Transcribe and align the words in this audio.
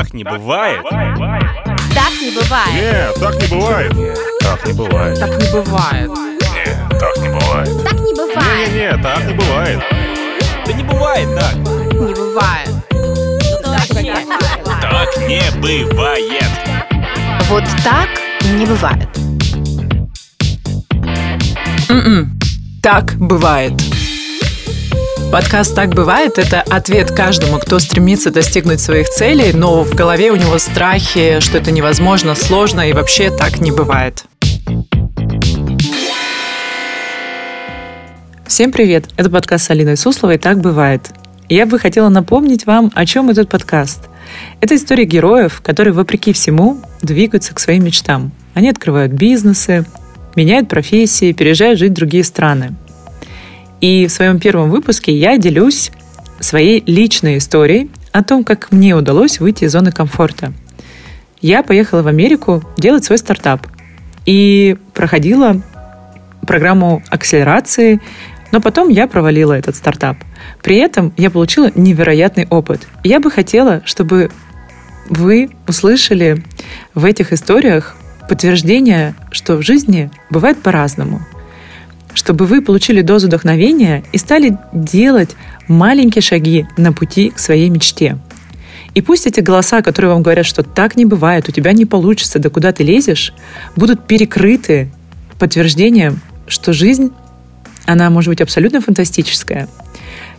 Так 0.00 0.14
не 0.14 0.24
бывает. 0.24 0.80
Так 0.88 2.12
не 2.22 2.30
бывает. 2.30 2.74
Нет, 2.74 3.14
так 3.20 3.34
не 3.42 3.48
бывает. 3.48 3.92
Так 4.40 4.66
не 4.66 4.72
бывает. 4.72 5.18
Так 5.18 5.38
не 5.38 5.52
бывает. 5.52 6.08
Нет, 6.08 6.98
так 6.98 7.16
не 7.18 7.28
бывает. 7.28 7.84
Так 7.84 8.00
не 8.00 8.14
бывает. 8.14 8.68
Не-не-не, 8.72 9.02
так 9.02 9.24
не 9.26 9.34
бывает. 9.34 9.80
Да 10.64 10.72
не 10.72 10.82
бывает 10.84 11.28
так. 11.38 11.54
Не 11.54 12.14
бывает. 12.14 12.70
Так 14.80 15.16
не 15.28 15.42
бывает. 15.60 16.44
Вот 17.50 17.64
так 17.84 18.08
не 18.54 18.64
бывает. 18.64 19.08
М-м. 21.90 22.38
Так 22.82 23.16
бывает. 23.18 23.74
Подкаст 25.30 25.76
«Так 25.76 25.90
бывает»— 25.90 26.32
это 26.38 26.60
ответ 26.60 27.12
каждому, 27.12 27.58
кто 27.58 27.78
стремится 27.78 28.32
достигнуть 28.32 28.80
своих 28.80 29.08
целей, 29.08 29.52
но 29.52 29.84
в 29.84 29.94
голове 29.94 30.32
у 30.32 30.36
него 30.36 30.58
страхи, 30.58 31.38
что 31.38 31.58
это 31.58 31.70
невозможно, 31.70 32.34
сложно 32.34 32.88
и 32.88 32.92
вообще 32.92 33.30
так 33.30 33.60
не 33.60 33.70
бывает. 33.70 34.24
Всем 38.44 38.72
привет! 38.72 39.04
Это 39.16 39.30
подкаст 39.30 39.66
с 39.66 39.70
Алиной 39.70 39.96
Сусловой 39.96 40.36
«Так 40.36 40.60
бывает». 40.60 41.10
Я 41.48 41.64
бы 41.64 41.78
хотела 41.78 42.08
напомнить 42.08 42.66
вам, 42.66 42.90
о 42.96 43.06
чем 43.06 43.30
этот 43.30 43.48
подкаст. 43.48 44.08
Это 44.60 44.74
история 44.74 45.04
героев, 45.04 45.60
которые, 45.64 45.94
вопреки 45.94 46.32
всему, 46.32 46.78
двигаются 47.02 47.54
к 47.54 47.60
своим 47.60 47.84
мечтам. 47.84 48.32
Они 48.54 48.68
открывают 48.68 49.12
бизнесы, 49.12 49.86
меняют 50.34 50.68
профессии, 50.68 51.32
переезжают 51.32 51.78
жить 51.78 51.92
в 51.92 51.94
другие 51.94 52.24
страны. 52.24 52.74
И 53.80 54.06
в 54.06 54.12
своем 54.12 54.38
первом 54.38 54.70
выпуске 54.70 55.16
я 55.16 55.38
делюсь 55.38 55.90
своей 56.38 56.82
личной 56.86 57.38
историей 57.38 57.90
о 58.12 58.22
том, 58.22 58.44
как 58.44 58.72
мне 58.72 58.94
удалось 58.94 59.40
выйти 59.40 59.64
из 59.64 59.72
зоны 59.72 59.90
комфорта. 59.90 60.52
Я 61.40 61.62
поехала 61.62 62.02
в 62.02 62.06
Америку 62.06 62.62
делать 62.76 63.04
свой 63.04 63.18
стартап 63.18 63.66
и 64.26 64.76
проходила 64.92 65.62
программу 66.46 67.02
акселерации, 67.08 68.00
но 68.52 68.60
потом 68.60 68.88
я 68.88 69.06
провалила 69.06 69.54
этот 69.54 69.76
стартап. 69.76 70.16
При 70.62 70.76
этом 70.76 71.14
я 71.16 71.30
получила 71.30 71.70
невероятный 71.74 72.46
опыт. 72.50 72.86
Я 73.04 73.20
бы 73.20 73.30
хотела, 73.30 73.80
чтобы 73.86 74.30
вы 75.08 75.50
услышали 75.66 76.42
в 76.94 77.04
этих 77.04 77.32
историях 77.32 77.96
подтверждение, 78.28 79.14
что 79.30 79.56
в 79.56 79.62
жизни 79.62 80.10
бывает 80.28 80.58
по-разному– 80.62 81.22
чтобы 82.20 82.44
вы 82.44 82.60
получили 82.60 83.00
дозу 83.00 83.28
вдохновения 83.28 84.04
и 84.12 84.18
стали 84.18 84.58
делать 84.74 85.36
маленькие 85.68 86.20
шаги 86.20 86.66
на 86.76 86.92
пути 86.92 87.30
к 87.30 87.38
своей 87.38 87.70
мечте. 87.70 88.18
И 88.94 89.00
пусть 89.00 89.26
эти 89.26 89.40
голоса, 89.40 89.80
которые 89.80 90.12
вам 90.12 90.22
говорят, 90.22 90.44
что 90.44 90.62
так 90.62 90.96
не 90.96 91.06
бывает, 91.06 91.48
у 91.48 91.52
тебя 91.52 91.72
не 91.72 91.86
получится, 91.86 92.38
да 92.38 92.50
куда 92.50 92.72
ты 92.72 92.84
лезешь, 92.84 93.32
будут 93.74 94.06
перекрыты 94.06 94.92
подтверждением, 95.38 96.20
что 96.46 96.74
жизнь, 96.74 97.10
она 97.86 98.10
может 98.10 98.28
быть 98.28 98.42
абсолютно 98.42 98.82
фантастическая, 98.82 99.66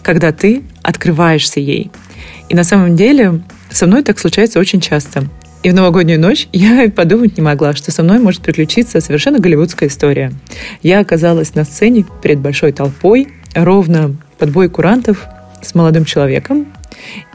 когда 0.03 0.31
ты 0.31 0.61
открываешься 0.83 1.59
ей. 1.59 1.89
И 2.47 2.55
на 2.55 2.63
самом 2.63 2.95
деле 2.95 3.41
со 3.71 3.87
мной 3.87 4.03
так 4.03 4.19
случается 4.19 4.59
очень 4.59 4.81
часто– 4.81 5.27
и 5.63 5.69
в 5.69 5.73
новогоднюю 5.73 6.19
ночь 6.19 6.47
я 6.51 6.89
подумать 6.95 7.37
не 7.37 7.43
могла, 7.43 7.73
что 7.73 7.91
со 7.91 8.03
мной 8.03 8.19
может 8.19 8.41
приключиться 8.41 9.01
совершенно 9.01 9.39
голливудская 9.39 9.89
история. 9.89 10.31
Я 10.81 10.99
оказалась 10.99 11.55
на 11.55 11.63
сцене 11.63 12.05
перед 12.21 12.39
большой 12.39 12.71
толпой, 12.71 13.27
ровно 13.53 14.15
под 14.37 14.51
бой 14.51 14.69
курантов 14.69 15.25
с 15.61 15.75
молодым 15.75 16.05
человеком, 16.05 16.67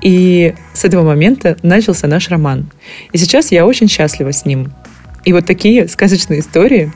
и 0.03 0.55
с 0.73 0.85
этого 0.85 1.05
момента 1.05 1.57
начался 1.63 2.07
наш 2.07 2.29
роман. 2.29 2.71
И 3.13 3.19
сейчас 3.19 3.53
я 3.53 3.67
очень 3.67 3.89
счастлива 3.89 4.33
с 4.33 4.45
ним. 4.45 4.73
И 5.25 5.33
вот 5.33 5.47
такие 5.47 5.89
сказочные 5.89 6.41
истории, 6.41 6.93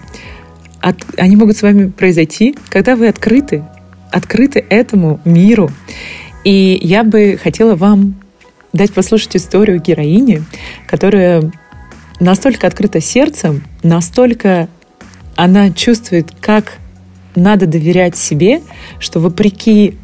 они 1.17 1.37
могут 1.37 1.57
с 1.57 1.63
вами 1.63 1.91
произойти, 1.91 2.57
когда 2.71 2.97
вы 2.97 3.09
открыты, 3.09 3.65
открыты 4.11 4.65
этому 4.69 5.21
миру. 5.25 5.71
И 6.43 6.79
я 6.83 7.05
бы 7.05 7.39
хотела 7.41 7.77
вам 7.77 8.15
дать 8.73 8.93
послушать 8.93 9.37
историю 9.37 9.81
героини, 9.81 10.43
которая 10.87 11.51
настолько 12.21 12.67
открыта 12.67 13.01
сердцем, 13.01 13.65
настолько 13.83 14.69
она 15.37 15.71
чувствует, 15.71 16.33
как 16.41 16.75
надо 17.35 17.67
доверять 17.67 18.17
себе, 18.17 18.61
что 18.99 19.21
вопреки 19.21 19.97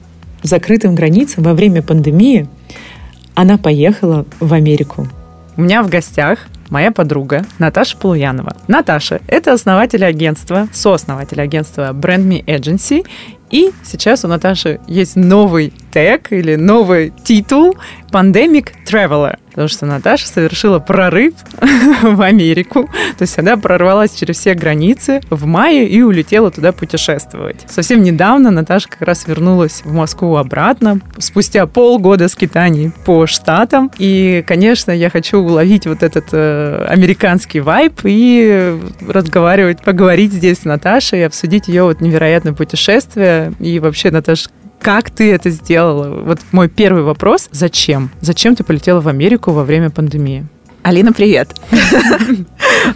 закрытым 0.43 0.94
границам 0.94 1.44
во 1.44 1.54
время 1.54 1.82
пандемии 1.82 2.49
она 3.34 3.59
поехала 3.59 4.25
в 4.41 4.53
Америку. 4.54 5.09
У 5.56 5.62
меня 5.62 5.83
в 5.83 5.88
гостях 5.88 6.47
моя 6.71 6.91
подруга 6.91 7.44
Наташа 7.59 7.97
Полуянова. 7.97 8.56
Наташа– 8.69 9.21
это 9.28 9.53
основатель 9.53 10.04
агентства, 10.04 10.69
сооснователь 10.72 11.41
агентства 11.41 11.93
Brand 11.93 12.27
Me 12.27 12.44
Agency 12.44 13.06
и 13.51 13.71
сейчас 13.84 14.25
у 14.25 14.29
Наташи 14.29 14.81
есть 14.87 15.17
новый 15.17 15.73
тег 15.93 16.33
или 16.33 16.57
новый 16.57 17.12
титул 17.25 17.77
Pandemic 18.11 18.71
Traveler 18.87 19.39
потому 19.56 19.69
что 19.69 19.87
Наташа 19.87 20.28
совершила 20.28 20.81
прорыв 20.81 21.33
в 22.03 22.21
Америку. 22.21 22.91
То 23.17 23.22
есть 23.22 23.39
она 23.39 23.56
прорвалась 23.56 24.12
через 24.12 24.37
все 24.37 24.53
границы 24.53 25.22
в 25.31 25.47
мае 25.47 25.89
и 25.89 26.03
улетела 26.03 26.50
туда 26.50 26.72
путешествовать. 26.72 27.65
Совсем 27.66 28.03
недавно 28.03 28.50
Наташа 28.50 28.91
как 28.91 29.00
раз 29.00 29.27
вернулась 29.27 29.81
в 29.83 29.95
Москву 29.95 30.37
обратно, 30.37 31.00
спустя 31.16 31.66
полгода 31.66 32.28
скитаний 32.28 32.93
по 33.06 33.27
штатам. 33.27 33.91
И, 33.97 34.45
конечно, 34.47 34.91
я 34.91 35.09
хочу 35.09 35.39
уловить 35.39 35.87
вот 35.87 36.03
этот 36.03 36.27
э, 36.33 36.84
американский 36.91 37.61
вайб 37.61 37.95
и 38.05 38.78
разговаривать, 39.09 39.83
поговорить 39.83 40.34
здесь 40.34 40.59
с 40.59 40.65
Наташей, 40.65 41.25
обсудить 41.25 41.69
ее 41.69 41.84
вот 41.84 42.03
невероятное 42.03 42.53
путешествие. 42.53 43.55
И 43.59 43.78
вообще, 43.78 44.11
Наташа, 44.11 44.50
как 44.87 45.11
ты 45.11 45.33
это 45.33 45.51
сделала? 45.51 46.23
Вот 46.23 46.39
мой 46.53 46.69
первый 46.69 47.03
вопрос. 47.03 47.49
Зачем? 47.51 48.13
Зачем 48.21 48.55
ты 48.55 48.63
полетела 48.63 49.01
в 49.01 49.09
Америку 49.09 49.51
во 49.51 49.65
время 49.65 49.91
пандемии? 49.91 50.47
Алина, 50.85 51.13
привет. 51.13 51.51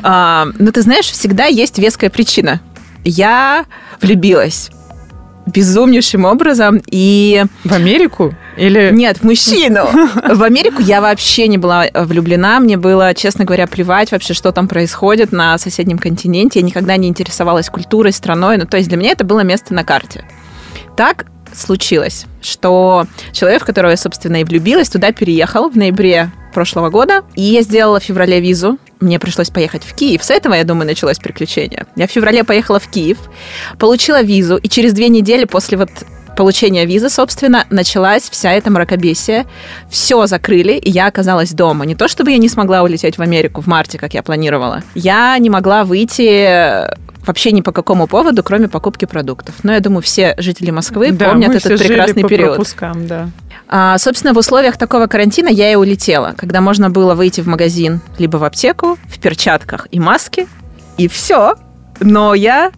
А, 0.02 0.46
ну, 0.56 0.70
ты 0.70 0.82
знаешь, 0.82 1.06
всегда 1.06 1.46
есть 1.46 1.78
веская 1.78 2.10
причина. 2.10 2.60
Я 3.02 3.64
влюбилась 4.00 4.70
безумнейшим 5.46 6.26
образом. 6.26 6.80
И... 6.86 7.42
В 7.64 7.72
Америку? 7.72 8.36
Или... 8.56 8.90
Нет, 8.92 9.18
в 9.18 9.24
мужчину. 9.24 9.86
В 10.34 10.44
Америку 10.44 10.80
я 10.80 11.00
вообще 11.00 11.48
не 11.48 11.58
была 11.58 11.86
влюблена. 11.92 12.60
Мне 12.60 12.76
было, 12.76 13.14
честно 13.14 13.44
говоря, 13.44 13.66
плевать 13.66 14.12
вообще, 14.12 14.32
что 14.32 14.52
там 14.52 14.68
происходит 14.68 15.32
на 15.32 15.58
соседнем 15.58 15.98
континенте. 15.98 16.60
Я 16.60 16.66
никогда 16.66 16.96
не 16.96 17.08
интересовалась 17.08 17.68
культурой, 17.68 18.12
страной. 18.12 18.58
Ну, 18.58 18.66
то 18.66 18.76
есть 18.76 18.88
для 18.88 18.96
меня 18.96 19.10
это 19.10 19.24
было 19.24 19.40
место 19.40 19.74
на 19.74 19.82
карте. 19.82 20.24
Так 20.96 21.26
случилось, 21.54 22.26
что 22.42 23.06
человек, 23.32 23.62
в 23.62 23.66
которого 23.66 23.90
я, 23.90 23.96
собственно, 23.96 24.40
и 24.40 24.44
влюбилась, 24.44 24.88
туда 24.88 25.12
переехал 25.12 25.68
в 25.68 25.76
ноябре 25.76 26.30
прошлого 26.52 26.90
года, 26.90 27.22
и 27.34 27.42
я 27.42 27.62
сделала 27.62 28.00
в 28.00 28.04
феврале 28.04 28.40
визу. 28.40 28.78
Мне 29.00 29.18
пришлось 29.18 29.50
поехать 29.50 29.84
в 29.84 29.94
Киев. 29.94 30.22
С 30.22 30.30
этого, 30.30 30.54
я 30.54 30.64
думаю, 30.64 30.86
началось 30.86 31.18
приключение. 31.18 31.86
Я 31.96 32.06
в 32.06 32.10
феврале 32.10 32.44
поехала 32.44 32.78
в 32.78 32.88
Киев, 32.88 33.18
получила 33.78 34.22
визу, 34.22 34.56
и 34.56 34.68
через 34.68 34.92
две 34.92 35.08
недели 35.08 35.44
после 35.44 35.78
вот 35.78 35.90
получения 36.40 36.86
визы, 36.86 37.10
собственно, 37.10 37.66
началась 37.68 38.30
вся 38.30 38.52
эта 38.52 38.70
мракобесие. 38.70 39.44
Все 39.90 40.26
закрыли, 40.26 40.72
и 40.72 40.88
я 40.88 41.06
оказалась 41.06 41.52
дома. 41.52 41.84
Не 41.84 41.94
то, 41.94 42.08
чтобы 42.08 42.30
я 42.30 42.38
не 42.38 42.48
смогла 42.48 42.82
улететь 42.82 43.18
в 43.18 43.20
Америку 43.20 43.60
в 43.60 43.66
марте, 43.66 43.98
как 43.98 44.14
я 44.14 44.22
планировала. 44.22 44.82
Я 44.94 45.36
не 45.36 45.50
могла 45.50 45.84
выйти 45.84 46.88
вообще 47.26 47.52
ни 47.52 47.60
по 47.60 47.72
какому 47.72 48.06
поводу, 48.06 48.42
кроме 48.42 48.68
покупки 48.68 49.04
продуктов. 49.04 49.54
Но 49.64 49.74
я 49.74 49.80
думаю, 49.80 50.00
все 50.00 50.34
жители 50.38 50.70
Москвы 50.70 51.12
да, 51.12 51.28
помнят 51.28 51.54
этот 51.54 51.78
прекрасный 51.78 52.22
по 52.22 52.28
период. 52.30 52.54
Пропускам, 52.54 53.06
да. 53.06 53.28
А, 53.68 53.98
собственно, 53.98 54.32
в 54.32 54.38
условиях 54.38 54.78
такого 54.78 55.08
карантина 55.08 55.48
я 55.48 55.70
и 55.70 55.74
улетела, 55.74 56.32
когда 56.38 56.62
можно 56.62 56.88
было 56.88 57.14
выйти 57.14 57.42
в 57.42 57.48
магазин 57.48 58.00
либо 58.16 58.38
в 58.38 58.44
аптеку 58.44 58.96
в 59.08 59.20
перчатках 59.20 59.88
и 59.90 60.00
маске, 60.00 60.46
и 60.96 61.06
все. 61.06 61.56
Но 62.00 62.32
я 62.32 62.72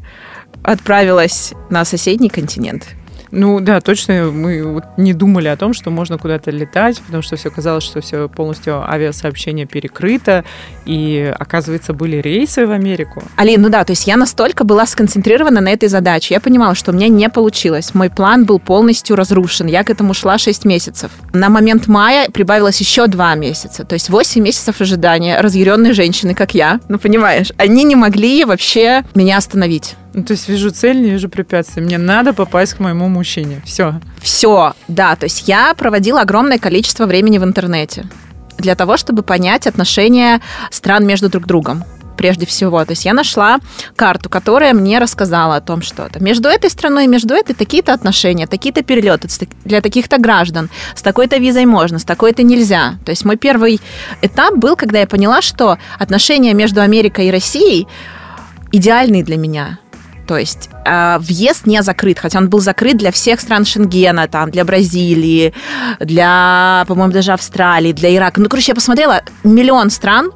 отправилась 0.65 1.53
на 1.71 1.85
соседний 1.85 2.29
континент. 2.29 2.89
Ну 3.33 3.61
да, 3.61 3.81
точно 3.81 4.31
мы 4.31 4.63
вот 4.63 4.85
не 4.99 5.15
думали 5.15 5.49
о 5.49 5.57
том, 5.57 5.73
что 5.73 5.91
можно 5.91 6.19
куда-то 6.19 6.51
летать, 6.51 7.01
потому 7.01 7.23
что 7.23 7.37
все 7.37 7.51
казалось, 7.51 7.83
что 7.83 8.03
все 8.03 8.29
полностью 8.29 8.89
авиасообщение 8.89 9.65
перекрыто, 9.65 10.45
и, 10.85 11.35
оказывается, 11.39 11.95
были 11.95 12.17
рейсы 12.17 12.67
в 12.67 12.71
Америку. 12.71 13.23
Алин, 13.37 13.63
ну 13.63 13.71
да, 13.71 13.85
то 13.85 13.93
есть 13.93 14.07
я 14.07 14.19
настолько 14.19 14.65
была 14.65 14.85
сконцентрирована 14.85 15.63
на 15.63 15.71
этой 15.71 15.89
задаче, 15.89 16.35
я 16.35 16.41
понимала, 16.41 16.75
что 16.75 16.93
у 16.93 16.95
меня 16.95 17.09
не 17.09 17.31
получилось. 17.31 17.95
Мой 17.95 18.11
план 18.11 18.45
был 18.45 18.59
полностью 18.59 19.17
разрушен. 19.17 19.67
Я 19.67 19.83
к 19.83 19.89
этому 19.89 20.13
шла 20.13 20.37
6 20.37 20.67
месяцев. 20.67 21.11
На 21.33 21.49
момент 21.49 21.87
мая 21.87 22.29
прибавилось 22.29 22.79
еще 22.81 23.07
2 23.07 23.35
месяца. 23.37 23.85
То 23.85 23.95
есть 23.95 24.11
8 24.11 24.43
месяцев 24.43 24.79
ожидания 24.83 25.41
разъяренной 25.41 25.95
женщины, 25.95 26.35
как 26.35 26.53
я, 26.55 26.81
ну 26.89 26.99
понимаешь, 26.99 27.51
они 27.57 27.85
не 27.85 27.97
могли 27.97 28.45
вообще 28.45 29.05
меня 29.15 29.39
остановить. 29.39 29.97
Ну, 30.15 30.25
то 30.25 30.33
есть 30.33 30.49
вижу 30.49 30.71
цель, 30.71 31.01
не 31.01 31.11
вижу 31.11 31.29
препятствий. 31.29 31.83
Мне 31.83 31.99
надо 31.99 32.33
попасть 32.35 32.75
к 32.75 32.81
моему 32.81 33.09
мужчине. 33.09 33.63
Все. 33.65 34.01
Все, 34.21 34.75
да. 34.89 35.17
То 35.17 35.25
есть 35.25 35.49
я 35.49 35.75
проводила 35.75 36.21
огромное 36.21 36.59
количество 36.59 37.07
времени 37.07 37.39
в 37.39 37.45
интернете 37.45 38.05
для 38.59 38.75
того, 38.75 38.97
чтобы 38.97 39.23
понять 39.23 39.67
отношения 39.67 40.41
стран 40.71 41.07
между 41.07 41.29
друг 41.29 41.47
другом 41.47 41.85
прежде 42.17 42.47
всего. 42.47 42.85
То 42.85 42.93
есть 42.93 43.05
я 43.05 43.15
нашла 43.15 43.59
карту, 43.97 44.29
которая 44.29 44.75
мне 44.75 44.99
рассказала 44.99 45.57
о 45.57 45.61
том, 45.61 45.83
что 45.83 46.05
это 46.05 46.23
между 46.23 46.49
этой 46.49 46.71
страной 46.71 47.05
и 47.05 47.09
между 47.09 47.35
этой 47.35 47.55
такие-то 47.55 47.93
отношения, 47.95 48.47
такие-то 48.47 48.83
перелеты 48.83 49.29
для 49.65 49.81
таких-то 49.81 50.19
граждан. 50.19 50.71
С 50.95 51.03
такой-то 51.03 51.39
визой 51.39 51.67
можно, 51.67 51.99
с 51.99 52.05
такой-то 52.05 52.43
нельзя. 52.43 52.95
То 53.05 53.11
есть 53.11 53.25
мой 53.25 53.37
первый 53.37 53.81
этап 54.21 54.57
был, 54.57 54.77
когда 54.77 55.01
я 55.01 55.07
поняла, 55.07 55.43
что 55.43 55.79
отношения 55.99 56.55
между 56.55 56.81
Америкой 56.81 57.27
и 57.27 57.31
Россией 57.31 57.89
идеальные 58.71 59.25
для 59.25 59.37
меня. 59.37 59.79
То 60.27 60.39
есть 60.39 60.71
э, 60.85 61.19
въезд 61.19 61.67
не 61.67 61.83
закрыт, 61.83 62.19
хотя 62.19 62.39
он 62.39 62.49
был 62.49 62.61
закрыт 62.61 62.97
для 62.97 63.11
всех 63.11 63.41
стран 63.41 63.65
Шенгена, 63.65 64.29
там, 64.29 64.51
для 64.51 64.65
Бразилии, 64.65 65.53
для, 65.99 66.85
по-моему, 66.87 67.13
даже 67.13 67.33
Австралии, 67.33 67.93
для 67.93 68.15
Ирака. 68.15 68.41
Ну, 68.41 68.49
короче, 68.49 68.73
я 68.73 68.75
посмотрела 68.75 69.23
миллион 69.45 69.91
стран, 69.91 70.31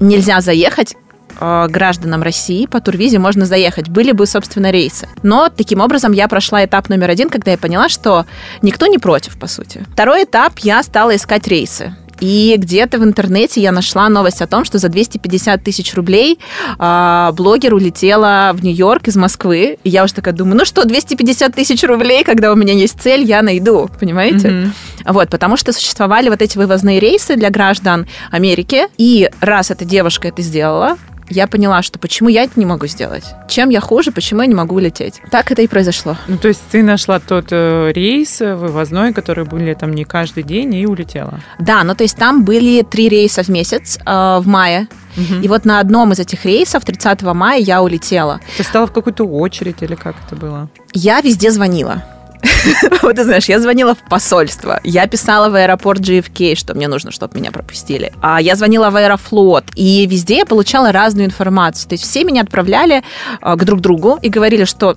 нельзя 0.00 0.40
заехать, 0.40 0.94
э, 1.38 1.66
гражданам 1.68 2.22
России 2.22 2.66
по 2.66 2.80
турвизе 2.80 3.18
можно 3.18 3.44
заехать. 3.44 3.88
Были 3.88 4.12
бы, 4.12 4.26
собственно, 4.26 4.70
рейсы. 4.70 5.08
Но 5.22 5.50
таким 5.54 5.80
образом 5.80 6.12
я 6.12 6.26
прошла 6.28 6.64
этап 6.64 6.88
номер 6.88 7.10
один, 7.10 7.28
когда 7.28 7.50
я 7.50 7.58
поняла, 7.58 7.88
что 7.88 8.24
никто 8.62 8.86
не 8.86 8.98
против, 8.98 9.38
по 9.38 9.46
сути. 9.46 9.84
Второй 9.92 10.24
этап, 10.24 10.58
я 10.60 10.82
стала 10.82 11.14
искать 11.14 11.46
рейсы. 11.48 11.94
И 12.22 12.54
где-то 12.56 12.98
в 12.98 13.04
интернете 13.04 13.60
я 13.60 13.72
нашла 13.72 14.08
новость 14.08 14.42
о 14.42 14.46
том, 14.46 14.64
что 14.64 14.78
за 14.78 14.88
250 14.88 15.60
тысяч 15.64 15.92
рублей 15.94 16.38
э, 16.78 17.30
блогер 17.32 17.74
улетела 17.74 18.52
в 18.54 18.62
Нью-Йорк 18.62 19.08
из 19.08 19.16
Москвы. 19.16 19.78
И 19.82 19.90
я 19.90 20.04
уже 20.04 20.14
такая 20.14 20.32
думаю, 20.32 20.58
ну 20.58 20.64
что, 20.64 20.84
250 20.84 21.52
тысяч 21.52 21.82
рублей, 21.82 22.22
когда 22.22 22.52
у 22.52 22.54
меня 22.54 22.74
есть 22.74 23.00
цель, 23.00 23.24
я 23.24 23.42
найду, 23.42 23.90
понимаете? 23.98 24.48
Mm-hmm. 24.48 24.70
Вот, 25.06 25.30
потому 25.30 25.56
что 25.56 25.72
существовали 25.72 26.28
вот 26.28 26.40
эти 26.42 26.56
вывозные 26.56 27.00
рейсы 27.00 27.34
для 27.34 27.50
граждан 27.50 28.06
Америки. 28.30 28.84
И 28.98 29.28
раз 29.40 29.72
эта 29.72 29.84
девушка 29.84 30.28
это 30.28 30.42
сделала, 30.42 30.98
я 31.32 31.46
поняла, 31.46 31.82
что 31.82 31.98
почему 31.98 32.28
я 32.28 32.42
это 32.42 32.52
не 32.56 32.66
могу 32.66 32.86
сделать? 32.86 33.24
Чем 33.48 33.70
я 33.70 33.80
хуже, 33.80 34.12
почему 34.12 34.42
я 34.42 34.46
не 34.46 34.54
могу 34.54 34.76
улететь? 34.76 35.20
Так 35.30 35.50
это 35.50 35.62
и 35.62 35.66
произошло. 35.66 36.16
Ну, 36.28 36.36
то 36.36 36.48
есть 36.48 36.62
ты 36.70 36.82
нашла 36.82 37.18
тот 37.18 37.46
э, 37.50 37.92
рейс 37.94 38.40
вывозной, 38.40 39.12
который 39.12 39.44
были 39.44 39.74
там 39.74 39.92
не 39.92 40.04
каждый 40.04 40.42
день, 40.42 40.74
и 40.74 40.86
улетела? 40.86 41.40
Да, 41.58 41.82
ну 41.84 41.94
то 41.94 42.04
есть 42.04 42.16
там 42.16 42.44
были 42.44 42.82
три 42.82 43.08
рейса 43.08 43.42
в 43.42 43.48
месяц 43.48 43.98
э, 44.04 44.10
в 44.40 44.46
мае. 44.46 44.88
Угу. 45.16 45.42
И 45.42 45.48
вот 45.48 45.64
на 45.64 45.80
одном 45.80 46.12
из 46.12 46.20
этих 46.20 46.44
рейсов 46.44 46.84
30 46.84 47.22
мая 47.22 47.60
я 47.60 47.82
улетела. 47.82 48.40
Ты 48.56 48.62
стала 48.62 48.86
в 48.86 48.92
какую-то 48.92 49.24
очередь 49.24 49.82
или 49.82 49.94
как 49.94 50.16
это 50.26 50.36
было? 50.36 50.68
Я 50.92 51.20
везде 51.20 51.50
звонила. 51.50 52.04
Вот 53.02 53.16
ты 53.16 53.24
знаешь, 53.24 53.46
я 53.46 53.60
звонила 53.60 53.94
в 53.94 53.98
посольство, 54.08 54.80
я 54.84 55.06
писала 55.06 55.48
в 55.48 55.54
аэропорт 55.54 56.00
JFK, 56.00 56.56
что 56.56 56.74
мне 56.74 56.88
нужно, 56.88 57.10
чтобы 57.10 57.38
меня 57.38 57.50
пропустили. 57.50 58.12
А 58.20 58.40
я 58.40 58.56
звонила 58.56 58.90
в 58.90 58.96
Аэрофлот, 58.96 59.64
и 59.74 60.06
везде 60.06 60.38
я 60.38 60.46
получала 60.46 60.92
разную 60.92 61.26
информацию. 61.26 61.88
То 61.88 61.94
есть 61.94 62.04
все 62.04 62.24
меня 62.24 62.42
отправляли 62.42 63.02
а, 63.40 63.56
к 63.56 63.64
друг 63.64 63.80
другу 63.80 64.18
и 64.22 64.28
говорили, 64.28 64.64
что 64.64 64.96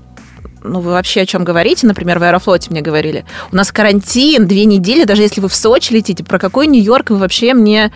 ну, 0.71 0.79
вы 0.79 0.91
вообще 0.91 1.21
о 1.21 1.25
чем 1.25 1.43
говорите? 1.43 1.87
Например, 1.87 2.19
в 2.19 2.23
Аэрофлоте 2.23 2.69
мне 2.71 2.81
говорили. 2.81 3.25
У 3.51 3.55
нас 3.55 3.71
карантин, 3.71 4.47
две 4.47 4.65
недели, 4.65 5.03
даже 5.03 5.21
если 5.21 5.41
вы 5.41 5.49
в 5.49 5.55
Сочи 5.55 5.93
летите, 5.93 6.23
про 6.23 6.39
какой 6.39 6.67
Нью-Йорк 6.67 7.09
вы 7.09 7.17
вообще 7.17 7.53
мне 7.53 7.91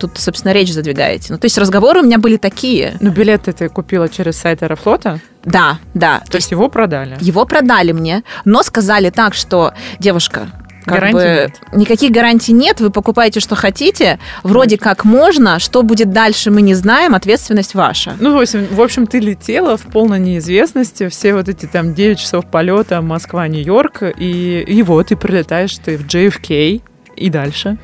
тут, 0.00 0.18
собственно, 0.18 0.52
речь 0.52 0.72
задвигаете? 0.72 1.26
Ну, 1.30 1.38
то 1.38 1.46
есть 1.46 1.58
разговоры 1.58 2.00
у 2.00 2.04
меня 2.04 2.18
были 2.18 2.36
такие. 2.36 2.96
Ну, 3.00 3.10
билеты 3.10 3.52
ты 3.52 3.68
купила 3.68 4.08
через 4.08 4.36
сайт 4.36 4.62
Аэрофлота? 4.62 5.20
Да, 5.44 5.78
да. 5.94 6.20
То, 6.20 6.32
то 6.32 6.36
есть 6.38 6.50
его 6.50 6.68
продали? 6.68 7.16
Его 7.20 7.44
продали 7.44 7.92
мне, 7.92 8.22
но 8.44 8.62
сказали 8.62 9.10
так, 9.10 9.34
что 9.34 9.72
девушка, 9.98 10.48
как 10.88 10.98
гарантий 10.98 11.18
бы 11.18 11.24
нет. 11.24 11.60
никаких 11.72 12.10
гарантий 12.10 12.52
нет, 12.52 12.80
вы 12.80 12.90
покупаете, 12.90 13.40
что 13.40 13.54
хотите, 13.54 14.18
вроде 14.42 14.76
mm. 14.76 14.78
как 14.78 15.04
можно, 15.04 15.58
что 15.58 15.82
будет 15.82 16.12
дальше, 16.12 16.50
мы 16.50 16.62
не 16.62 16.74
знаем, 16.74 17.14
ответственность 17.14 17.74
ваша. 17.74 18.14
Ну, 18.18 18.36
в 18.36 18.40
общем, 18.40 18.66
в 18.70 18.80
общем, 18.80 19.06
ты 19.06 19.18
летела 19.20 19.76
в 19.76 19.82
полной 19.82 20.20
неизвестности, 20.20 21.08
все 21.08 21.34
вот 21.34 21.48
эти 21.48 21.66
там 21.66 21.94
9 21.94 22.18
часов 22.18 22.50
полета 22.50 23.00
Москва-Нью-Йорк, 23.02 24.02
и, 24.18 24.64
и 24.66 24.82
вот, 24.82 25.08
ты 25.08 25.16
прилетаешь 25.16 25.76
ты 25.78 25.96
в 25.96 26.06
JFK, 26.06 26.82
и 27.16 27.30
дальше. 27.30 27.78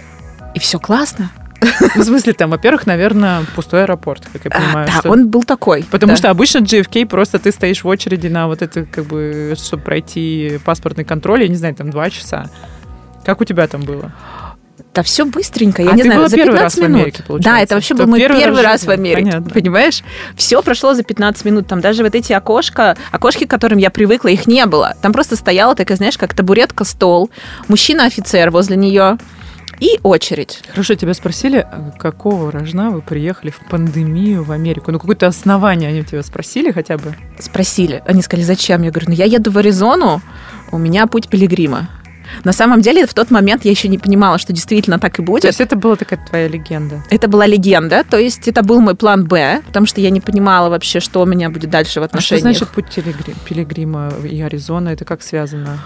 И 0.55 0.59
все 0.59 0.79
классно. 0.79 1.31
В 1.97 2.03
смысле, 2.03 2.33
там, 2.35 2.51
во-первых, 2.51 2.87
наверное, 2.87 3.43
пустой 3.55 3.85
аэропорт, 3.85 4.25
как 4.33 4.45
я 4.45 4.51
а, 4.51 4.61
понимаю. 4.61 4.89
А, 4.91 5.03
да, 5.03 5.11
он 5.11 5.29
был 5.29 5.45
такой. 5.45 5.85
Потому 5.91 6.13
да. 6.13 6.17
что 6.17 6.31
обычно 6.31 6.59
JFK 6.59 7.07
просто 7.07 7.39
ты 7.39 7.51
стоишь 7.53 7.85
в 7.85 7.89
очереди 7.89 8.29
на 8.29 8.47
вот 8.47 8.63
это, 8.63 8.85
как 8.85 9.07
бы, 9.07 9.55
чтобы 9.57 9.83
пройти 9.83 10.59
паспортный 10.65 11.05
контроль, 11.05 11.43
я 11.43 11.49
не 11.49 11.57
знаю, 11.57 11.75
там, 11.75 11.91
два 11.91 12.11
часа. 12.11 12.51
Как 13.25 13.41
у 13.41 13.45
тебя 13.45 13.67
там 13.67 13.83
было? 13.83 14.13
Да 14.93 15.03
все 15.03 15.25
быстренько, 15.25 15.83
я 15.83 15.91
а 15.91 15.95
не 15.95 16.03
ты 16.03 16.09
знаю, 16.09 16.21
была 16.21 16.29
за 16.29 16.37
15 16.37 16.37
первый 16.37 16.63
раз 16.63 16.77
минут. 16.77 16.91
В 16.91 16.95
Америке, 16.95 17.23
получается. 17.27 17.51
да, 17.51 17.63
это 17.63 17.75
вообще 17.75 17.95
был 17.95 18.07
мой 18.07 18.21
первый, 18.21 18.41
первый 18.41 18.63
раз, 18.63 18.85
в 18.85 18.91
Америке, 18.91 19.25
Понятно. 19.25 19.51
понимаешь? 19.51 20.03
Все 20.37 20.63
прошло 20.63 20.95
за 20.95 21.03
15 21.03 21.45
минут, 21.45 21.67
там 21.67 21.81
даже 21.81 22.05
вот 22.05 22.15
эти 22.15 22.33
окошка, 22.33 22.97
окошки, 23.11 23.45
к 23.45 23.51
которым 23.51 23.79
я 23.79 23.91
привыкла, 23.91 24.29
их 24.29 24.47
не 24.47 24.65
было. 24.67 24.95
Там 25.03 25.13
просто 25.13 25.35
стояла 25.35 25.75
такая, 25.75 25.97
знаешь, 25.97 26.17
как 26.17 26.35
табуретка, 26.35 26.85
стол, 26.85 27.31
мужчина-офицер 27.67 28.51
возле 28.51 28.77
нее, 28.77 29.19
и 29.81 29.99
очередь. 30.03 30.63
Хорошо, 30.71 30.95
тебя 30.95 31.15
спросили, 31.15 31.67
какого 31.99 32.53
рожна 32.53 32.91
вы 32.91 33.03
приехали 33.03 33.51
в 33.51 33.59
пандемию 33.69 34.45
в 34.45 34.53
Америку? 34.53 34.93
Ну, 34.93 35.01
какое-то 35.01 35.27
основание 35.27 35.91
они 35.91 36.05
тебя 36.05 36.23
спросили 36.23 36.71
хотя 36.71 36.97
бы? 36.99 37.17
Спросили. 37.41 38.03
Они 38.07 38.23
сказали, 38.23 38.45
зачем? 38.45 38.83
Я 38.83 38.91
говорю, 38.91 39.09
ну, 39.09 39.15
я 39.15 39.25
еду 39.25 39.51
в 39.51 39.59
Аризону, 39.59 40.23
у 40.71 40.79
меня 40.79 41.07
путь 41.07 41.29
пилигрима. 41.29 41.89
На 42.43 42.53
самом 42.53 42.81
деле, 42.81 43.07
в 43.07 43.15
тот 43.15 43.31
момент 43.31 43.65
я 43.65 43.71
еще 43.71 43.89
не 43.89 43.99
понимала, 43.99 44.39
что 44.39 44.53
действительно 44.53 44.99
так 44.99 45.19
и 45.19 45.23
будет. 45.23 45.43
То 45.43 45.49
есть 45.49 45.61
это 45.61 45.77
была 45.77 45.97
такая 45.97 46.25
твоя 46.27 46.49
легенда? 46.49 47.03
Это 47.11 47.29
была 47.29 47.47
легенда, 47.47 48.05
то 48.09 48.19
есть 48.19 48.49
это 48.49 48.63
был 48.63 48.81
мой 48.81 48.95
план 48.95 49.25
«Б», 49.25 49.63
потому 49.67 49.87
что 49.87 50.01
я 50.01 50.11
не 50.11 50.21
понимала 50.21 50.69
вообще, 50.69 51.01
что 51.01 51.23
у 51.23 51.27
меня 51.27 51.51
будет 51.51 51.71
дальше 51.71 52.01
в 52.01 52.03
отношениях. 52.03 52.45
А 52.47 52.55
что 52.55 52.65
значит 52.65 52.69
путь 52.75 53.05
пилигрима 53.49 54.13
и 54.29 54.41
Аризона? 54.41 54.91
Это 54.91 55.05
как 55.05 55.23
связано? 55.23 55.79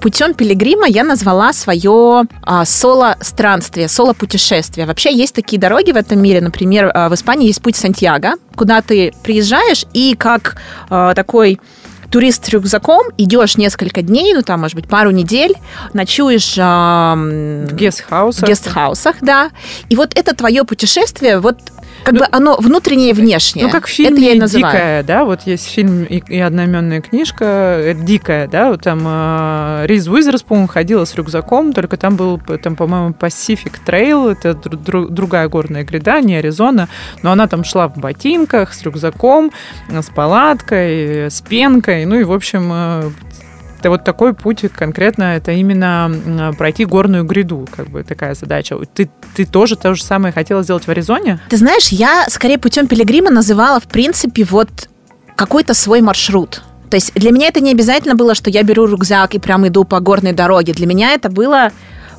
Путем 0.00 0.34
пилигрима 0.34 0.86
я 0.86 1.04
назвала 1.04 1.52
свое 1.52 2.24
а, 2.42 2.64
соло-странствие, 2.64 3.88
соло-путешествие. 3.88 4.86
Вообще 4.86 5.14
есть 5.14 5.34
такие 5.34 5.58
дороги 5.58 5.92
в 5.92 5.96
этом 5.96 6.20
мире, 6.20 6.40
например, 6.40 6.90
а, 6.94 7.08
в 7.08 7.14
Испании 7.14 7.46
есть 7.46 7.62
путь 7.62 7.76
Сантьяго, 7.76 8.34
куда 8.54 8.82
ты 8.82 9.12
приезжаешь 9.22 9.84
и 9.92 10.14
как 10.16 10.56
а, 10.88 11.14
такой 11.14 11.60
турист 12.10 12.46
с 12.46 12.48
рюкзаком, 12.48 13.06
идешь 13.18 13.56
несколько 13.56 14.02
дней, 14.02 14.34
ну 14.34 14.42
там, 14.42 14.60
может 14.60 14.74
быть, 14.74 14.88
пару 14.88 15.10
недель, 15.10 15.54
ночуешь 15.92 16.56
э, 16.56 16.62
в 16.62 17.74
гестхаусах. 17.74 18.44
В 18.44 18.48
гестхаусах, 18.48 19.16
да. 19.20 19.50
И 19.88 19.96
вот 19.96 20.16
это 20.16 20.34
твое 20.34 20.64
путешествие, 20.64 21.38
вот 21.38 21.58
как 22.06 22.14
ну, 22.14 22.20
бы 22.20 22.28
оно 22.30 22.56
внутреннее 22.56 23.10
и 23.10 23.12
внешнее. 23.12 23.66
Ну, 23.66 23.72
как 23.72 23.86
в 23.86 23.90
фильме 23.90 24.18
это 24.18 24.26
я 24.26 24.32
и 24.32 24.38
называю. 24.38 24.72
«Дикая», 24.72 25.02
да, 25.02 25.24
вот 25.24 25.40
есть 25.42 25.68
фильм 25.68 26.04
и, 26.04 26.22
и 26.28 26.38
одноименная 26.38 27.00
книжка 27.00 27.44
это 27.44 28.00
«Дикая», 28.00 28.46
да, 28.46 28.70
вот 28.70 28.82
там 28.82 29.02
э, 29.04 29.86
Риз 29.86 30.06
Уизерспун 30.06 30.68
ходила 30.68 31.04
с 31.04 31.16
рюкзаком, 31.16 31.72
только 31.72 31.96
там 31.96 32.14
был, 32.14 32.38
там, 32.38 32.76
по-моему, 32.76 33.10
Pacific 33.10 33.72
Trail, 33.84 34.30
это 34.30 34.54
дру, 34.54 35.08
другая 35.08 35.48
горная 35.48 35.82
гряда, 35.82 36.20
не 36.20 36.36
Аризона, 36.36 36.88
но 37.24 37.32
она 37.32 37.48
там 37.48 37.64
шла 37.64 37.88
в 37.88 37.96
ботинках, 37.96 38.72
с 38.72 38.82
рюкзаком, 38.82 39.50
с 39.88 40.06
палаткой, 40.06 41.26
с 41.26 41.40
пенкой, 41.40 42.04
ну 42.04 42.20
и, 42.20 42.22
в 42.22 42.32
общем, 42.32 42.70
э, 42.72 43.10
это 43.86 43.90
вот 43.90 44.04
такой 44.04 44.34
путь 44.34 44.64
конкретно, 44.74 45.36
это 45.36 45.52
именно 45.52 46.52
пройти 46.58 46.84
горную 46.84 47.22
гряду, 47.22 47.68
как 47.74 47.88
бы 47.88 48.02
такая 48.02 48.34
задача. 48.34 48.76
Ты, 48.92 49.08
ты 49.36 49.46
тоже 49.46 49.76
то 49.76 49.94
же 49.94 50.02
самое 50.02 50.34
хотела 50.34 50.64
сделать 50.64 50.84
в 50.84 50.88
Аризоне? 50.88 51.38
Ты 51.48 51.56
знаешь, 51.56 51.88
я 51.90 52.26
скорее 52.28 52.58
путем 52.58 52.88
пилигрима 52.88 53.30
называла, 53.30 53.78
в 53.78 53.84
принципе, 53.84 54.42
вот 54.42 54.88
какой-то 55.36 55.72
свой 55.72 56.00
маршрут. 56.00 56.62
То 56.90 56.96
есть 56.96 57.14
для 57.14 57.30
меня 57.30 57.46
это 57.46 57.60
не 57.60 57.70
обязательно 57.70 58.16
было, 58.16 58.34
что 58.34 58.50
я 58.50 58.64
беру 58.64 58.86
рюкзак 58.86 59.36
и 59.36 59.38
прям 59.38 59.68
иду 59.68 59.84
по 59.84 60.00
горной 60.00 60.32
дороге. 60.32 60.72
Для 60.72 60.86
меня 60.88 61.12
это 61.12 61.28
было 61.30 61.70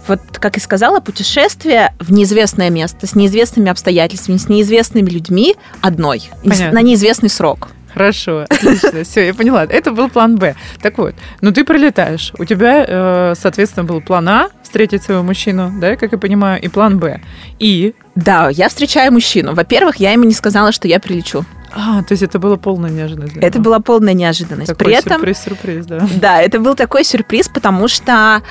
вот, 0.07 0.21
как 0.39 0.55
и 0.55 0.61
сказала, 0.61 1.01
путешествие 1.01 1.93
в 1.99 2.13
неизвестное 2.13 2.69
место, 2.69 3.07
с 3.07 3.15
неизвестными 3.15 3.69
обстоятельствами, 3.69 4.37
с 4.37 4.47
неизвестными 4.47 5.09
людьми 5.09 5.57
одной, 5.81 6.29
Понятно. 6.45 6.79
на 6.79 6.81
неизвестный 6.81 7.29
срок. 7.29 7.69
Хорошо, 7.97 8.45
отлично, 8.47 9.03
все, 9.03 9.25
я 9.25 9.33
поняла. 9.33 9.63
Это 9.63 9.91
был 9.91 10.07
план 10.07 10.35
Б. 10.35 10.55
Так 10.83 10.99
вот, 10.99 11.15
ну 11.41 11.51
ты 11.51 11.63
прилетаешь, 11.63 12.31
у 12.37 12.45
тебя, 12.45 12.85
э, 12.87 13.33
соответственно, 13.35 13.85
был 13.85 14.01
план 14.01 14.29
А, 14.29 14.49
встретить 14.61 15.01
своего 15.01 15.23
мужчину, 15.23 15.71
да, 15.81 15.95
как 15.95 16.11
я 16.11 16.17
понимаю, 16.19 16.61
и 16.61 16.67
план 16.67 16.99
Б. 16.99 17.21
И... 17.57 17.95
Да, 18.13 18.49
я 18.49 18.69
встречаю 18.69 19.11
мужчину. 19.11 19.55
Во-первых, 19.55 19.95
я 19.95 20.11
ему 20.11 20.25
не 20.25 20.33
сказала, 20.33 20.71
что 20.71 20.87
я 20.87 20.99
прилечу. 20.99 21.43
А, 21.73 22.03
то 22.03 22.11
есть 22.11 22.21
это 22.21 22.37
была 22.37 22.57
полная 22.57 22.91
неожиданность. 22.91 23.37
Это 23.37 23.59
была 23.59 23.79
полная 23.79 24.13
неожиданность. 24.13 24.67
Такой 24.67 24.85
При 24.85 24.95
этом, 24.95 25.13
сюрприз-сюрприз, 25.13 25.85
да. 25.87 26.07
Да, 26.21 26.41
это 26.41 26.59
был 26.59 26.75
такой 26.75 27.03
сюрприз, 27.03 27.49
потому 27.49 27.87
что 27.87 28.41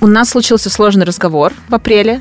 у 0.00 0.06
нас 0.06 0.30
случился 0.30 0.70
сложный 0.70 1.04
разговор 1.04 1.52
в 1.68 1.74
апреле 1.74 2.20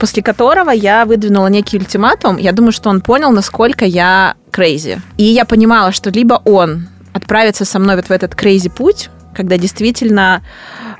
после 0.00 0.22
которого 0.22 0.70
я 0.70 1.04
выдвинула 1.04 1.48
некий 1.48 1.76
ультиматум. 1.76 2.38
Я 2.38 2.52
думаю, 2.52 2.72
что 2.72 2.88
он 2.88 3.02
понял, 3.02 3.30
насколько 3.30 3.84
я 3.84 4.34
crazy. 4.50 4.98
И 5.18 5.24
я 5.24 5.44
понимала, 5.44 5.92
что 5.92 6.10
либо 6.10 6.40
он 6.44 6.88
отправится 7.12 7.64
со 7.64 7.78
мной 7.78 7.96
вот 7.96 8.06
в 8.06 8.10
этот 8.10 8.32
crazy 8.32 8.70
путь, 8.70 9.10
когда 9.34 9.58
действительно 9.58 10.42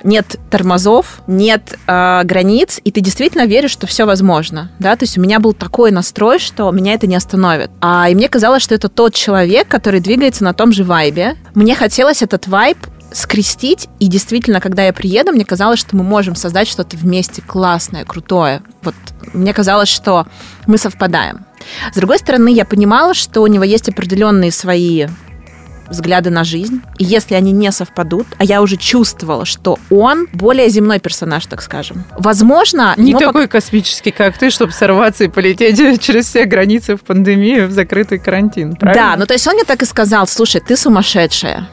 нет 0.05 0.37
тормозов, 0.51 1.23
нет 1.27 1.79
э, 1.87 2.21
границ, 2.25 2.81
и 2.85 2.91
ты 2.91 3.01
действительно 3.01 3.47
веришь, 3.47 3.71
что 3.71 3.87
все 3.87 4.05
возможно, 4.05 4.71
да, 4.79 4.97
то 4.97 5.05
есть 5.05 5.19
у 5.19 5.21
меня 5.21 5.41
был 5.41 5.53
такой 5.53 5.91
настрой, 5.91 6.39
что 6.39 6.71
меня 6.71 6.95
это 6.95 7.07
не 7.07 7.17
остановит, 7.17 7.71
а 7.81 8.09
и 8.09 8.15
мне 8.15 8.29
казалось, 8.29 8.63
что 8.63 8.75
это 8.75 8.89
тот 8.89 9.15
человек, 9.15 9.69
который 9.69 10.01
двигается 10.01 10.45
на 10.45 10.55
том 10.55 10.73
же 10.73 10.85
вайбе. 10.85 11.37
Мне 11.55 11.75
хотелось 11.75 12.23
этот 12.23 12.47
вайб 12.47 12.79
скрестить, 13.13 13.89
и 13.99 14.07
действительно, 14.07 14.61
когда 14.61 14.85
я 14.85 14.93
приеду, 14.93 15.33
мне 15.33 15.45
казалось, 15.45 15.81
что 15.81 15.97
мы 15.97 16.05
можем 16.05 16.35
создать 16.35 16.69
что-то 16.69 16.97
вместе 16.97 17.43
классное, 17.43 18.05
крутое. 18.05 18.63
Вот 18.83 18.95
мне 19.33 19.53
казалось, 19.53 19.89
что 19.89 20.27
мы 20.67 20.79
совпадаем. 20.79 21.45
С 21.93 21.97
другой 21.97 22.19
стороны, 22.19 22.53
я 22.53 22.65
понимала, 22.65 23.15
что 23.15 23.43
у 23.43 23.47
него 23.47 23.65
есть 23.65 23.89
определенные 23.89 24.51
свои 24.51 25.07
взгляды 25.91 26.31
на 26.31 26.45
жизнь. 26.45 26.83
И 26.99 27.05
если 27.05 27.35
они 27.35 27.53
не 27.53 27.71
совпадут, 27.73 28.27
а 28.39 28.45
я 28.45 28.63
уже 28.63 28.77
чувствовала, 28.77 29.45
что 29.45 29.79
он 29.91 30.29
более 30.33 30.69
земной 30.69 31.01
персонаж, 31.01 31.47
так 31.47 31.61
скажем. 31.63 32.05
Возможно, 32.17 32.95
Не 32.97 33.15
такой 33.15 33.49
космический, 33.49 34.13
как 34.13 34.39
ты, 34.39 34.51
чтобы 34.51 34.73
сорваться 34.73 35.25
и 35.25 35.29
полететь 35.29 36.01
через 36.01 36.27
все 36.27 36.45
границы 36.45 36.97
в 36.97 37.01
пандемию, 37.01 37.67
в 37.67 37.73
закрытый 37.73 38.19
карантин, 38.19 38.77
правильно? 38.77 39.11
Да, 39.11 39.17
ну 39.17 39.27
то 39.27 39.35
есть 39.35 39.47
он 39.47 39.55
мне 39.55 39.65
так 39.65 39.83
и 39.83 39.85
сказал, 39.85 40.27
слушай, 40.27 40.61
ты 40.61 40.77
сумасшедшая. 40.77 41.69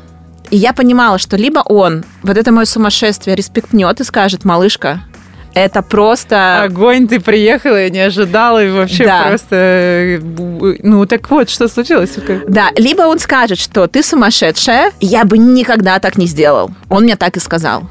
И 0.50 0.58
я 0.58 0.74
понимала, 0.74 1.18
что 1.18 1.36
либо 1.38 1.60
он 1.60 2.04
вот 2.24 2.38
это 2.38 2.52
мое 2.52 2.66
сумасшествие 2.66 3.36
респектнет 3.36 4.00
и 4.00 4.04
скажет, 4.04 4.46
малышка, 4.46 5.02
это 5.54 5.82
просто... 5.82 6.62
Огонь, 6.64 7.08
ты 7.08 7.20
приехала, 7.20 7.78
я 7.82 7.90
не 7.90 8.00
ожидала, 8.02 8.64
и 8.64 8.70
вообще 8.70 9.06
Да. 9.06 9.24
просто... 9.28 9.56
э, 9.56 10.20
Ну, 10.84 11.06
так 11.08 11.30
вот, 11.32 11.50
что 11.50 11.68
случилось? 11.68 12.12
Да, 12.48 12.70
либо 12.76 13.02
он 13.04 13.18
скажет, 13.20 13.58
что 13.60 13.88
ты 13.88 14.04
сумасшедшая, 14.04 14.92
я 15.00 15.26
бы 15.26 15.38
никогда 15.38 16.00
так 16.00 16.18
не 16.18 16.28
сделал. 16.28 16.70
Он 16.90 17.04
мне 17.04 17.16
так 17.16 17.38
и 17.38 17.40
сказал 17.40 17.90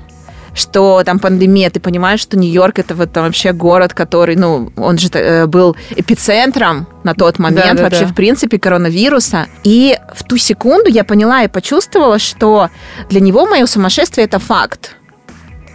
что 0.56 1.02
там 1.04 1.18
пандемия, 1.20 1.70
ты 1.70 1.78
понимаешь, 1.78 2.18
что 2.20 2.36
Нью-Йорк 2.36 2.78
это 2.80 2.94
вот 2.96 3.12
там 3.12 3.24
вообще 3.24 3.52
город, 3.52 3.94
который, 3.94 4.34
ну, 4.34 4.72
он 4.76 4.98
же 4.98 5.08
э, 5.12 5.46
был 5.46 5.76
эпицентром 5.90 6.86
на 7.04 7.14
тот 7.14 7.38
момент 7.38 7.76
Да-да-да. 7.76 7.82
вообще 7.84 8.06
в 8.06 8.14
принципе 8.14 8.58
коронавируса. 8.58 9.46
И 9.64 9.96
в 10.14 10.24
ту 10.24 10.36
секунду 10.38 10.88
я 10.90 11.04
поняла 11.04 11.42
и 11.42 11.48
почувствовала, 11.48 12.18
что 12.18 12.70
для 13.10 13.20
него 13.20 13.46
мое 13.46 13.66
сумасшествие 13.66 14.24
это 14.24 14.38
факт. 14.38 14.96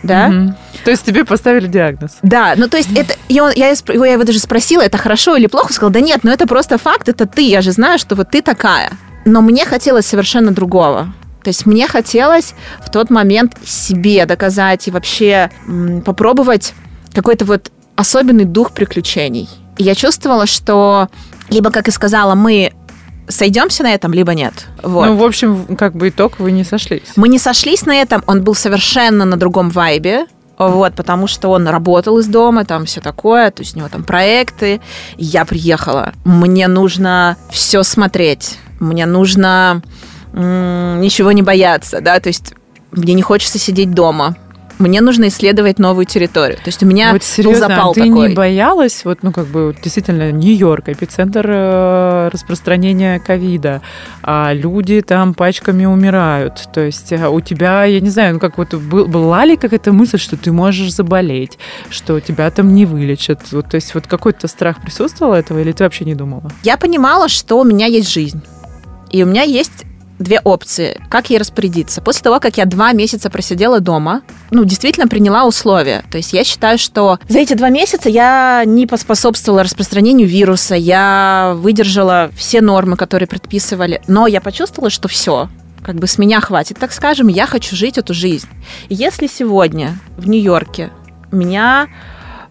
Да? 0.03 0.29
Мгм. 0.29 0.55
То 0.83 0.89
есть 0.91 1.05
тебе 1.05 1.25
поставили 1.25 1.67
диагноз? 1.67 2.17
Да, 2.23 2.55
ну 2.57 2.67
то 2.67 2.77
есть 2.77 2.89
это, 2.97 3.13
я, 3.29 3.51
сп- 3.73 3.93
его- 3.93 4.05
я 4.05 4.13
его 4.13 4.23
даже 4.23 4.39
спросила, 4.39 4.81
это 4.81 4.97
хорошо 4.97 5.35
или 5.35 5.45
плохо, 5.45 5.71
сказал, 5.73 5.91
да 5.91 5.99
нет, 6.01 6.21
ну 6.23 6.31
это 6.31 6.47
просто 6.47 6.79
факт, 6.79 7.07
это 7.07 7.27
ты, 7.27 7.43
я 7.43 7.61
же 7.61 7.71
знаю, 7.71 7.99
что 7.99 8.15
вот 8.15 8.31
ты 8.31 8.41
такая. 8.41 8.89
Но 9.25 9.41
мне 9.41 9.63
хотелось 9.65 10.07
совершенно 10.07 10.51
другого. 10.51 11.13
То 11.43 11.49
есть 11.49 11.65
мне 11.65 11.87
хотелось 11.87 12.53
в 12.85 12.89
тот 12.91 13.09
момент 13.09 13.57
себе 13.65 14.25
доказать 14.25 14.87
и 14.87 14.91
вообще 14.91 15.49
м, 15.67 16.01
попробовать 16.01 16.73
какой-то 17.13 17.45
вот 17.45 17.71
особенный 17.95 18.45
дух 18.45 18.71
приключений. 18.71 19.49
И 19.77 19.83
я 19.83 19.95
чувствовала, 19.95 20.45
что 20.45 21.09
либо, 21.49 21.71
как 21.71 21.87
и 21.87 21.91
сказала, 21.91 22.35
мы 22.35 22.73
сойдемся 23.27 23.83
на 23.83 23.93
этом, 23.93 24.13
либо 24.13 24.33
нет. 24.33 24.53
Вот. 24.83 25.07
Ну, 25.07 25.15
в 25.15 25.23
общем, 25.23 25.75
как 25.75 25.95
бы 25.95 26.09
итог, 26.09 26.39
вы 26.39 26.51
не 26.51 26.63
сошлись. 26.63 27.13
Мы 27.15 27.29
не 27.29 27.39
сошлись 27.39 27.85
на 27.85 27.95
этом, 27.95 28.23
он 28.27 28.43
был 28.43 28.55
совершенно 28.55 29.25
на 29.25 29.37
другом 29.37 29.69
вайбе, 29.69 30.25
вот, 30.57 30.93
потому 30.93 31.27
что 31.27 31.49
он 31.49 31.67
работал 31.67 32.19
из 32.19 32.27
дома, 32.27 32.65
там 32.65 32.85
все 32.85 33.01
такое, 33.01 33.49
то 33.51 33.63
есть 33.63 33.75
у 33.75 33.79
него 33.79 33.89
там 33.89 34.03
проекты. 34.03 34.79
Я 35.17 35.45
приехала. 35.45 36.13
Мне 36.23 36.67
нужно 36.67 37.37
все 37.49 37.81
смотреть. 37.83 38.59
Мне 38.79 39.05
нужно 39.05 39.81
ничего 40.33 41.31
не 41.31 41.41
бояться, 41.41 42.01
да, 42.01 42.19
то 42.19 42.27
есть 42.27 42.53
мне 42.91 43.13
не 43.13 43.21
хочется 43.21 43.59
сидеть 43.59 43.93
дома. 43.93 44.35
Мне 44.79 44.99
нужно 44.99 45.27
исследовать 45.27 45.77
новую 45.77 46.05
территорию. 46.05 46.57
То 46.57 46.67
есть 46.67 46.81
у 46.81 46.87
меня 46.87 47.11
вот 47.11 47.21
был 47.21 47.27
серьезно, 47.27 47.67
запал 47.67 47.91
а 47.91 47.93
ты 47.93 48.01
такой. 48.01 48.29
не 48.29 48.33
боялась, 48.33 49.05
вот, 49.05 49.19
ну, 49.21 49.31
как 49.31 49.45
бы, 49.45 49.75
действительно, 49.83 50.31
Нью-Йорк, 50.31 50.89
эпицентр 50.89 51.45
э, 51.47 52.29
распространения 52.33 53.19
ковида, 53.19 53.83
а 54.23 54.53
люди 54.53 55.01
там 55.01 55.35
пачками 55.35 55.85
умирают, 55.85 56.67
то 56.73 56.81
есть 56.81 57.13
а 57.13 57.29
у 57.29 57.41
тебя, 57.41 57.83
я 57.83 57.99
не 57.99 58.09
знаю, 58.09 58.33
ну, 58.33 58.39
как 58.39 58.57
вот, 58.57 58.73
был- 58.73 59.05
была 59.05 59.45
ли 59.45 59.55
какая-то 59.55 59.91
мысль, 59.93 60.17
что 60.17 60.35
ты 60.35 60.51
можешь 60.51 60.91
заболеть, 60.91 61.59
что 61.91 62.19
тебя 62.19 62.49
там 62.49 62.73
не 62.73 62.87
вылечат, 62.87 63.51
вот, 63.51 63.69
то 63.69 63.75
есть 63.75 63.93
вот 63.93 64.07
какой-то 64.07 64.47
страх 64.47 64.81
присутствовал 64.81 65.33
этого, 65.33 65.59
или 65.59 65.73
ты 65.73 65.83
вообще 65.83 66.05
не 66.05 66.15
думала? 66.15 66.51
Я 66.63 66.77
понимала, 66.77 67.29
что 67.29 67.59
у 67.59 67.63
меня 67.63 67.85
есть 67.85 68.11
жизнь. 68.11 68.41
И 69.11 69.21
у 69.21 69.27
меня 69.27 69.43
есть 69.43 69.85
две 70.21 70.39
опции, 70.39 71.01
как 71.09 71.29
ей 71.29 71.37
распорядиться. 71.37 72.01
После 72.01 72.21
того, 72.21 72.39
как 72.39 72.57
я 72.57 72.65
два 72.65 72.93
месяца 72.93 73.29
просидела 73.29 73.79
дома, 73.79 74.21
ну, 74.51 74.63
действительно 74.63 75.07
приняла 75.07 75.45
условия. 75.45 76.03
То 76.11 76.17
есть 76.17 76.33
я 76.33 76.43
считаю, 76.43 76.77
что 76.77 77.19
за 77.27 77.39
эти 77.39 77.53
два 77.53 77.69
месяца 77.69 78.09
я 78.09 78.63
не 78.65 78.87
поспособствовала 78.87 79.63
распространению 79.63 80.27
вируса, 80.27 80.75
я 80.75 81.53
выдержала 81.57 82.31
все 82.35 82.61
нормы, 82.61 82.97
которые 82.97 83.27
предписывали, 83.27 84.01
но 84.07 84.27
я 84.27 84.41
почувствовала, 84.41 84.89
что 84.89 85.07
все, 85.07 85.49
как 85.83 85.95
бы 85.95 86.07
с 86.07 86.17
меня 86.17 86.39
хватит, 86.41 86.77
так 86.79 86.91
скажем, 86.91 87.27
я 87.27 87.47
хочу 87.47 87.75
жить 87.75 87.97
эту 87.97 88.13
жизнь. 88.13 88.47
Если 88.89 89.27
сегодня 89.27 89.97
в 90.17 90.27
Нью-Йорке 90.27 90.91
меня 91.31 91.87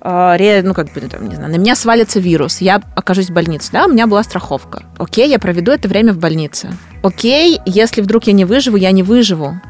ре- 0.02 0.62
ну, 0.62 0.72
как 0.74 0.92
бы, 0.92 1.00
там, 1.02 1.28
не 1.28 1.34
знаю, 1.36 1.52
на 1.52 1.56
меня 1.56 1.76
свалится 1.76 2.20
вирус, 2.20 2.60
я 2.60 2.82
окажусь 2.96 3.28
в 3.28 3.32
больнице, 3.34 3.68
да, 3.72 3.84
у 3.86 3.90
меня 3.90 4.06
была 4.06 4.22
страховка. 4.22 4.82
Окей, 4.98 5.28
я 5.28 5.38
проведу 5.38 5.72
это 5.72 5.88
время 5.88 6.12
в 6.12 6.18
больнице. 6.18 6.72
Окей, 7.02 7.60
если 7.66 8.00
вдруг 8.02 8.24
я 8.24 8.32
не 8.32 8.44
выживу, 8.44 8.76
я 8.76 8.90
не 8.90 9.02
выживу. 9.02 9.60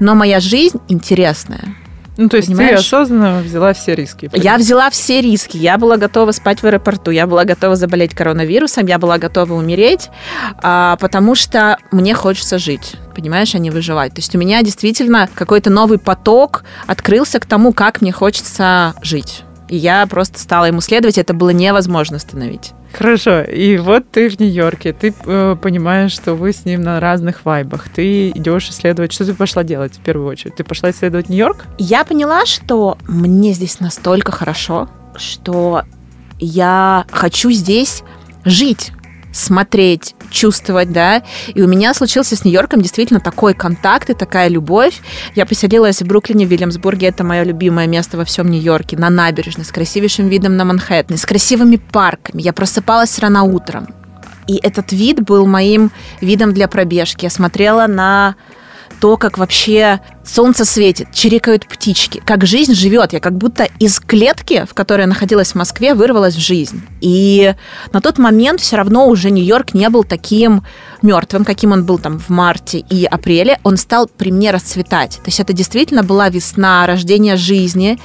Но 0.00 0.14
моя 0.14 0.40
жизнь 0.40 0.78
интересная. 0.88 1.74
Ну, 2.18 2.28
то 2.28 2.36
есть 2.36 2.48
Понимаешь? 2.48 2.80
ты 2.80 2.84
осознанно 2.84 3.40
взяла 3.42 3.72
все 3.72 3.94
риски. 3.94 4.28
Я 4.32 4.56
взяла 4.56 4.90
все 4.90 5.20
риски. 5.20 5.56
Я 5.56 5.78
была 5.78 5.96
готова 5.96 6.32
спать 6.32 6.60
в 6.60 6.66
аэропорту, 6.66 7.12
я 7.12 7.28
была 7.28 7.44
готова 7.44 7.76
заболеть 7.76 8.12
коронавирусом, 8.12 8.86
я 8.86 8.98
была 8.98 9.18
готова 9.18 9.52
умереть, 9.52 10.10
а, 10.60 10.96
потому 10.96 11.36
что 11.36 11.78
мне 11.92 12.14
хочется 12.14 12.58
жить, 12.58 12.96
понимаешь, 13.14 13.54
а 13.54 13.58
не 13.58 13.70
выживать. 13.70 14.14
То 14.14 14.18
есть 14.18 14.34
у 14.34 14.38
меня 14.38 14.62
действительно 14.64 15.28
какой-то 15.32 15.70
новый 15.70 15.98
поток 15.98 16.64
открылся 16.88 17.38
к 17.38 17.46
тому, 17.46 17.72
как 17.72 18.00
мне 18.00 18.10
хочется 18.10 18.94
жить. 19.00 19.44
И 19.68 19.76
я 19.76 20.04
просто 20.06 20.40
стала 20.40 20.64
ему 20.64 20.80
следовать, 20.80 21.18
это 21.18 21.34
было 21.34 21.50
невозможно 21.50 22.16
остановить. 22.16 22.72
Хорошо, 22.92 23.42
и 23.42 23.76
вот 23.76 24.10
ты 24.10 24.28
в 24.28 24.40
Нью-Йорке, 24.40 24.92
ты 24.92 25.14
э, 25.24 25.56
понимаешь, 25.60 26.12
что 26.12 26.34
вы 26.34 26.52
с 26.52 26.64
ним 26.64 26.82
на 26.82 27.00
разных 27.00 27.44
вайбах, 27.44 27.88
ты 27.88 28.30
идешь 28.30 28.68
исследовать, 28.70 29.12
что 29.12 29.24
ты 29.24 29.34
пошла 29.34 29.62
делать 29.62 29.94
в 29.94 30.00
первую 30.00 30.28
очередь? 30.28 30.56
Ты 30.56 30.64
пошла 30.64 30.90
исследовать 30.90 31.28
Нью-Йорк? 31.28 31.66
Я 31.78 32.04
поняла, 32.04 32.46
что 32.46 32.98
мне 33.06 33.52
здесь 33.52 33.80
настолько 33.80 34.32
хорошо, 34.32 34.88
что 35.16 35.82
я 36.40 37.04
хочу 37.10 37.50
здесь 37.50 38.02
жить, 38.44 38.92
смотреть, 39.32 40.14
чувствовать, 40.30 40.92
да. 40.92 41.22
И 41.54 41.62
у 41.62 41.68
меня 41.68 41.94
случился 41.94 42.36
с 42.36 42.44
Нью-Йорком 42.44 42.80
действительно 42.80 43.20
такой 43.20 43.54
контакт 43.54 44.10
и 44.10 44.14
такая 44.14 44.48
любовь. 44.48 45.00
Я 45.34 45.46
поселилась 45.46 46.02
в 46.02 46.06
Бруклине, 46.06 46.46
в 46.46 46.50
Вильямсбурге. 46.50 47.08
Это 47.08 47.24
мое 47.24 47.42
любимое 47.44 47.86
место 47.86 48.16
во 48.16 48.24
всем 48.24 48.48
Нью-Йорке. 48.50 48.96
На 48.96 49.10
набережной, 49.10 49.64
с 49.64 49.72
красивейшим 49.72 50.28
видом 50.28 50.56
на 50.56 50.64
Манхэттен, 50.64 51.16
с 51.16 51.26
красивыми 51.26 51.76
парками. 51.76 52.42
Я 52.42 52.52
просыпалась 52.52 53.18
рано 53.18 53.44
утром. 53.44 53.88
И 54.46 54.58
этот 54.62 54.92
вид 54.92 55.22
был 55.22 55.46
моим 55.46 55.90
видом 56.20 56.54
для 56.54 56.68
пробежки. 56.68 57.24
Я 57.24 57.30
смотрела 57.30 57.86
на 57.86 58.34
то, 59.00 59.16
как 59.16 59.38
вообще 59.38 60.00
солнце 60.24 60.64
светит, 60.64 61.08
чирикают 61.12 61.66
птички, 61.66 62.22
как 62.24 62.44
жизнь 62.46 62.74
живет. 62.74 63.12
Я 63.12 63.20
как 63.20 63.36
будто 63.36 63.68
из 63.78 63.98
клетки, 63.98 64.66
в 64.68 64.74
которой 64.74 65.02
я 65.02 65.06
находилась 65.06 65.52
в 65.52 65.54
Москве, 65.54 65.94
вырвалась 65.94 66.34
в 66.34 66.40
жизнь. 66.40 66.82
И 67.00 67.54
на 67.92 68.00
тот 68.00 68.18
момент 68.18 68.60
все 68.60 68.76
равно 68.76 69.08
уже 69.08 69.30
Нью-Йорк 69.30 69.74
не 69.74 69.88
был 69.88 70.04
таким 70.04 70.64
мертвым, 71.02 71.44
каким 71.44 71.72
он 71.72 71.84
был 71.84 71.98
там 71.98 72.18
в 72.18 72.28
марте 72.28 72.78
и 72.78 73.04
апреле. 73.04 73.58
Он 73.62 73.76
стал 73.76 74.08
при 74.08 74.30
мне 74.30 74.50
расцветать. 74.50 75.16
То 75.16 75.26
есть 75.26 75.40
это 75.40 75.52
действительно 75.52 76.02
была 76.02 76.28
весна, 76.28 76.86
рождение 76.86 77.36
жизни. 77.36 77.98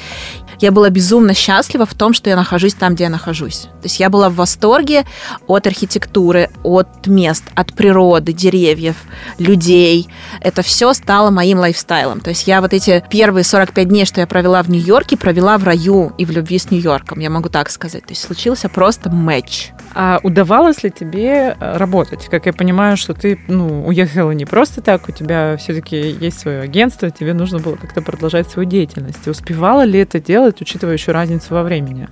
Я 0.60 0.72
была 0.72 0.90
безумно 0.90 1.34
счастлива 1.34 1.86
в 1.86 1.94
том, 1.94 2.14
что 2.14 2.30
я 2.30 2.36
нахожусь 2.36 2.74
там, 2.74 2.96
где 2.96 3.06
я 3.06 3.10
нахожусь. 3.10 3.62
То 3.62 3.86
есть 3.86 4.00
я 4.00 4.10
была 4.10 4.30
в 4.30 4.36
восторге 4.36 5.04
от 5.48 5.68
архитектуры, 5.68 6.50
от 6.64 7.08
мест, 7.08 7.44
от 7.56 7.74
природы, 7.74 8.34
деревьев, 8.34 8.96
людей. 9.40 10.08
Это 10.42 10.62
все 10.62 10.94
стало 10.94 11.32
моим 11.32 11.60
лайфстайлом. 11.60 12.22
То 12.22 12.30
есть 12.30 12.48
я 12.48 12.62
вот 12.62 12.74
эти 12.74 13.04
первые 13.10 13.44
45 13.44 13.88
дней, 13.88 14.06
что 14.06 14.22
я 14.22 14.28
провела 14.28 14.62
в 14.64 14.70
Нью-Йорке, 14.70 15.18
провела 15.18 15.58
в 15.58 15.64
раю 15.64 16.14
и 16.18 16.26
в 16.26 16.32
любви 16.32 16.58
с 16.60 16.72
Нью-Йорком, 16.72 17.20
я 17.20 17.30
могу 17.30 17.50
так 17.50 17.70
сказать. 17.70 18.04
То 18.04 18.12
есть 18.12 18.22
случился 18.22 18.70
просто 18.70 19.10
матч. 19.10 19.72
А 19.96 20.20
удавалось 20.24 20.84
ли 20.84 20.92
тебе 20.92 21.56
э, 21.60 21.78
работать? 21.78 22.28
Как 22.30 22.46
я 22.46 22.54
понимаю, 22.54 22.98
что 22.98 23.14
ты 23.14 23.40
ну, 23.48 23.86
уехала 23.86 24.32
не 24.32 24.46
просто 24.46 24.82
так, 24.82 25.08
у 25.08 25.12
тебя 25.12 25.58
все-таки 25.58 25.96
есть 25.98 26.40
свое 26.40 26.62
агентство, 26.62 27.10
тебе 27.12 27.34
нужно 27.34 27.60
было 27.60 27.76
как-то 27.76 28.02
продолжать 28.02 28.50
свою 28.50 28.68
деятельность. 28.68 29.28
Успевала 29.28 29.84
ли 29.84 30.00
это 30.00 30.20
делать, 30.20 30.43
учитывая 30.48 30.94
еще 30.94 31.12
разницу 31.12 31.48
во 31.50 31.64
времени? 31.64 32.08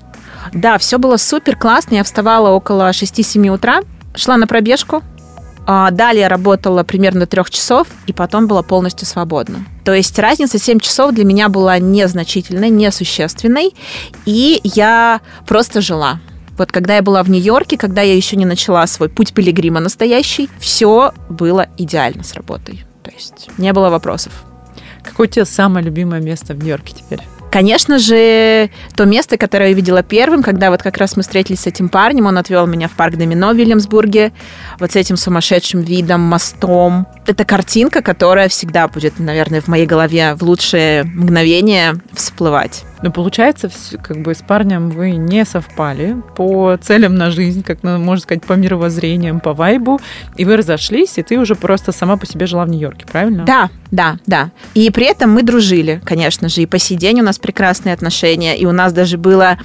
Да, 0.54 0.78
все 0.78 0.98
было 0.98 1.18
супер 1.18 1.56
классно. 1.56 1.96
Я 1.96 2.04
вставала 2.04 2.50
около 2.50 2.90
6-7 2.90 3.50
утра, 3.50 3.82
шла 4.16 4.38
на 4.38 4.48
пробежку, 4.48 5.04
А 5.68 5.92
Далее 5.92 6.28
работала 6.28 6.84
примерно 6.84 7.28
трех 7.28 7.50
часов, 7.52 7.88
и 8.08 8.14
потом 8.14 8.48
была 8.48 8.64
полностью 8.64 9.06
свободна. 9.06 9.64
То 9.86 9.94
есть 9.94 10.18
разница 10.18 10.58
7 10.58 10.80
часов 10.80 11.14
для 11.14 11.24
меня 11.24 11.50
была 11.50 11.78
незначительной, 11.78 12.70
несущественной, 12.70 13.74
и 14.26 14.60
я 14.64 15.22
просто 15.46 15.82
жила. 15.82 16.20
Вот 16.58 16.72
когда 16.72 16.96
я 16.96 17.02
была 17.02 17.24
в 17.24 17.30
Нью-Йорке, 17.30 17.78
когда 17.78 18.02
я 18.02 18.16
еще 18.16 18.36
не 18.36 18.46
начала 18.46 18.86
свой 18.88 19.10
путь 19.10 19.34
пилигрима 19.34 19.80
настоящий, 19.80 20.50
все 20.60 21.14
было 21.30 21.68
идеально 21.78 22.24
с 22.24 22.34
работой. 22.34 22.86
То 23.04 23.12
есть 23.12 23.50
не 23.58 23.72
было 23.74 23.90
вопросов. 23.90 24.34
Какое 25.04 25.28
у 25.28 25.30
тебя 25.30 25.46
самое 25.46 25.86
любимое 25.86 26.22
место 26.22 26.54
в 26.54 26.58
Нью-Йорке 26.58 26.94
теперь? 26.96 27.22
Конечно 27.52 28.00
же, 28.00 28.70
то 28.96 29.04
место, 29.04 29.38
которое 29.38 29.70
я 29.70 29.76
видела 29.76 30.04
первым, 30.04 30.42
когда 30.42 30.72
вот 30.72 30.82
как 30.82 30.96
раз 30.96 31.18
мы 31.18 31.24
встретились 31.24 31.60
с 31.60 31.68
этим 31.68 31.90
парнем, 31.90 32.26
он 32.26 32.38
отвел 32.38 32.66
меня 32.66 32.88
в 32.88 32.92
парк 32.92 33.16
Домино 33.16 33.52
в 33.52 33.58
Вильямсбурге, 33.58 34.32
вот 34.80 34.94
с 34.94 34.96
этим 34.96 35.18
сумасшедшим 35.18 35.82
видом, 35.82 36.22
мостом. 36.22 37.08
Это 37.28 37.44
картинка, 37.44 38.02
которая 38.02 38.48
всегда 38.48 38.88
будет, 38.88 39.20
наверное, 39.20 39.60
в 39.60 39.68
моей 39.68 39.86
голове 39.86 40.36
в 40.36 40.44
лучшие 40.44 41.04
мгновения 41.04 41.98
всплывать. 42.14 42.86
Ну, 43.02 43.12
получается, 43.12 43.70
как 44.02 44.22
бы 44.22 44.34
с 44.34 44.42
парнем 44.42 44.90
вы 44.90 45.12
не 45.12 45.44
совпали 45.44 46.16
по 46.38 46.78
целям 46.82 47.16
на 47.16 47.32
жизнь, 47.32 47.64
как 47.64 47.84
можно 47.84 48.22
сказать, 48.22 48.46
по 48.46 48.54
мировоззрениям, 48.54 49.42
по 49.42 49.54
вайбу, 49.54 50.00
и 50.38 50.46
вы 50.46 50.56
разошлись, 50.56 51.18
и 51.18 51.24
ты 51.24 51.38
уже 51.38 51.56
просто 51.56 51.92
сама 51.92 52.16
по 52.16 52.26
себе 52.26 52.46
жила 52.46 52.64
в 52.64 52.70
Нью-Йорке, 52.70 53.06
правильно? 53.12 53.44
Да, 53.44 53.70
да, 53.92 54.18
да. 54.26 54.52
И 54.74 54.90
при 54.90 55.06
этом 55.06 55.32
мы 55.32 55.44
дружили, 55.44 56.02
конечно 56.06 56.50
же, 56.50 56.62
и 56.62 56.66
по 56.66 56.80
сей 56.80 56.96
день 56.96 57.20
у 57.20 57.24
нас 57.24 57.38
прекрасные 57.38 57.94
отношения, 57.94 58.58
и 58.58 58.66
у 58.66 58.72
нас 58.72 58.94
даже 58.94 59.18
было... 59.18 59.58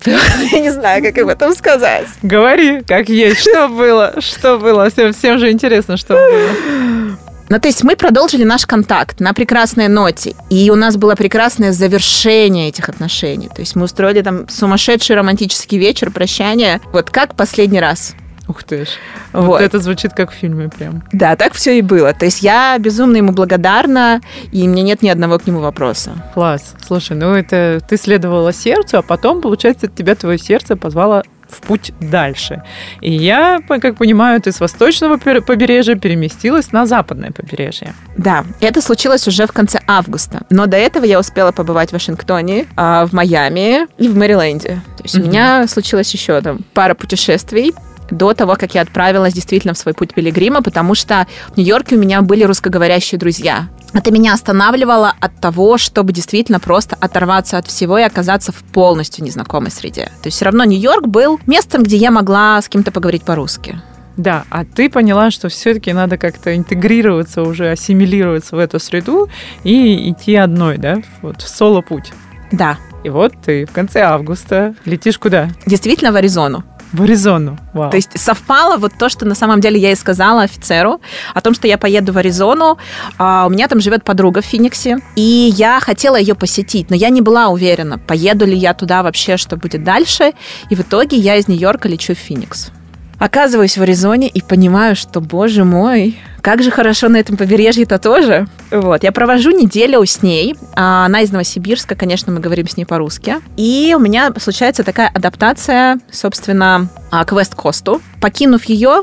Я 0.06 0.60
не 0.60 0.70
знаю, 0.70 1.02
как 1.02 1.18
об 1.18 1.28
этом 1.28 1.54
сказать. 1.54 2.06
Говори, 2.22 2.82
как 2.82 3.08
есть, 3.08 3.40
что 3.40 3.68
было, 3.68 4.14
что 4.20 4.58
было, 4.58 4.88
всем, 4.88 5.12
всем 5.12 5.38
же 5.38 5.50
интересно, 5.50 5.96
что 5.96 6.14
было. 6.14 7.16
Ну, 7.50 7.58
то 7.58 7.66
есть 7.66 7.82
мы 7.82 7.96
продолжили 7.96 8.44
наш 8.44 8.64
контакт 8.64 9.18
на 9.18 9.34
прекрасной 9.34 9.88
ноте, 9.88 10.36
и 10.50 10.70
у 10.70 10.76
нас 10.76 10.96
было 10.96 11.16
прекрасное 11.16 11.72
завершение 11.72 12.68
этих 12.68 12.88
отношений. 12.88 13.48
То 13.48 13.60
есть 13.60 13.74
мы 13.74 13.86
устроили 13.86 14.22
там 14.22 14.48
сумасшедший 14.48 15.16
романтический 15.16 15.76
вечер, 15.76 16.12
прощание, 16.12 16.80
вот 16.92 17.10
как 17.10 17.34
последний 17.34 17.80
раз. 17.80 18.14
Ух 18.50 18.64
ты 18.64 18.84
ж. 18.84 18.88
Вот. 19.32 19.46
Вот. 19.46 19.60
это 19.60 19.78
звучит 19.78 20.12
как 20.12 20.32
в 20.32 20.34
фильме 20.34 20.68
прям. 20.68 21.02
Да, 21.12 21.36
так 21.36 21.52
все 21.52 21.78
и 21.78 21.82
было. 21.82 22.12
То 22.12 22.24
есть 22.24 22.42
я 22.42 22.76
безумно 22.78 23.16
ему 23.16 23.30
благодарна, 23.32 24.20
и 24.50 24.66
у 24.66 24.68
меня 24.68 24.82
нет 24.82 25.02
ни 25.02 25.08
одного 25.08 25.38
к 25.38 25.46
нему 25.46 25.60
вопроса. 25.60 26.10
Класс. 26.34 26.74
Слушай, 26.84 27.16
ну 27.16 27.34
это 27.34 27.80
ты 27.88 27.96
следовала 27.96 28.52
сердцу, 28.52 28.98
а 28.98 29.02
потом, 29.02 29.40
получается, 29.40 29.86
тебя 29.86 30.16
твое 30.16 30.36
сердце 30.38 30.74
позвало 30.76 31.22
в 31.48 31.60
путь 31.62 31.92
дальше. 32.00 32.62
И 33.00 33.12
я, 33.12 33.60
как 33.68 33.96
понимаю, 33.96 34.40
ты 34.40 34.52
с 34.52 34.60
восточного 34.60 35.16
побережья 35.16 35.96
переместилась 35.96 36.70
на 36.72 36.86
западное 36.86 37.30
побережье. 37.32 37.94
Да, 38.16 38.44
это 38.60 38.80
случилось 38.80 39.26
уже 39.26 39.46
в 39.46 39.52
конце 39.52 39.80
августа. 39.86 40.42
Но 40.50 40.66
до 40.66 40.76
этого 40.76 41.04
я 41.04 41.18
успела 41.18 41.50
побывать 41.50 41.90
в 41.90 41.92
Вашингтоне, 41.94 42.66
а, 42.76 43.04
в 43.06 43.12
Майами 43.12 43.88
и 43.98 44.08
в 44.08 44.16
Мэриленде. 44.16 44.80
То 44.96 45.02
есть 45.02 45.16
у 45.16 45.20
Мгм. 45.20 45.28
меня 45.28 45.66
случилось 45.66 46.12
еще 46.12 46.40
там 46.40 46.60
пара 46.72 46.94
путешествий 46.94 47.74
до 48.10 48.34
того, 48.34 48.56
как 48.56 48.74
я 48.74 48.82
отправилась 48.82 49.34
действительно 49.34 49.74
в 49.74 49.78
свой 49.78 49.94
путь 49.94 50.14
пилигрима, 50.14 50.62
потому 50.62 50.94
что 50.94 51.26
в 51.54 51.56
Нью-Йорке 51.56 51.96
у 51.96 51.98
меня 51.98 52.22
были 52.22 52.44
русскоговорящие 52.44 53.18
друзья. 53.18 53.68
Это 53.92 54.12
меня 54.12 54.34
останавливало 54.34 55.12
от 55.20 55.40
того, 55.40 55.76
чтобы 55.78 56.12
действительно 56.12 56.60
просто 56.60 56.96
оторваться 57.00 57.58
от 57.58 57.66
всего 57.66 57.98
и 57.98 58.02
оказаться 58.02 58.52
в 58.52 58.56
полностью 58.56 59.24
незнакомой 59.24 59.70
среде. 59.70 60.06
То 60.22 60.26
есть 60.26 60.36
все 60.36 60.44
равно 60.44 60.64
Нью-Йорк 60.64 61.06
был 61.06 61.40
местом, 61.46 61.82
где 61.82 61.96
я 61.96 62.10
могла 62.10 62.60
с 62.62 62.68
кем-то 62.68 62.92
поговорить 62.92 63.22
по-русски. 63.24 63.80
Да, 64.16 64.44
а 64.50 64.64
ты 64.64 64.90
поняла, 64.90 65.30
что 65.30 65.48
все-таки 65.48 65.92
надо 65.92 66.18
как-то 66.18 66.54
интегрироваться, 66.54 67.42
уже 67.42 67.70
ассимилироваться 67.70 68.54
в 68.54 68.58
эту 68.58 68.78
среду 68.78 69.28
и 69.64 70.10
идти 70.10 70.34
одной, 70.34 70.76
да, 70.78 70.98
вот 71.22 71.40
в 71.40 71.48
соло-путь. 71.48 72.12
Да, 72.52 72.76
И 73.02 73.08
вот 73.08 73.32
ты 73.44 73.64
в 73.64 73.70
конце 73.72 74.02
августа 74.02 74.74
летишь 74.84 75.18
куда? 75.18 75.48
действительно 75.66 76.12
в 76.12 76.16
Аризону. 76.16 76.64
В 76.92 77.02
Аризону. 77.02 77.58
Вау. 77.72 77.90
То 77.90 77.96
есть 77.96 78.18
совпало 78.18 78.76
вот 78.76 78.92
то, 78.98 79.08
что 79.08 79.24
на 79.24 79.34
самом 79.34 79.60
деле 79.60 79.78
я 79.78 79.92
и 79.92 79.94
сказала 79.94 80.42
офицеру, 80.42 81.00
о 81.34 81.40
том, 81.40 81.54
что 81.54 81.68
я 81.68 81.78
поеду 81.78 82.12
в 82.12 82.18
Аризону. 82.18 82.78
А, 83.18 83.46
У 83.46 83.50
меня 83.50 83.68
там 83.68 83.80
живет 83.80 84.02
подруга 84.04 84.40
в 84.42 84.44
Фениксе, 84.44 84.98
и 85.14 85.52
я 85.56 85.78
хотела 85.80 86.16
ее 86.16 86.34
посетить, 86.34 86.90
но 86.90 86.96
я 86.96 87.10
не 87.10 87.20
была 87.20 87.48
уверена, 87.48 87.98
поеду 87.98 88.44
ли 88.44 88.56
я 88.56 88.74
туда 88.74 89.02
вообще, 89.02 89.36
что 89.36 89.56
будет 89.56 89.84
дальше. 89.84 90.32
И 90.68 90.74
в 90.74 90.80
итоге 90.80 91.16
я 91.16 91.36
из 91.36 91.46
Нью-Йорка 91.48 91.88
лечу 91.88 92.14
в 92.14 92.18
Феникс. 92.18 92.70
Оказываюсь 93.18 93.76
в 93.76 93.82
Аризоне 93.82 94.28
и 94.28 94.40
понимаю, 94.40 94.96
что, 94.96 95.20
боже 95.20 95.64
мой, 95.64 96.18
как 96.40 96.62
же 96.62 96.70
хорошо 96.70 97.08
на 97.08 97.16
этом 97.16 97.36
побережье-то 97.36 97.98
тоже. 97.98 98.46
Вот, 98.70 99.02
я 99.02 99.12
провожу 99.12 99.50
неделю 99.50 100.04
с 100.04 100.22
ней. 100.22 100.56
А 100.74 101.06
Она 101.06 101.20
из 101.22 101.32
Новосибирска, 101.32 101.94
конечно, 101.94 102.32
мы 102.32 102.40
говорим 102.40 102.68
с 102.68 102.76
ней 102.76 102.84
по-русски. 102.84 103.36
И 103.56 103.94
у 103.96 104.00
меня 104.00 104.32
случается 104.38 104.84
такая 104.84 105.08
адаптация, 105.08 105.98
собственно, 106.10 106.88
а, 107.10 107.24
к 107.24 107.32
Вест-Косту. 107.32 108.00
Покинув 108.20 108.64
ее, 108.64 109.02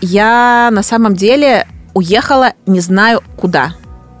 я 0.00 0.68
на 0.72 0.82
самом 0.82 1.14
деле 1.14 1.66
уехала 1.94 2.52
не 2.66 2.80
знаю 2.80 3.22
куда. 3.36 3.74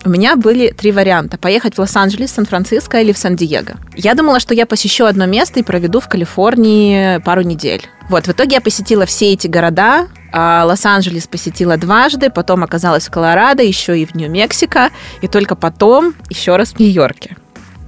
У 0.06 0.10
меня 0.10 0.36
были 0.36 0.68
три 0.70 0.92
варианта. 0.92 1.38
Поехать 1.38 1.76
в 1.76 1.78
Лос-Анджелес, 1.78 2.30
Сан-Франциско 2.32 3.00
или 3.00 3.12
в 3.12 3.18
Сан-Диего. 3.18 3.76
Я 3.96 4.14
думала, 4.14 4.38
что 4.38 4.52
я 4.52 4.66
посещу 4.66 5.06
одно 5.06 5.24
место 5.24 5.60
и 5.60 5.62
проведу 5.62 6.00
в 6.00 6.08
Калифорнии 6.08 7.18
пару 7.20 7.40
недель. 7.40 7.82
Вот, 8.10 8.26
в 8.26 8.32
итоге 8.32 8.56
я 8.56 8.60
посетила 8.60 9.06
все 9.06 9.32
эти 9.32 9.46
города. 9.46 10.08
А, 10.36 10.64
Лос-Анджелес 10.64 11.28
посетила 11.28 11.76
дважды, 11.76 12.28
потом 12.28 12.64
оказалась 12.64 13.06
в 13.06 13.10
Колорадо, 13.12 13.62
еще 13.62 13.96
и 13.96 14.04
в 14.04 14.16
Нью-Мексико, 14.16 14.90
и 15.22 15.28
только 15.28 15.54
потом 15.54 16.12
еще 16.28 16.56
раз 16.56 16.72
в 16.72 16.80
Нью-Йорке. 16.80 17.36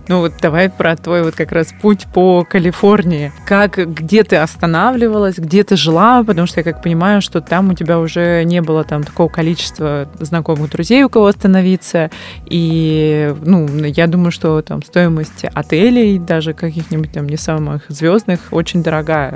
Ну 0.07 0.21
вот 0.21 0.35
давай 0.41 0.71
про 0.71 0.97
твой 0.97 1.25
вот 1.25 1.35
как 1.35 1.51
раз 1.51 1.75
путь 1.83 2.07
по 2.15 2.45
Калифорнии. 2.45 3.33
Как, 3.45 3.77
где 3.93 4.23
ты 4.23 4.37
останавливалась, 4.37 5.39
где 5.39 5.65
ты 5.65 5.75
жила, 5.75 6.23
потому 6.23 6.47
что 6.47 6.61
я 6.61 6.65
как 6.65 6.81
понимаю, 6.85 7.21
что 7.21 7.41
там 7.41 7.71
у 7.71 7.75
тебя 7.75 7.99
уже 7.99 8.45
не 8.45 8.63
было 8.63 8.85
там 8.85 9.03
такого 9.03 9.29
количества 9.29 10.09
знакомых 10.21 10.71
друзей, 10.71 11.03
у 11.03 11.09
кого 11.09 11.27
остановиться. 11.27 12.13
И, 12.49 13.35
ну, 13.43 13.67
я 13.67 14.07
думаю, 14.07 14.31
что 14.31 14.63
там 14.63 14.85
стоимость 14.85 15.45
отелей, 15.53 16.21
даже 16.21 16.53
каких-нибудь 16.53 17.11
там 17.11 17.29
не 17.29 17.37
самых 17.37 17.83
звездных, 17.89 18.39
очень 18.53 18.85
дорогая 18.85 19.33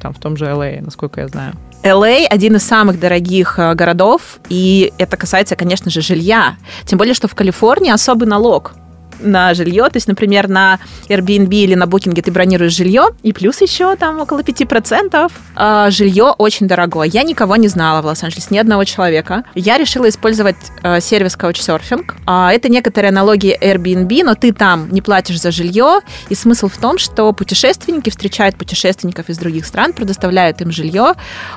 там 0.00 0.14
в 0.14 0.18
том 0.18 0.38
же 0.38 0.46
LA, 0.46 0.80
насколько 0.82 1.20
я 1.20 1.28
знаю. 1.28 1.52
LA 1.82 2.26
один 2.26 2.56
из 2.56 2.62
самых 2.62 3.00
дорогих 3.00 3.58
э, 3.58 3.74
городов, 3.74 4.38
и 4.48 4.92
это 4.98 5.16
касается, 5.16 5.56
конечно 5.56 5.90
же, 5.90 6.00
жилья. 6.00 6.56
Тем 6.84 6.98
более, 6.98 7.14
что 7.14 7.26
в 7.26 7.34
Калифорнии 7.34 7.90
особый 7.90 8.28
налог 8.28 8.72
на 9.20 9.54
жилье, 9.54 9.84
то 9.84 9.96
есть, 9.96 10.08
например, 10.08 10.48
на 10.48 10.78
Airbnb 11.08 11.54
или 11.54 11.74
на 11.74 11.84
Booking 11.84 12.20
ты 12.20 12.30
бронируешь 12.30 12.72
жилье, 12.72 13.08
и 13.22 13.32
плюс 13.32 13.60
еще 13.60 13.96
там 13.96 14.20
около 14.20 14.40
5%. 14.40 15.30
А, 15.54 15.90
жилье 15.90 16.34
очень 16.38 16.68
дорогое. 16.68 17.08
Я 17.08 17.22
никого 17.22 17.56
не 17.56 17.68
знала 17.68 18.02
в 18.02 18.06
Лос-Анджелесе, 18.06 18.48
ни 18.50 18.58
одного 18.58 18.84
человека. 18.84 19.44
Я 19.54 19.78
решила 19.78 20.08
использовать 20.08 20.56
э, 20.82 21.00
сервис 21.00 21.36
Couchsurfing. 21.36 22.10
А, 22.26 22.52
это 22.52 22.68
некоторые 22.68 23.10
налоги 23.10 23.56
Airbnb, 23.60 24.24
но 24.24 24.34
ты 24.34 24.52
там 24.52 24.88
не 24.90 25.02
платишь 25.02 25.40
за 25.40 25.50
жилье, 25.50 26.00
и 26.28 26.34
смысл 26.34 26.68
в 26.68 26.76
том, 26.78 26.98
что 26.98 27.32
путешественники 27.32 28.10
встречают 28.10 28.56
путешественников 28.56 29.28
из 29.28 29.38
других 29.38 29.66
стран, 29.66 29.92
предоставляют 29.92 30.60
им 30.60 30.70
жилье, 30.70 31.14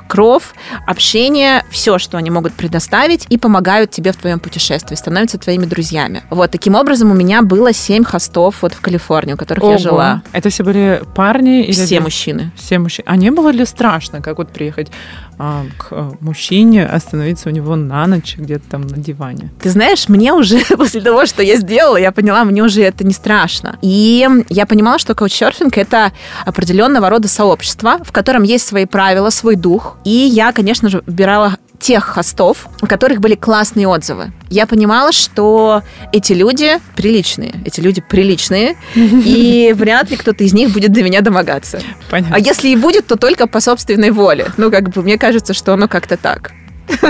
кров, 0.08 0.54
общение, 0.88 1.64
все, 1.70 1.98
что 1.98 2.18
они 2.18 2.30
могут 2.30 2.54
предоставить, 2.54 3.26
и 3.30 3.38
помогают 3.38 3.92
тебе 3.92 4.12
в 4.12 4.18
твоем 4.18 4.40
путешествии, 4.40 4.96
становятся 4.96 5.38
твоими 5.38 5.66
друзьями. 5.66 6.24
Вот 6.30 6.52
таким 6.52 6.76
образом 6.76 7.12
у 7.12 7.14
меня 7.14 7.42
было 7.46 7.74
семь 7.74 8.04
хостов 8.04 8.62
вот 8.62 8.74
в 8.74 8.82
Калифорнии, 8.82 9.34
у 9.34 9.38
которых 9.38 9.64
я 9.64 9.70
Ого. 9.70 9.78
жила. 9.78 10.24
Это 10.34 10.50
все 10.50 10.64
были 10.64 11.02
парни 11.16 11.64
или 11.64 11.72
Все 11.72 12.00
мужчины. 12.00 12.52
Все 12.56 12.80
мужчины. 12.80 13.06
А 13.08 13.16
не 13.16 13.32
было 13.32 13.50
ли 13.50 13.66
страшно, 13.66 14.22
как 14.22 14.38
вот 14.38 14.50
приехать 14.50 14.92
а, 15.38 15.64
к 15.78 15.88
а, 15.92 16.12
мужчине, 16.20 16.86
остановиться 16.86 17.50
у 17.50 17.52
него 17.52 17.76
на 17.76 18.08
ночь 18.08 18.36
где-то 18.38 18.70
там 18.70 18.82
на 18.82 18.98
диване? 18.98 19.52
Ты 19.62 19.70
знаешь, 19.70 20.10
мне 20.10 20.34
уже 20.34 20.60
после 20.78 21.02
того, 21.02 21.26
что 21.26 21.44
я 21.44 21.58
сделала, 21.58 21.98
я 21.98 22.12
поняла, 22.12 22.44
мне 22.44 22.64
уже 22.64 22.82
это 22.82 23.06
не 23.06 23.14
страшно. 23.14 23.78
И 23.82 24.28
я 24.50 24.66
понимала, 24.66 25.00
что 25.00 25.16
каучсерфинг— 25.16 25.78
это 25.78 26.12
определенного 26.46 27.10
рода 27.10 27.28
сообщество, 27.28 28.00
в 28.04 28.12
котором 28.12 28.44
есть 28.44 28.68
свои 28.68 28.86
правила, 28.86 29.30
свой 29.30 29.56
дух. 29.56 29.98
И 30.04 30.10
я, 30.10 30.52
конечно 30.52 30.90
же, 30.90 31.04
выбирала 31.06 31.58
тех 31.86 32.04
хостов, 32.04 32.68
у 32.82 32.88
которых 32.88 33.20
были 33.20 33.36
классные 33.36 33.88
отзывы. 33.88 34.32
Я 34.50 34.66
понимала, 34.66 35.12
что 35.12 35.84
эти 36.12 36.34
люди 36.34 36.80
приличные, 36.96 37.54
эти 37.64 37.80
люди 37.80 38.02
приличные, 38.02 38.76
и 38.96 39.72
вряд 39.78 40.10
ли 40.10 40.18
кто-то 40.18 40.44
из 40.44 40.54
них 40.54 40.72
будет 40.72 40.92
до 40.92 41.04
меня 41.04 41.22
домогаться. 41.22 41.80
Понятно. 42.10 42.38
А 42.38 42.40
если 42.40 42.70
и 42.70 42.76
будет, 42.76 43.06
то 43.06 43.18
только 43.18 43.46
по 43.46 43.60
собственной 43.60 44.10
воле. 44.10 44.48
Ну, 44.58 44.72
как 44.72 44.90
бы, 44.90 45.04
мне 45.04 45.20
кажется, 45.20 45.54
что 45.54 45.74
оно 45.74 45.88
как-то 45.88 46.18
так. 46.18 46.54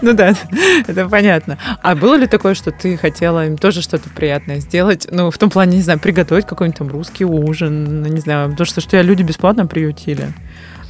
Ну 0.00 0.14
да, 0.14 0.34
это 0.86 1.08
понятно. 1.08 1.58
А 1.82 1.94
было 1.94 2.14
ли 2.14 2.26
такое, 2.26 2.54
что 2.54 2.70
ты 2.70 2.96
хотела 2.96 3.46
им 3.46 3.58
тоже 3.58 3.82
что-то 3.82 4.08
приятное 4.08 4.60
сделать? 4.60 5.06
Ну, 5.10 5.30
в 5.30 5.36
том 5.36 5.50
плане, 5.50 5.76
не 5.76 5.82
знаю, 5.82 5.98
приготовить 5.98 6.46
какой-нибудь 6.46 6.78
там 6.78 6.88
русский 6.88 7.26
ужин, 7.26 8.02
ну, 8.02 8.08
не 8.08 8.20
знаю, 8.20 8.50
потому 8.50 8.66
что, 8.66 8.80
что 8.80 8.90
тебя 8.90 9.02
люди 9.02 9.22
бесплатно 9.22 9.66
приютили. 9.66 10.32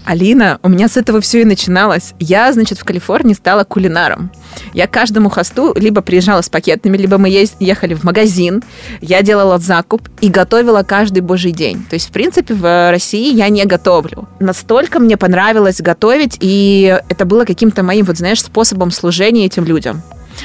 Алина, 0.08 0.58
у 0.62 0.70
меня 0.70 0.88
с 0.88 0.96
этого 0.96 1.20
все 1.20 1.42
и 1.42 1.44
начиналось. 1.44 2.14
Я, 2.18 2.50
значит, 2.54 2.78
в 2.78 2.84
Калифорнии 2.84 3.34
стала 3.34 3.64
кулинаром. 3.64 4.30
Я 4.72 4.86
каждому 4.86 5.28
хосту 5.28 5.74
либо 5.76 6.00
приезжала 6.00 6.40
с 6.40 6.48
пакетами, 6.48 6.96
либо 6.96 7.18
мы 7.18 7.28
ехали 7.28 7.92
в 7.92 8.04
магазин, 8.04 8.62
я 9.02 9.20
делала 9.20 9.58
закуп 9.58 10.08
и 10.22 10.30
готовила 10.30 10.82
каждый 10.82 11.20
божий 11.20 11.52
день. 11.52 11.84
То 11.90 11.94
есть, 11.94 12.08
в 12.08 12.12
принципе, 12.12 12.54
в 12.54 12.90
России 12.90 13.34
я 13.34 13.50
не 13.50 13.66
готовлю. 13.66 14.26
Настолько 14.40 14.98
мне 14.98 15.18
понравилось 15.18 15.82
готовить, 15.82 16.38
и 16.40 16.98
это 17.10 17.26
было 17.26 17.44
каким-то 17.44 17.82
моим, 17.82 18.06
вот 18.06 18.16
знаешь, 18.16 18.42
способом 18.42 18.90
служения 18.90 19.44
этим 19.44 19.66
людям. 19.66 20.02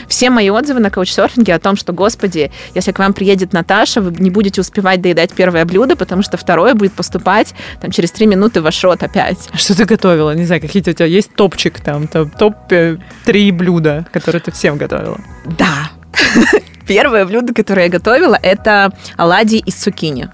Все 0.08 0.30
мои 0.30 0.50
отзывы 0.50 0.80
на 0.80 0.90
каучсерфинге 0.90 1.54
о 1.56 1.60
том, 1.60 1.76
что, 1.76 1.94
господи, 1.94 2.52
если 2.76 2.92
к 2.92 3.00
вам 3.00 3.14
приедет 3.14 3.54
Наташа, 3.54 4.02
вы 4.02 4.14
не 4.20 4.30
будете 4.30 4.62
успевать 4.62 5.02
доедать 5.02 5.34
первое 5.34 5.66
блюдо, 5.66 5.96
потому 5.96 6.22
что 6.24 6.38
второе 6.38 6.74
будет 6.74 6.94
поступать 6.94 7.54
там, 7.82 7.92
через 7.92 8.12
три 8.12 8.26
минуты 8.26 8.62
в 8.62 8.64
ваш 8.64 8.84
рот 8.84 9.04
опять. 9.04 9.50
А 9.52 9.58
Что 9.58 9.76
ты 9.76 9.86
готовила? 9.86 10.34
Не 10.36 10.46
знаю, 10.46 10.62
какие-то 10.62 10.92
у 10.92 10.94
тебя 10.94 11.06
есть 11.06 11.34
топчик 11.36 11.80
там, 11.80 12.08
там 12.08 12.30
топ-3 12.30 13.52
блюда, 13.52 14.06
которые 14.12 14.42
ты 14.42 14.52
всем 14.52 14.78
готовила? 14.78 15.20
Да. 15.58 15.92
Первое 16.88 17.26
блюдо, 17.26 17.54
которое 17.54 17.84
я 17.84 17.90
готовила, 17.90 18.38
это 18.42 18.92
оладьи 19.18 19.60
из 19.60 19.76
цукини. 19.76 20.30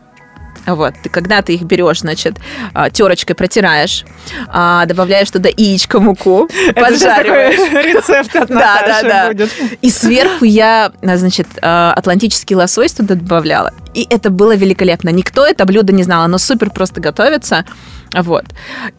Вот, 0.66 0.94
ты, 1.02 1.10
когда 1.10 1.42
ты 1.42 1.56
их 1.56 1.64
берешь, 1.64 2.02
значит, 2.02 2.38
а, 2.74 2.90
терочкой 2.90 3.36
протираешь, 3.36 4.06
а, 4.50 4.86
добавляешь 4.86 5.32
туда 5.32 5.50
яичко, 5.50 6.00
муку, 6.00 6.48
поджариваешь. 6.76 7.58
рецепт 7.96 8.36
от 8.36 8.50
Да, 8.50 8.56
да, 8.56 8.82
Наташи 8.82 9.08
да. 9.08 9.28
будет. 9.30 9.52
И 9.82 9.90
сверху 9.90 10.46
я, 10.46 10.92
а, 11.02 11.18
значит, 11.18 11.48
атлантический 11.62 12.56
лосось 12.56 12.94
туда 12.94 13.16
добавляла. 13.16 13.74
И 13.94 14.06
это 14.10 14.30
было 14.30 14.56
великолепно. 14.56 15.10
Никто 15.10 15.46
это 15.46 15.66
блюдо 15.66 15.92
не 15.94 16.04
знал, 16.04 16.24
оно 16.24 16.38
супер 16.38 16.70
просто 16.70 17.02
готовится. 17.02 17.66
Вот. 18.14 18.46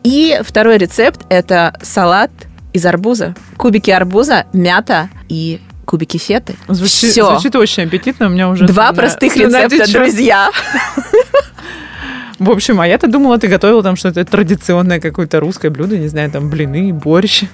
И 0.03 0.41
второй 0.43 0.79
рецепт– 0.79 1.21
это 1.29 1.79
салат 1.83 2.31
из 2.73 2.85
арбуза. 2.87 3.35
Кубики 3.57 3.91
арбуза, 3.91 4.47
мята 4.53 5.09
и 5.29 5.61
кубики 5.85 6.19
феты. 6.19 6.55
Звучит, 6.69 7.11
Всё. 7.11 7.33
звучит 7.33 7.57
очень 7.57 7.83
аппетитно, 7.85 8.27
у 8.27 8.29
меня 8.31 8.49
уже... 8.49 8.65
Два 8.67 8.91
слюна- 8.91 8.95
простых 8.95 9.33
слюна 9.33 9.65
рецепта, 9.65 9.87
течет. 9.87 9.93
друзья. 10.03 10.51
В 12.41 12.51
общем, 12.51 12.81
а 12.81 12.87
я-то 12.87 13.07
думала, 13.07 13.39
ты 13.39 13.49
готовила 13.49 13.83
там 13.83 13.97
что-то 13.97 14.25
традиционное 14.25 14.99
какое-то 14.99 15.41
русское 15.41 15.69
блюдо, 15.69 15.99
не 15.99 16.09
знаю, 16.09 16.31
там 16.31 16.49
блины, 16.49 16.91
борщ. 16.91 17.45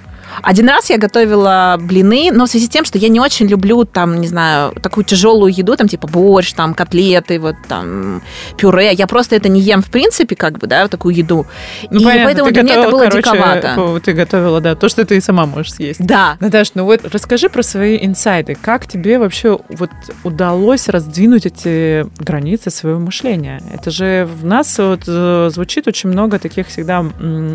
Один 0.42 0.68
раз 0.68 0.90
я 0.90 0.98
готовила 0.98 1.76
блины, 1.80 2.30
но 2.32 2.46
в 2.46 2.48
связи 2.48 2.66
с 2.66 2.68
тем, 2.68 2.84
что 2.84 2.98
я 2.98 3.08
не 3.08 3.20
очень 3.20 3.46
люблю 3.46 3.84
там, 3.84 4.20
не 4.20 4.28
знаю, 4.28 4.72
такую 4.82 5.04
тяжелую 5.04 5.52
еду, 5.52 5.76
там 5.76 5.88
типа 5.88 6.08
борщ, 6.08 6.52
там 6.52 6.74
котлеты, 6.74 7.38
вот 7.38 7.56
там 7.68 8.22
пюре. 8.56 8.92
Я 8.92 9.06
просто 9.06 9.36
это 9.36 9.48
не 9.48 9.60
ем 9.60 9.82
в 9.82 9.90
принципе, 9.90 10.36
как 10.36 10.58
бы, 10.58 10.66
да, 10.66 10.88
такую 10.88 11.14
еду. 11.14 11.46
Ну, 11.90 12.00
и 12.00 12.04
понятно, 12.04 12.24
поэтому 12.24 12.50
для 12.50 12.62
меня 12.62 12.74
это 12.74 12.90
было 12.90 13.04
короче, 13.04 13.18
диковато. 13.18 14.00
Ты 14.04 14.12
готовила, 14.12 14.60
да, 14.60 14.74
то, 14.74 14.88
что 14.88 15.04
ты 15.04 15.16
и 15.16 15.20
сама 15.20 15.46
можешь 15.46 15.74
съесть. 15.74 16.04
Да. 16.04 16.36
Наташ, 16.40 16.72
ну 16.74 16.84
вот 16.84 17.04
расскажи 17.04 17.48
про 17.48 17.62
свои 17.62 17.98
инсайты. 18.04 18.56
Как 18.60 18.86
тебе 18.86 19.18
вообще 19.18 19.58
вот 19.68 19.90
удалось 20.24 20.88
раздвинуть 20.88 21.46
эти 21.46 22.06
границы 22.22 22.70
своего 22.70 23.00
мышления? 23.00 23.62
Это 23.72 23.90
же 23.90 24.28
в 24.40 24.44
нас 24.44 24.78
вот 24.78 25.02
э, 25.06 25.50
звучит 25.52 25.88
очень 25.88 26.10
много 26.10 26.38
таких 26.38 26.68
всегда 26.68 27.04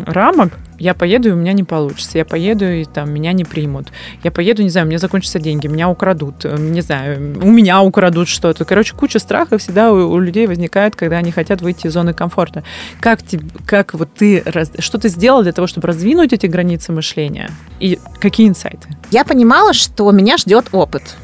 рамок. 0.06 0.52
Я 0.82 0.94
поеду, 0.94 1.28
и 1.28 1.32
у 1.32 1.36
меня 1.36 1.52
не 1.52 1.62
получится. 1.62 2.18
Я 2.18 2.24
поеду, 2.24 2.68
и 2.68 2.84
там 2.84 3.08
меня 3.12 3.32
не 3.32 3.44
примут. 3.44 3.86
Я 4.24 4.32
поеду, 4.32 4.64
не 4.64 4.68
знаю, 4.68 4.86
у 4.86 4.88
меня 4.88 4.98
закончатся 4.98 5.38
деньги, 5.38 5.68
меня 5.68 5.88
украдут. 5.88 6.44
э, 6.44 6.56
Не 6.58 6.80
знаю, 6.80 7.38
у 7.40 7.50
меня 7.52 7.80
украдут 7.82 8.26
что-то. 8.26 8.64
Короче, 8.64 8.92
куча 8.96 9.20
страхов 9.20 9.60
всегда 9.62 9.92
у, 9.92 10.10
у 10.10 10.18
людей 10.18 10.48
возникает, 10.48 10.96
когда 10.96 11.18
они 11.18 11.30
хотят 11.30 11.62
выйти 11.62 11.86
из 11.86 11.92
зоны 11.92 12.14
комфорта. 12.14 12.64
Как, 12.98 13.22
тебе, 13.22 13.44
как 13.64 13.94
вот 13.94 14.08
ты, 14.12 14.42
что 14.80 14.98
ты 14.98 15.08
сделал 15.08 15.44
для 15.44 15.52
того, 15.52 15.68
чтобы 15.68 15.86
раздвинуть 15.86 16.32
эти 16.32 16.46
границы 16.46 16.90
мышления? 16.90 17.50
И 17.78 18.00
какие 18.20 18.48
инсайты? 18.48 18.88
Я 19.12 19.24
понимала, 19.24 19.74
что 19.74 20.10
меня 20.10 20.36
ждет 20.36 20.64
опыт. 20.72 21.14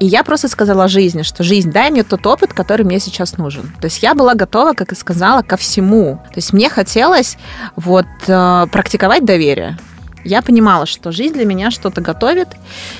И 0.00 0.06
я 0.06 0.24
просто 0.24 0.48
сказала 0.48 0.88
жизни, 0.88 1.22
что 1.22 1.44
жизнь, 1.44 1.70
дай 1.70 1.90
мне 1.90 2.02
тот 2.02 2.26
опыт, 2.26 2.54
который 2.54 2.86
мне 2.86 2.98
сейчас 2.98 3.36
нужен. 3.36 3.70
То 3.80 3.84
есть 3.84 4.02
я 4.02 4.14
была 4.14 4.34
готова, 4.34 4.72
как 4.72 4.92
и 4.92 4.96
сказала, 4.96 5.42
ко 5.42 5.58
всему. 5.58 6.16
То 6.28 6.36
есть 6.36 6.54
мне 6.54 6.70
хотелось 6.70 7.36
вот 7.76 8.06
э, 8.26 8.66
практиковать 8.72 9.26
доверие. 9.26 9.78
Я 10.24 10.40
понимала, 10.40 10.86
что 10.86 11.12
жизнь 11.12 11.34
для 11.34 11.44
меня 11.44 11.70
что-то 11.70 12.00
готовит. 12.00 12.48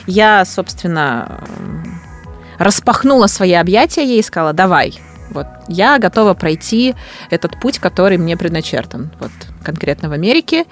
Я, 0.06 0.44
собственно, 0.44 1.40
м, 1.58 2.00
распахнула 2.58 3.28
свои 3.28 3.54
объятия 3.54 4.04
ей 4.04 4.20
и 4.20 4.22
сказала, 4.22 4.52
давай, 4.52 5.00
вот, 5.30 5.46
я 5.68 5.98
готова 5.98 6.34
пройти 6.34 6.94
этот 7.30 7.58
путь, 7.60 7.78
который 7.78 8.18
мне 8.18 8.36
предначертан, 8.36 9.10
вот, 9.20 9.30
конкретно 9.62 10.10
в 10.10 10.12
Америке, 10.12 10.66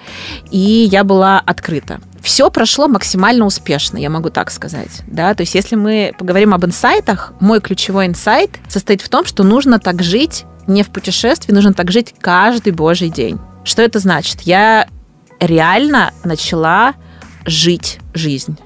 и 0.51 0.87
я 0.91 1.03
была 1.03 1.39
открыта. 1.39 1.99
Все 2.29 2.51
прошло 2.51 2.87
максимально 2.87 3.43
успешно, 3.43 3.97
я 3.97 4.11
могу 4.11 4.29
так 4.29 4.51
сказать, 4.51 5.01
да, 5.07 5.33
то 5.33 5.41
есть 5.41 5.55
если 5.55 5.75
мы 5.75 6.13
поговорим 6.15 6.53
об 6.53 6.63
инсайтах, 6.63 7.33
мой 7.39 7.59
ключевой 7.59 8.05
инсайт 8.05 8.51
состоит 8.67 9.01
в 9.01 9.09
том, 9.09 9.25
что 9.25 9.43
нужно 9.43 9.79
так 9.79 10.03
жить 10.03 10.45
не 10.67 10.83
в 10.83 10.89
путешествии, 10.89 11.51
нужно 11.51 11.73
так 11.73 11.89
жить 11.89 12.13
каждый 12.21 12.71
божий 12.71 13.09
день. 13.09 13.39
Что 13.63 13.81
это 13.81 13.97
значит? 13.97 14.41
Я 14.41 14.87
реально 15.39 16.13
начала 16.23 16.93
жить 17.45 17.97
жизнь. 18.13 18.59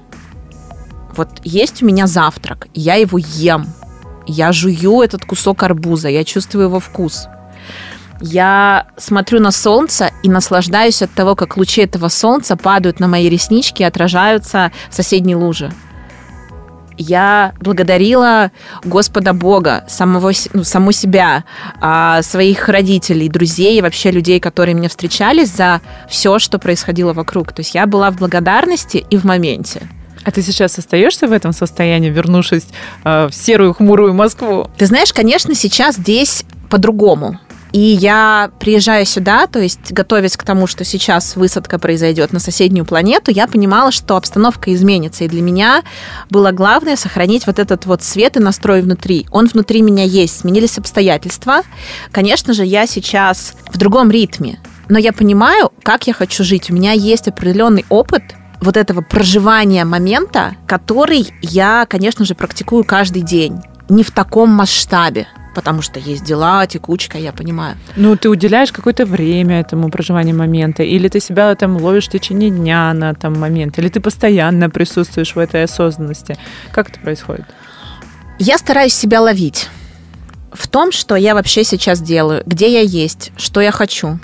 Вот 1.16 1.30
есть 1.42 1.82
у 1.82 1.86
меня 1.86 2.06
завтрак, 2.06 2.68
я 2.74 2.96
его 2.96 3.16
ем, 3.16 3.66
я 4.26 4.52
жую 4.52 5.00
этот 5.00 5.24
кусок 5.24 5.62
арбуза, 5.62 6.10
я 6.10 6.22
чувствую 6.24 6.66
его 6.66 6.80
вкус. 6.80 7.28
Я 8.26 8.86
смотрю 8.96 9.38
на 9.38 9.50
солнце 9.50 10.10
и 10.22 10.30
наслаждаюсь 10.30 11.02
от 11.02 11.12
того, 11.12 11.36
как 11.36 11.58
лучи 11.58 11.82
этого 11.82 12.08
солнца 12.08 12.56
падают 12.56 12.98
на 12.98 13.06
мои 13.06 13.28
реснички 13.28 13.82
и 13.82 13.84
отражаются 13.84 14.72
в 14.88 14.94
соседней 14.94 15.36
луже. 15.36 15.70
Я 16.96 17.52
благодарила 17.60 18.50
Господа 18.82 19.34
Бога, 19.34 19.84
самого, 19.88 20.32
ну, 20.54 20.64
саму 20.64 20.92
себя, 20.92 21.44
а, 21.82 22.22
своих 22.22 22.66
родителей, 22.70 23.28
друзей 23.28 23.76
и 23.78 23.82
вообще 23.82 24.10
людей, 24.10 24.40
которые 24.40 24.74
мне 24.74 24.88
встречались 24.88 25.50
за 25.50 25.82
все, 26.08 26.38
что 26.38 26.58
происходило 26.58 27.12
вокруг. 27.12 27.52
То 27.52 27.60
есть 27.60 27.74
я 27.74 27.86
была 27.86 28.10
в 28.10 28.16
благодарности 28.16 29.04
и 29.10 29.18
в 29.18 29.24
моменте. 29.24 29.82
А 30.24 30.30
ты 30.30 30.40
сейчас 30.40 30.78
остаешься 30.78 31.26
в 31.26 31.32
этом 31.32 31.52
состоянии, 31.52 32.08
вернувшись 32.08 32.68
э, 33.04 33.26
в 33.26 33.34
серую 33.34 33.74
хмурую 33.74 34.14
Москву? 34.14 34.70
Ты 34.78 34.86
знаешь, 34.86 35.12
конечно, 35.12 35.54
сейчас 35.54 35.96
здесь 35.96 36.46
по-другому. 36.70 37.38
И 37.74 37.80
я 37.80 38.52
приезжаю 38.60 39.04
сюда, 39.04 39.48
то 39.48 39.58
есть 39.58 39.90
готовясь 39.90 40.36
к 40.36 40.44
тому, 40.44 40.68
что 40.68 40.84
сейчас 40.84 41.34
высадка 41.34 41.80
произойдет 41.80 42.32
на 42.32 42.38
соседнюю 42.38 42.84
планету, 42.84 43.32
я 43.32 43.48
понимала, 43.48 43.90
что 43.90 44.16
обстановка 44.16 44.72
изменится. 44.72 45.24
И 45.24 45.28
для 45.28 45.42
меня 45.42 45.82
было 46.30 46.52
главное 46.52 46.94
сохранить 46.94 47.48
вот 47.48 47.58
этот 47.58 47.84
вот 47.86 48.04
свет 48.04 48.36
и 48.36 48.38
настрой 48.38 48.80
внутри. 48.80 49.26
Он 49.32 49.48
внутри 49.48 49.82
меня 49.82 50.04
есть. 50.04 50.38
Сменились 50.38 50.78
обстоятельства. 50.78 51.62
Конечно 52.12 52.54
же, 52.54 52.64
я 52.64 52.86
сейчас 52.86 53.54
в 53.72 53.76
другом 53.76 54.08
ритме. 54.08 54.60
Но 54.88 54.96
я 54.96 55.12
понимаю, 55.12 55.72
как 55.82 56.06
я 56.06 56.12
хочу 56.12 56.44
жить. 56.44 56.70
У 56.70 56.74
меня 56.74 56.92
есть 56.92 57.26
определенный 57.26 57.84
опыт 57.88 58.22
вот 58.60 58.76
этого 58.76 59.00
проживания 59.00 59.84
момента, 59.84 60.54
который 60.68 61.26
я, 61.42 61.86
конечно 61.90 62.24
же, 62.24 62.36
практикую 62.36 62.84
каждый 62.84 63.22
день. 63.22 63.62
Не 63.88 64.04
в 64.04 64.12
таком 64.12 64.50
масштабе, 64.50 65.26
потому 65.54 65.82
что 65.82 66.00
есть 66.00 66.24
дела, 66.24 66.66
текучка, 66.66 67.18
я 67.18 67.32
понимаю. 67.32 67.76
Ну, 67.96 68.16
ты 68.16 68.28
уделяешь 68.28 68.72
какое-то 68.72 69.06
время 69.06 69.60
этому 69.60 69.90
проживанию 69.90 70.36
момента, 70.36 70.82
или 70.82 71.08
ты 71.08 71.20
себя 71.20 71.54
там 71.54 71.76
ловишь 71.76 72.08
в 72.08 72.10
течение 72.10 72.50
дня 72.50 72.92
на 72.92 73.14
там 73.14 73.38
момент, 73.38 73.78
или 73.78 73.88
ты 73.88 74.00
постоянно 74.00 74.68
присутствуешь 74.68 75.34
в 75.34 75.38
этой 75.38 75.64
осознанности. 75.64 76.36
Как 76.72 76.90
это 76.90 77.00
происходит? 77.00 77.46
Я 78.38 78.58
стараюсь 78.58 78.94
себя 78.94 79.20
ловить 79.20 79.68
в 80.52 80.68
том, 80.68 80.92
что 80.92 81.16
я 81.16 81.34
вообще 81.34 81.64
сейчас 81.64 82.00
делаю, 82.00 82.42
где 82.46 82.72
я 82.72 82.80
есть, 82.80 83.32
что 83.36 83.60
я 83.60 83.70
хочу, 83.70 84.18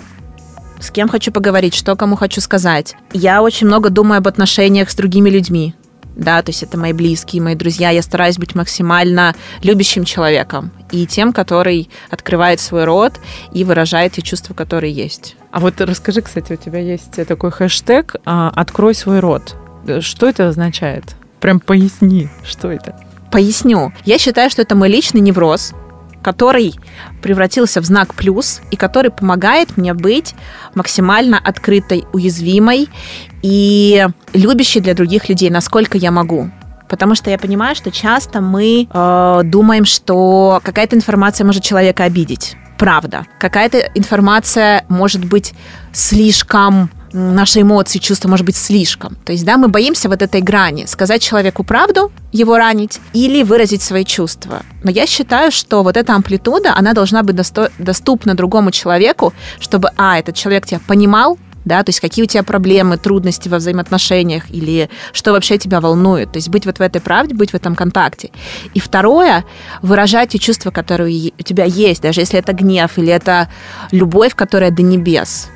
с 0.80 0.90
кем 0.90 1.08
хочу 1.08 1.30
поговорить, 1.30 1.74
что 1.74 1.94
кому 1.94 2.16
хочу 2.16 2.40
сказать. 2.40 2.96
Я 3.12 3.42
очень 3.42 3.66
много 3.66 3.90
думаю 3.90 4.18
об 4.18 4.28
отношениях 4.28 4.90
с 4.90 4.94
другими 4.94 5.28
людьми. 5.28 5.74
Да, 6.20 6.42
то 6.42 6.50
есть 6.50 6.62
это 6.62 6.76
мои 6.76 6.92
близкие, 6.92 7.40
мои 7.40 7.54
друзья. 7.54 7.88
Я 7.88 8.02
стараюсь 8.02 8.36
быть 8.36 8.54
максимально 8.54 9.34
любящим 9.62 10.04
человеком 10.04 10.70
и 10.92 11.06
тем, 11.06 11.32
который 11.32 11.88
открывает 12.10 12.60
свой 12.60 12.84
рот 12.84 13.18
и 13.54 13.64
выражает 13.64 14.12
те 14.12 14.22
чувства, 14.22 14.52
которые 14.52 14.92
есть. 14.92 15.36
А 15.50 15.60
вот 15.60 15.80
расскажи, 15.80 16.20
кстати, 16.20 16.52
у 16.52 16.56
тебя 16.56 16.78
есть 16.78 17.26
такой 17.26 17.50
хэштег 17.50 18.16
а, 18.26 18.52
«Открой 18.54 18.94
свой 18.94 19.20
рот». 19.20 19.56
Что 20.00 20.28
это 20.28 20.48
означает? 20.48 21.16
Прям 21.40 21.58
поясни, 21.58 22.28
что 22.44 22.70
это. 22.70 23.00
Поясню. 23.32 23.94
Я 24.04 24.18
считаю, 24.18 24.50
что 24.50 24.60
это 24.60 24.74
мой 24.74 24.90
личный 24.90 25.22
невроз, 25.22 25.72
который 26.22 26.74
превратился 27.22 27.80
в 27.80 27.84
знак 27.84 28.14
плюс 28.14 28.60
и 28.70 28.76
который 28.76 29.10
помогает 29.10 29.76
мне 29.76 29.94
быть 29.94 30.34
максимально 30.74 31.38
открытой, 31.38 32.04
уязвимой 32.12 32.88
и 33.42 34.06
любящей 34.32 34.80
для 34.80 34.94
других 34.94 35.28
людей, 35.28 35.50
насколько 35.50 35.98
я 35.98 36.10
могу. 36.10 36.50
Потому 36.88 37.14
что 37.14 37.30
я 37.30 37.38
понимаю, 37.38 37.76
что 37.76 37.90
часто 37.90 38.40
мы 38.40 38.88
э, 38.92 39.40
думаем, 39.44 39.84
что 39.84 40.60
какая-то 40.64 40.96
информация 40.96 41.44
может 41.44 41.62
человека 41.62 42.04
обидеть. 42.04 42.56
правда. 42.80 43.26
Какая-то 43.38 43.78
информация 43.94 44.84
может 44.88 45.24
быть 45.24 45.52
слишком 45.92 46.90
наши 47.12 47.62
эмоции, 47.62 47.98
чувства, 47.98 48.28
может 48.28 48.46
быть, 48.46 48.56
слишком. 48.56 49.16
То 49.24 49.32
есть, 49.32 49.44
да, 49.44 49.56
мы 49.56 49.68
боимся 49.68 50.08
вот 50.08 50.22
этой 50.22 50.40
грани. 50.40 50.86
Сказать 50.86 51.22
человеку 51.22 51.64
правду, 51.64 52.12
его 52.32 52.56
ранить, 52.56 53.00
или 53.12 53.42
выразить 53.42 53.82
свои 53.82 54.04
чувства. 54.04 54.62
Но 54.82 54.90
я 54.90 55.06
считаю, 55.06 55.50
что 55.50 55.82
вот 55.82 55.96
эта 55.96 56.14
амплитуда, 56.14 56.74
она 56.76 56.92
должна 56.92 57.22
быть 57.22 57.36
досто- 57.36 57.70
доступна 57.78 58.34
другому 58.34 58.70
человеку, 58.70 59.32
чтобы, 59.58 59.90
а, 59.96 60.18
этот 60.18 60.36
человек 60.36 60.66
тебя 60.66 60.80
понимал, 60.86 61.38
да, 61.64 61.82
то 61.82 61.90
есть 61.90 62.00
какие 62.00 62.24
у 62.24 62.26
тебя 62.26 62.42
проблемы, 62.42 62.96
трудности 62.96 63.48
во 63.48 63.58
взаимоотношениях 63.58 64.50
или 64.50 64.88
что 65.12 65.32
вообще 65.32 65.58
тебя 65.58 65.80
волнует. 65.80 66.32
То 66.32 66.38
есть 66.38 66.48
быть 66.48 66.64
вот 66.66 66.78
в 66.78 66.80
этой 66.80 67.00
правде, 67.00 67.34
быть 67.34 67.50
в 67.50 67.54
этом 67.54 67.74
контакте. 67.76 68.30
И 68.72 68.80
второе, 68.80 69.44
выражать 69.82 70.30
те 70.30 70.38
чувства, 70.38 70.70
которые 70.70 71.32
у 71.38 71.42
тебя 71.42 71.64
есть, 71.64 72.02
даже 72.02 72.22
если 72.22 72.38
это 72.38 72.52
гнев 72.52 72.96
или 72.96 73.12
это 73.12 73.48
любовь, 73.92 74.34
которая 74.34 74.70
до 74.70 74.82
небес. 74.82 75.48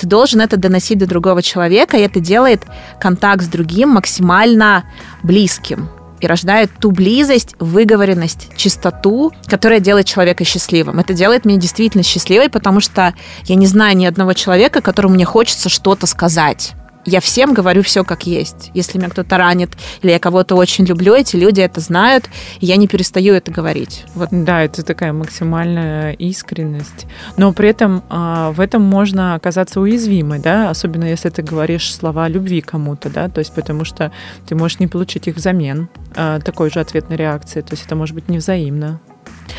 Ты 0.00 0.06
должен 0.06 0.40
это 0.40 0.56
доносить 0.56 0.96
до 0.96 1.06
другого 1.06 1.42
человека, 1.42 1.98
и 1.98 2.00
это 2.00 2.20
делает 2.20 2.62
контакт 2.98 3.42
с 3.42 3.48
другим 3.48 3.90
максимально 3.90 4.84
близким 5.22 5.90
и 6.20 6.26
рождает 6.26 6.70
ту 6.80 6.90
близость, 6.90 7.54
выговоренность, 7.58 8.48
чистоту, 8.56 9.32
которая 9.46 9.78
делает 9.78 10.06
человека 10.06 10.42
счастливым. 10.44 11.00
Это 11.00 11.12
делает 11.12 11.44
меня 11.44 11.58
действительно 11.58 12.02
счастливой, 12.02 12.48
потому 12.48 12.80
что 12.80 13.12
я 13.44 13.56
не 13.56 13.66
знаю 13.66 13.94
ни 13.94 14.06
одного 14.06 14.32
человека, 14.32 14.80
которому 14.80 15.14
мне 15.14 15.26
хочется 15.26 15.68
что-то 15.68 16.06
сказать 16.06 16.72
я 17.04 17.20
всем 17.20 17.54
говорю 17.54 17.82
все 17.82 18.04
как 18.04 18.26
есть. 18.26 18.70
Если 18.74 18.98
меня 18.98 19.08
кто-то 19.08 19.36
ранит 19.36 19.70
или 20.02 20.10
я 20.10 20.18
кого-то 20.18 20.54
очень 20.56 20.84
люблю, 20.84 21.14
эти 21.14 21.36
люди 21.36 21.60
это 21.60 21.80
знают, 21.80 22.28
и 22.60 22.66
я 22.66 22.76
не 22.76 22.88
перестаю 22.88 23.34
это 23.34 23.50
говорить. 23.50 24.04
Вот. 24.14 24.28
Да, 24.30 24.62
это 24.62 24.82
такая 24.82 25.12
максимальная 25.12 26.12
искренность. 26.12 27.06
Но 27.36 27.52
при 27.52 27.68
этом 27.68 28.02
а, 28.08 28.52
в 28.52 28.60
этом 28.60 28.82
можно 28.82 29.34
оказаться 29.34 29.80
уязвимой, 29.80 30.38
да, 30.38 30.70
особенно 30.70 31.04
если 31.04 31.30
ты 31.30 31.42
говоришь 31.42 31.94
слова 31.94 32.28
любви 32.28 32.60
кому-то, 32.60 33.10
да, 33.10 33.28
то 33.28 33.38
есть 33.38 33.52
потому 33.54 33.84
что 33.84 34.12
ты 34.46 34.54
можешь 34.54 34.78
не 34.78 34.86
получить 34.86 35.28
их 35.28 35.36
взамен 35.36 35.88
а, 36.14 36.40
такой 36.40 36.70
же 36.70 36.80
ответной 36.80 37.16
реакции, 37.16 37.60
то 37.60 37.72
есть 37.72 37.86
это 37.86 37.96
может 37.96 38.14
быть 38.14 38.28
невзаимно. 38.28 39.00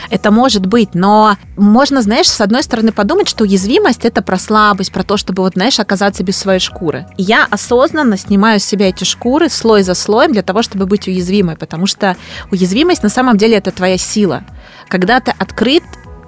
Это 0.10 0.32
может 0.32 0.66
быть, 0.66 0.94
но 0.94 1.38
можно, 1.58 2.02
знаешь, 2.02 2.28
с 2.28 2.42
одной 2.42 2.64
стороны 2.64 2.92
подумать, 2.92 3.28
что 3.28 3.44
уязвимость 3.44 4.06
это 4.06 4.22
про 4.22 4.38
слабость, 4.38 4.92
про 4.92 5.04
то, 5.04 5.18
чтобы, 5.18 5.44
вот, 5.44 5.54
знаешь, 5.54 5.80
оказаться 5.80 6.24
без 6.24 6.38
своей 6.38 6.60
шкуры. 6.60 7.06
И 7.18 7.24
я 7.24 7.48
осознанно 7.50 8.18
снимаю 8.18 8.60
с 8.60 8.64
себя 8.64 8.90
эти 8.90 9.04
шкуры 9.04 9.50
слой 9.50 9.84
за 9.84 9.94
слоем 9.94 10.32
для 10.32 10.44
того, 10.44 10.62
чтобы 10.62 10.86
быть 10.86 11.08
уязвимой, 11.08 11.56
потому 11.56 11.86
что 11.88 12.16
уязвимость 12.52 13.04
на 13.04 13.10
самом 13.10 13.38
деле 13.38 13.58
это 13.58 13.72
твоя 13.72 13.98
сила. 13.98 14.44
Когда 14.88 15.20
ты 15.20 15.34
открыт, 15.38 15.84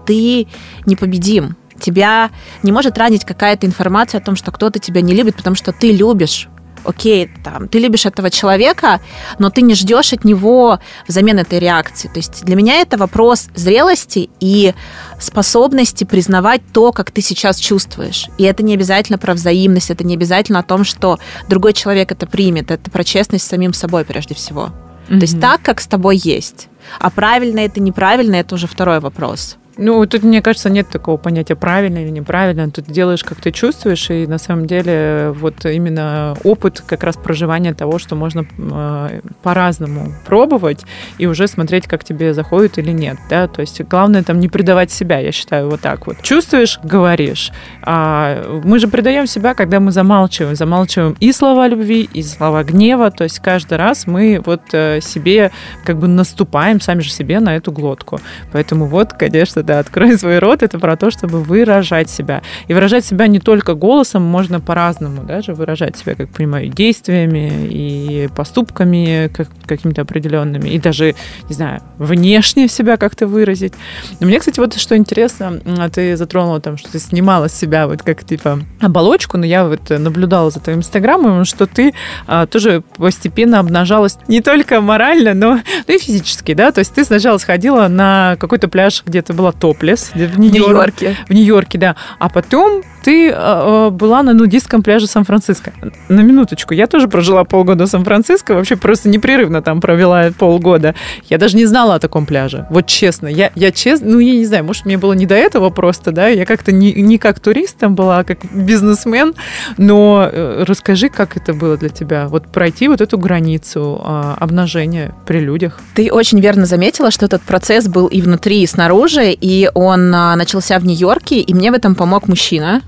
ты 0.06 0.48
непобедим. 0.86 1.58
Тебя 1.80 2.30
не 2.62 2.72
может 2.72 2.98
ранить 2.98 3.26
какая-то 3.26 3.68
информация 3.68 4.20
о 4.20 4.24
том, 4.24 4.36
что 4.36 4.52
кто-то 4.52 4.80
тебя 4.80 5.02
не 5.02 5.14
любит, 5.14 5.36
потому 5.36 5.56
что 5.56 5.74
ты 5.74 5.92
любишь 5.92 6.48
окей, 6.86 7.30
там, 7.44 7.68
ты 7.68 7.80
любишь 7.80 8.06
этого 8.06 8.30
человека, 8.30 9.02
но 9.40 9.50
ты 9.50 9.62
не 9.62 9.76
ждешь 9.76 10.14
от 10.14 10.24
него 10.24 10.80
взамен 11.08 11.40
этой 11.40 11.60
реакции. 11.60 12.08
То 12.08 12.18
есть 12.18 12.44
для 12.44 12.56
меня 12.56 12.82
это 12.82 12.98
вопрос 12.98 13.48
зрелости 13.56 14.30
и 14.40 14.74
способности 15.20 16.04
признавать 16.04 16.62
то, 16.74 16.92
как 16.92 17.12
ты 17.12 17.22
сейчас 17.22 17.58
чувствуешь. 17.58 18.28
И 18.38 18.44
это 18.44 18.64
не 18.64 18.74
обязательно 18.74 19.18
про 19.18 19.34
взаимность, 19.34 19.90
это 19.90 20.04
не 20.04 20.16
обязательно 20.16 20.60
о 20.60 20.64
том, 20.64 20.84
что 20.84 21.20
другой 21.50 21.74
человек 21.74 22.12
это 22.12 22.28
примет. 22.28 22.72
Это 22.72 22.92
про 22.92 23.04
честность 23.04 23.46
с 23.46 23.50
самим 23.50 23.74
собой 23.74 24.06
прежде 24.06 24.36
всего. 24.36 24.72
Mm-hmm. 25.08 25.18
То 25.18 25.22
есть 25.22 25.42
так, 25.42 25.62
как 25.62 25.82
с 25.82 25.88
тобой 25.88 26.18
есть. 26.18 26.68
А 27.00 27.10
правильно 27.10 27.60
это, 27.60 27.80
неправильно, 27.80 28.36
это 28.36 28.56
уже 28.56 28.68
второй 28.68 29.00
вопрос. 29.00 29.58
Ну, 29.78 30.06
тут, 30.06 30.24
мне 30.24 30.42
кажется, 30.42 30.70
нет 30.70 30.90
такого 30.90 31.18
понятия 31.18 31.56
правильно 31.56 32.00
или 32.00 32.10
неправильно. 32.10 32.70
Тут 32.70 32.86
делаешь, 32.86 33.24
как 33.24 33.42
ты 33.42 33.52
чувствуешь, 33.52 34.10
и 34.10 34.28
на 34.28 34.38
самом 34.38 34.68
деле 34.68 35.34
вот 35.40 35.66
именно 35.66 36.36
опыт 36.44 36.84
как 36.86 37.04
раз 37.04 37.16
проживания 37.18 37.74
того, 37.74 37.98
что 37.98 38.16
можно 38.16 38.46
э, 38.58 39.22
по-разному 39.42 40.14
пробовать 40.26 40.82
и 41.18 41.26
уже 41.26 41.48
смотреть, 41.48 41.88
как 41.88 42.04
тебе 42.04 42.34
заходит 42.34 42.78
или 42.78 42.92
нет, 42.92 43.18
да, 43.30 43.48
то 43.48 43.62
есть 43.62 43.82
главное 43.82 44.24
там 44.24 44.40
не 44.40 44.48
предавать 44.48 44.92
себя, 44.92 45.20
я 45.20 45.32
считаю, 45.32 45.70
вот 45.70 45.82
так 45.82 46.06
вот. 46.08 46.22
Чувствуешь, 46.22 46.80
говоришь. 46.84 47.52
А 47.82 48.62
мы 48.64 48.80
же 48.80 48.88
предаем 48.88 49.28
себя, 49.28 49.54
когда 49.54 49.80
мы 49.80 49.92
замалчиваем, 49.92 50.56
замалчиваем 50.56 51.16
и 51.20 51.32
слова 51.32 51.68
любви, 51.68 52.10
и 52.14 52.22
слова 52.22 52.64
гнева, 52.64 53.10
то 53.12 53.24
есть 53.24 53.40
каждый 53.40 53.78
раз 53.78 54.06
мы 54.06 54.42
вот 54.46 54.62
э, 54.74 55.00
себе 55.02 55.52
как 55.84 55.98
бы 55.98 56.08
наступаем 56.08 56.80
сами 56.80 57.00
же 57.00 57.10
себе 57.10 57.40
на 57.40 57.56
эту 57.56 57.72
глотку. 57.72 58.20
Поэтому 58.52 58.86
вот, 58.86 59.14
конечно, 59.14 59.63
да, 59.66 59.80
открой 59.80 60.18
свой 60.18 60.40
рот, 60.40 60.64
это 60.64 60.80
про 60.80 60.96
то, 60.98 61.12
чтобы 61.12 61.42
выражать 61.42 62.10
себя. 62.10 62.42
И 62.68 62.74
выражать 62.74 63.06
себя 63.06 63.28
не 63.28 63.40
только 63.40 63.74
голосом, 63.74 64.24
можно 64.24 64.60
по-разному 64.60 65.24
даже 65.24 65.54
выражать 65.54 65.98
себя, 65.98 66.16
как 66.16 66.30
понимаю, 66.30 66.70
действиями 66.70 67.68
и 67.70 68.30
поступками 68.36 69.30
как, 69.34 69.48
какими-то 69.66 70.02
определенными, 70.02 70.70
и 70.70 70.80
даже, 70.80 71.16
не 71.50 71.56
знаю, 71.56 71.82
внешне 71.98 72.68
себя 72.68 72.98
как-то 72.98 73.28
выразить. 73.28 73.74
Но 74.20 74.28
мне, 74.28 74.40
кстати, 74.40 74.60
вот 74.60 74.76
что 74.76 74.98
интересно, 74.98 75.60
ты 75.94 76.18
затронула 76.18 76.60
там, 76.60 76.78
что 76.78 76.92
ты 76.92 77.00
снимала 77.00 77.50
себя 77.50 77.88
вот 77.88 78.02
как 78.02 78.24
типа 78.24 78.60
оболочку, 78.82 79.38
но 79.38 79.46
я 79.46 79.66
вот 79.66 79.90
наблюдала 79.90 80.52
за 80.52 80.60
твоим 80.60 80.80
инстаграмом, 80.80 81.46
что 81.46 81.68
ты 81.68 81.94
а, 82.28 82.46
тоже 82.46 82.84
постепенно 82.98 83.60
обнажалась 83.60 84.18
не 84.28 84.42
только 84.42 84.82
морально, 84.82 85.34
но, 85.34 85.60
но 85.88 85.94
и 85.94 85.98
физически, 85.98 86.54
да, 86.54 86.72
то 86.72 86.80
есть 86.80 86.94
ты 86.94 87.04
сначала 87.04 87.38
сходила 87.38 87.88
на 87.88 88.36
какой-то 88.40 88.68
пляж, 88.68 89.04
где 89.06 89.22
ты 89.22 89.34
была 89.34 89.53
топлес 89.54 90.12
в 90.14 90.40
Нью-Йорке. 90.40 91.18
В 91.28 91.34
Нью-Йорке, 91.34 91.78
да. 91.78 91.96
А 92.20 92.30
потом 92.30 92.84
ты 93.04 93.30
э, 93.30 93.90
была 93.92 94.24
на 94.24 94.34
нудистском 94.34 94.82
пляже 94.82 95.08
Сан-Франциско. 95.08 95.74
На 96.10 96.22
минуточку. 96.22 96.74
Я 96.74 96.88
тоже 96.88 97.08
прожила 97.08 97.44
полгода 97.44 97.86
в 97.86 97.88
Сан-Франциско, 97.88 98.54
вообще 98.54 98.76
просто 98.76 99.10
непрерывно 99.10 99.62
там 99.62 99.82
провела 99.82 100.32
полгода. 100.38 100.96
Я 101.30 101.38
даже 101.38 101.58
не 101.58 101.66
знала 101.66 101.96
о 101.96 102.00
таком 102.00 102.26
пляже. 102.26 102.66
Вот 102.70 102.88
честно. 102.88 103.28
Я, 103.28 103.52
я 103.56 103.72
честно, 103.72 104.12
ну, 104.12 104.20
я 104.20 104.34
не 104.34 104.46
знаю, 104.46 104.64
может, 104.64 104.86
мне 104.86 104.98
было 104.98 105.14
не 105.14 105.26
до 105.26 105.36
этого 105.36 105.70
просто, 105.70 106.12
да, 106.12 106.28
я 106.28 106.46
как-то 106.46 106.72
не, 106.72 106.94
не 106.94 107.18
как 107.18 107.40
турист 107.40 107.78
там 107.78 107.96
была, 107.96 108.20
а 108.20 108.24
как 108.24 108.40
бизнесмен, 108.54 109.34
но 109.78 110.30
э, 110.32 110.64
расскажи, 110.66 111.10
как 111.10 111.38
это 111.38 111.54
было 111.54 111.78
для 111.78 111.90
тебя, 111.90 112.28
вот 112.28 112.48
пройти 112.48 112.88
вот 112.88 113.02
эту 113.02 113.18
границу 113.18 114.02
э, 114.04 114.34
обнажения 114.40 115.14
при 115.26 115.40
людях. 115.40 115.80
Ты 115.96 116.12
очень 116.12 116.40
верно 116.40 116.66
заметила, 116.66 117.12
что 117.12 117.26
этот 117.26 117.42
процесс 117.42 117.88
был 117.88 118.08
и 118.08 118.22
внутри, 118.22 118.64
и 118.64 118.68
снаружи, 118.68 119.32
и 119.32 119.70
он 119.74 120.14
а, 120.14 120.36
начался 120.36 120.80
в 120.80 120.86
Нью-Йорке, 120.86 121.40
и 121.40 121.54
мне 121.54 121.72
в 121.72 121.74
этом 121.74 121.96
помог 121.96 122.28
мужчина, 122.28 122.82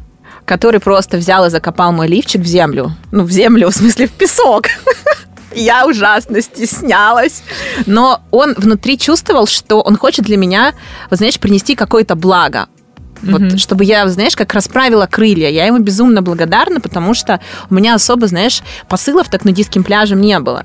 который 0.46 0.80
просто 0.80 1.18
взял 1.18 1.46
и 1.46 1.50
закопал 1.50 1.92
мой 1.92 2.08
лифчик 2.08 2.42
в 2.42 2.46
землю. 2.46 2.92
Ну, 3.12 3.24
в 3.24 3.32
землю, 3.32 3.70
в 3.72 3.76
смысле, 3.76 4.08
в 4.08 4.12
песок. 4.12 4.66
Я 5.56 5.88
ужасно 5.88 6.42
стеснялась. 6.42 7.44
Но 7.86 8.22
он 8.32 8.54
внутри 8.58 8.98
чувствовал, 8.98 9.48
что 9.48 9.82
он 9.82 9.98
хочет 9.98 10.26
для 10.26 10.38
меня, 10.38 10.74
вот 11.10 11.18
знаешь, 11.18 11.40
принести 11.40 11.76
какое-то 11.76 12.16
благо. 12.16 12.68
Вот, 13.26 13.42
mm-hmm. 13.42 13.58
чтобы 13.58 13.84
я, 13.84 14.08
знаешь, 14.08 14.36
как 14.36 14.54
расправила 14.54 15.08
крылья. 15.08 15.50
Я 15.50 15.66
ему 15.66 15.80
безумно 15.80 16.22
благодарна, 16.22 16.80
потому 16.80 17.14
что 17.14 17.40
у 17.70 17.76
меня 17.76 17.96
особо, 17.96 18.28
знаешь, 18.28 18.62
посылов 18.88 19.30
так 19.30 19.46
нудистским 19.46 19.84
пляжем 19.84 20.22
не 20.22 20.40
было. 20.40 20.64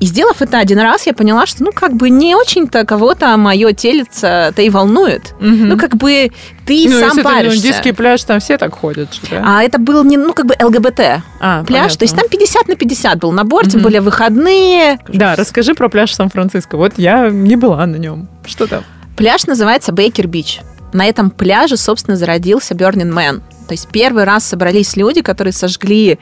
И 0.00 0.06
сделав 0.06 0.40
это 0.40 0.58
один 0.58 0.78
раз, 0.78 1.06
я 1.06 1.12
поняла, 1.12 1.46
что, 1.46 1.64
ну, 1.64 1.72
как 1.72 1.94
бы 1.94 2.10
не 2.10 2.34
очень-то 2.34 2.84
кого-то 2.84 3.36
мое 3.36 3.72
телице-то 3.72 4.62
и 4.62 4.70
волнует. 4.70 5.34
Mm-hmm. 5.40 5.64
Ну, 5.64 5.78
как 5.78 5.96
бы 5.96 6.30
ты 6.66 6.88
ну, 6.88 6.98
сам 6.98 7.08
если 7.10 7.22
паришься. 7.22 7.56
Ну, 7.56 7.66
нудистский 7.66 7.92
пляж, 7.92 8.24
там 8.24 8.40
все 8.40 8.58
так 8.58 8.74
ходят. 8.74 9.08
Да? 9.30 9.42
А 9.44 9.62
это 9.62 9.78
был 9.78 10.04
не, 10.04 10.16
ну, 10.16 10.32
как 10.32 10.46
бы 10.46 10.54
ЛГБТ 10.60 11.00
а, 11.40 11.64
пляж. 11.64 11.66
Понятно. 11.66 11.98
То 11.98 12.04
есть 12.04 12.16
там 12.16 12.28
50 12.28 12.68
на 12.68 12.76
50 12.76 13.18
был 13.18 13.32
набор, 13.32 13.64
mm-hmm. 13.64 13.70
тем 13.70 13.82
более 13.82 14.00
выходные. 14.00 14.98
Да, 15.08 15.36
расскажи 15.36 15.74
про 15.74 15.88
пляж 15.88 16.14
Сан-Франциско. 16.14 16.76
Вот 16.76 16.94
я 16.96 17.30
не 17.30 17.56
была 17.56 17.86
на 17.86 17.96
нем. 17.96 18.28
Что 18.44 18.66
там? 18.66 18.84
Пляж 19.16 19.46
называется 19.46 19.92
Baker 19.92 20.26
Beach 20.26 20.60
на 20.96 21.06
этом 21.06 21.30
пляже, 21.30 21.76
собственно, 21.76 22.16
зародился 22.16 22.74
Burning 22.74 23.12
Man. 23.12 23.42
То 23.66 23.72
есть 23.72 23.88
первый 23.88 24.24
раз 24.24 24.44
собрались 24.44 24.96
люди, 24.96 25.22
которые 25.22 25.52
сожгли 25.52 26.18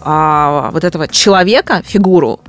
а, 0.00 0.70
вот 0.72 0.84
этого 0.84 1.08
человека, 1.08 1.82
фигуру. 1.84 2.40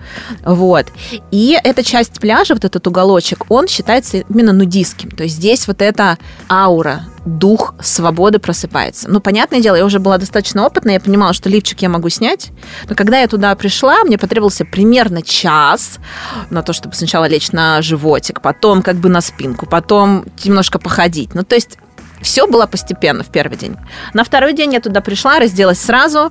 Вот. 0.44 0.88
И 1.32 1.58
эта 1.64 1.84
часть 1.84 2.20
пляжа, 2.20 2.54
вот 2.54 2.66
этот 2.66 2.86
уголочек, 2.88 3.46
он 3.50 3.68
считается 3.68 4.18
именно 4.18 4.54
нудистским. 4.54 5.12
То 5.12 5.24
есть 5.24 5.36
здесь 5.36 5.68
вот 5.68 5.82
эта 5.82 6.18
аура, 6.50 7.04
дух 7.28 7.76
свободы 7.82 8.40
просыпается. 8.40 9.10
Ну, 9.10 9.20
понятное 9.20 9.60
дело, 9.60 9.76
я 9.76 9.86
уже 9.86 10.00
была 10.00 10.18
достаточно 10.18 10.66
опытная, 10.66 10.96
я 10.96 11.00
понимала, 11.00 11.34
что 11.34 11.50
лифчик 11.50 11.82
я 11.82 11.90
могу 11.90 12.10
снять. 12.10 12.52
Но 12.90 12.96
когда 12.96 13.20
я 13.20 13.28
туда 13.28 13.54
пришла, 13.56 14.04
мне 14.04 14.18
потребовался 14.18 14.66
примерно 14.66 15.22
час 15.22 16.00
на 16.50 16.64
то, 16.64 16.74
чтобы 16.74 16.96
сначала 16.96 17.26
лечь 17.26 17.52
на 17.52 17.82
животик, 17.82 18.42
потом 18.42 18.82
как 18.82 18.96
бы 18.96 19.10
на 19.10 19.22
спинку, 19.22 19.66
потом 19.66 20.26
немножко 20.44 20.80
походить. 20.80 21.34
Ну, 21.36 21.44
то 21.44 21.56
есть 21.56 21.78
все 22.28 22.46
было 22.46 22.68
постепенно 22.68 23.24
в 23.24 23.28
первый 23.28 23.58
день. 23.58 23.78
На 24.14 24.26
второй 24.26 24.54
день 24.54 24.74
я 24.74 24.82
туда 24.82 25.00
пришла, 25.00 25.40
разделась 25.40 25.80
сразу, 25.80 26.30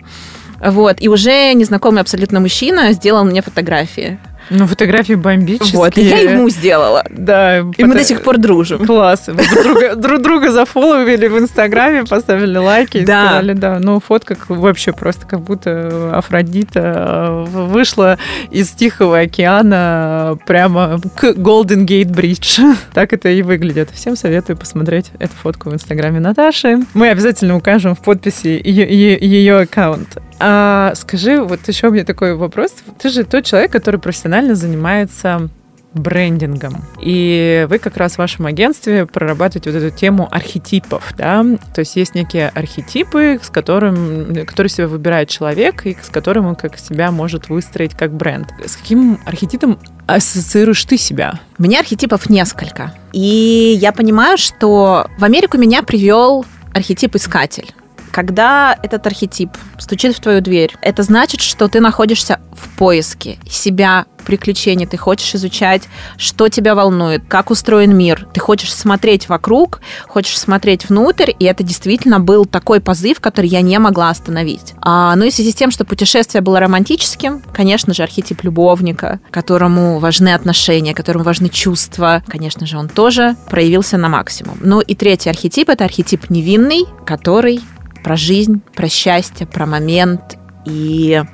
вот, 0.60 0.96
и 1.00 1.08
уже 1.08 1.54
незнакомый 1.54 2.02
абсолютно 2.02 2.38
мужчина 2.38 2.92
сделал 2.92 3.24
мне 3.24 3.40
фотографии. 3.40 4.18
Ну, 4.50 4.66
фотографии 4.66 5.14
бомбические. 5.14 5.76
Вот, 5.78 5.96
и 5.98 6.02
я 6.02 6.18
ему 6.18 6.48
сделала. 6.50 7.04
Да. 7.10 7.58
И 7.58 7.84
мы 7.84 7.94
до 7.94 8.04
сих 8.04 8.22
пор 8.22 8.38
дружим. 8.38 8.86
Класс. 8.86 9.24
Вы 9.28 9.42
друг 9.48 9.62
друга, 9.64 9.94
друг 9.96 10.22
друга 10.22 10.52
зафоловили 10.52 11.26
в 11.28 11.38
Инстаграме, 11.38 12.04
поставили 12.04 12.56
лайки 12.58 12.98
и 12.98 13.04
Да. 13.04 13.26
сказали, 13.26 13.52
да, 13.54 13.78
ну, 13.80 14.00
фотка 14.00 14.36
вообще 14.48 14.92
просто 14.92 15.26
как 15.26 15.40
будто 15.40 16.12
Афродита 16.16 16.80
э, 16.84 17.44
вышла 17.50 18.18
из 18.50 18.70
Тихого 18.70 19.18
океана 19.20 20.38
прямо 20.46 21.00
к 21.16 21.24
Golden 21.36 21.86
Gate 21.86 22.12
Bridge. 22.14 22.60
Так 22.92 23.12
это 23.12 23.28
и 23.28 23.42
выглядит. 23.42 23.90
Всем 23.92 24.16
советую 24.16 24.56
посмотреть 24.56 25.10
эту 25.18 25.32
фотку 25.34 25.70
в 25.70 25.74
Инстаграме 25.74 26.20
Наташи. 26.20 26.78
Мы 26.94 27.08
обязательно 27.10 27.56
укажем 27.56 27.94
в 27.94 28.00
подписи 28.00 28.60
ее, 28.64 28.86
ее- 28.88 29.18
ее 29.20 29.58
аккаунт. 29.60 30.18
А 30.38 30.92
скажи, 30.94 31.42
вот 31.42 31.60
еще 31.66 31.88
у 31.88 31.90
меня 31.90 32.04
такой 32.04 32.34
вопрос. 32.34 32.74
Ты 33.00 33.08
же 33.08 33.24
тот 33.24 33.44
человек, 33.44 33.72
который 33.72 33.98
профессионально 33.98 34.35
занимается 34.54 35.48
брендингом. 35.96 36.84
И 37.00 37.66
вы 37.68 37.78
как 37.78 37.96
раз 37.96 38.14
в 38.14 38.18
вашем 38.18 38.46
агентстве 38.46 39.06
прорабатываете 39.06 39.70
вот 39.70 39.82
эту 39.82 39.96
тему 39.96 40.28
архетипов, 40.30 41.14
да? 41.16 41.44
То 41.74 41.80
есть 41.80 41.96
есть 41.96 42.14
некие 42.14 42.48
архетипы, 42.50 43.40
с 43.42 43.48
которым, 43.48 44.44
которые 44.46 44.70
себе 44.70 44.86
выбирает 44.86 45.28
человек, 45.28 45.86
и 45.86 45.96
с 46.00 46.08
которым 46.08 46.46
он 46.46 46.54
как 46.54 46.78
себя 46.78 47.10
может 47.10 47.48
выстроить 47.48 47.94
как 47.94 48.12
бренд. 48.12 48.48
С 48.64 48.76
каким 48.76 49.18
архетипом 49.24 49.78
ассоциируешь 50.06 50.84
ты 50.84 50.98
себя? 50.98 51.40
У 51.58 51.62
меня 51.62 51.80
архетипов 51.80 52.28
несколько. 52.28 52.92
И 53.12 53.76
я 53.80 53.92
понимаю, 53.92 54.36
что 54.38 55.08
в 55.18 55.24
Америку 55.24 55.56
меня 55.56 55.82
привел 55.82 56.44
архетип 56.74 57.16
искатель. 57.16 57.72
Когда 58.16 58.78
этот 58.82 59.06
архетип 59.06 59.50
стучит 59.76 60.16
в 60.16 60.20
твою 60.20 60.40
дверь, 60.40 60.72
это 60.80 61.02
значит, 61.02 61.42
что 61.42 61.68
ты 61.68 61.80
находишься 61.80 62.40
в 62.50 62.78
поиске 62.78 63.36
себя, 63.46 64.06
приключений, 64.24 64.86
ты 64.86 64.96
хочешь 64.96 65.34
изучать, 65.34 65.82
что 66.16 66.48
тебя 66.48 66.74
волнует, 66.74 67.22
как 67.28 67.50
устроен 67.50 67.96
мир, 67.96 68.26
ты 68.32 68.40
хочешь 68.40 68.74
смотреть 68.74 69.28
вокруг, 69.28 69.80
хочешь 70.08 70.38
смотреть 70.38 70.88
внутрь, 70.88 71.30
и 71.38 71.44
это 71.44 71.62
действительно 71.62 72.18
был 72.18 72.46
такой 72.46 72.80
позыв, 72.80 73.20
который 73.20 73.48
я 73.48 73.60
не 73.60 73.78
могла 73.78 74.10
остановить. 74.10 74.74
А, 74.80 75.14
ну 75.14 75.26
и 75.26 75.30
в 75.30 75.34
связи 75.34 75.52
с 75.52 75.54
тем, 75.54 75.70
что 75.70 75.84
путешествие 75.84 76.40
было 76.40 76.58
романтическим, 76.58 77.42
конечно 77.52 77.94
же, 77.94 78.02
архетип 78.02 78.42
любовника, 78.42 79.20
которому 79.30 79.98
важны 79.98 80.34
отношения, 80.34 80.94
которому 80.94 81.22
важны 81.22 81.50
чувства, 81.50 82.22
конечно 82.26 82.66
же, 82.66 82.78
он 82.78 82.88
тоже 82.88 83.36
проявился 83.48 83.98
на 83.98 84.08
максимум. 84.08 84.58
Ну 84.60 84.80
и 84.80 84.94
третий 84.94 85.30
архетип– 85.30 85.68
это 85.70 85.84
архетип 85.84 86.30
невинный, 86.30 86.86
который 87.04 87.60
про 88.06 88.14
жизнь, 88.14 88.62
про 88.76 88.88
счастье, 88.88 89.48
про 89.48 89.66
момент. 89.66 90.38
И 90.64 91.24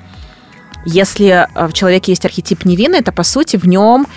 если 0.85 1.27
э, 1.27 1.67
в 1.67 1.73
человеке 1.73 2.13
есть 2.13 2.25
архетип 2.25 2.65
невинный, 2.65 2.97
это, 2.97 3.11
по 3.11 3.21
сути, 3.21 3.57
в 3.57 3.67
нем 3.67 4.07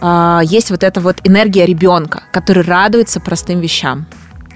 э, 0.00 0.40
есть 0.44 0.70
вот 0.70 0.84
эта 0.84 1.00
вот 1.00 1.16
энергия 1.24 1.66
ребенка, 1.66 2.22
который 2.30 2.62
радуется 2.62 3.18
простым 3.18 3.58
вещам. 3.58 4.06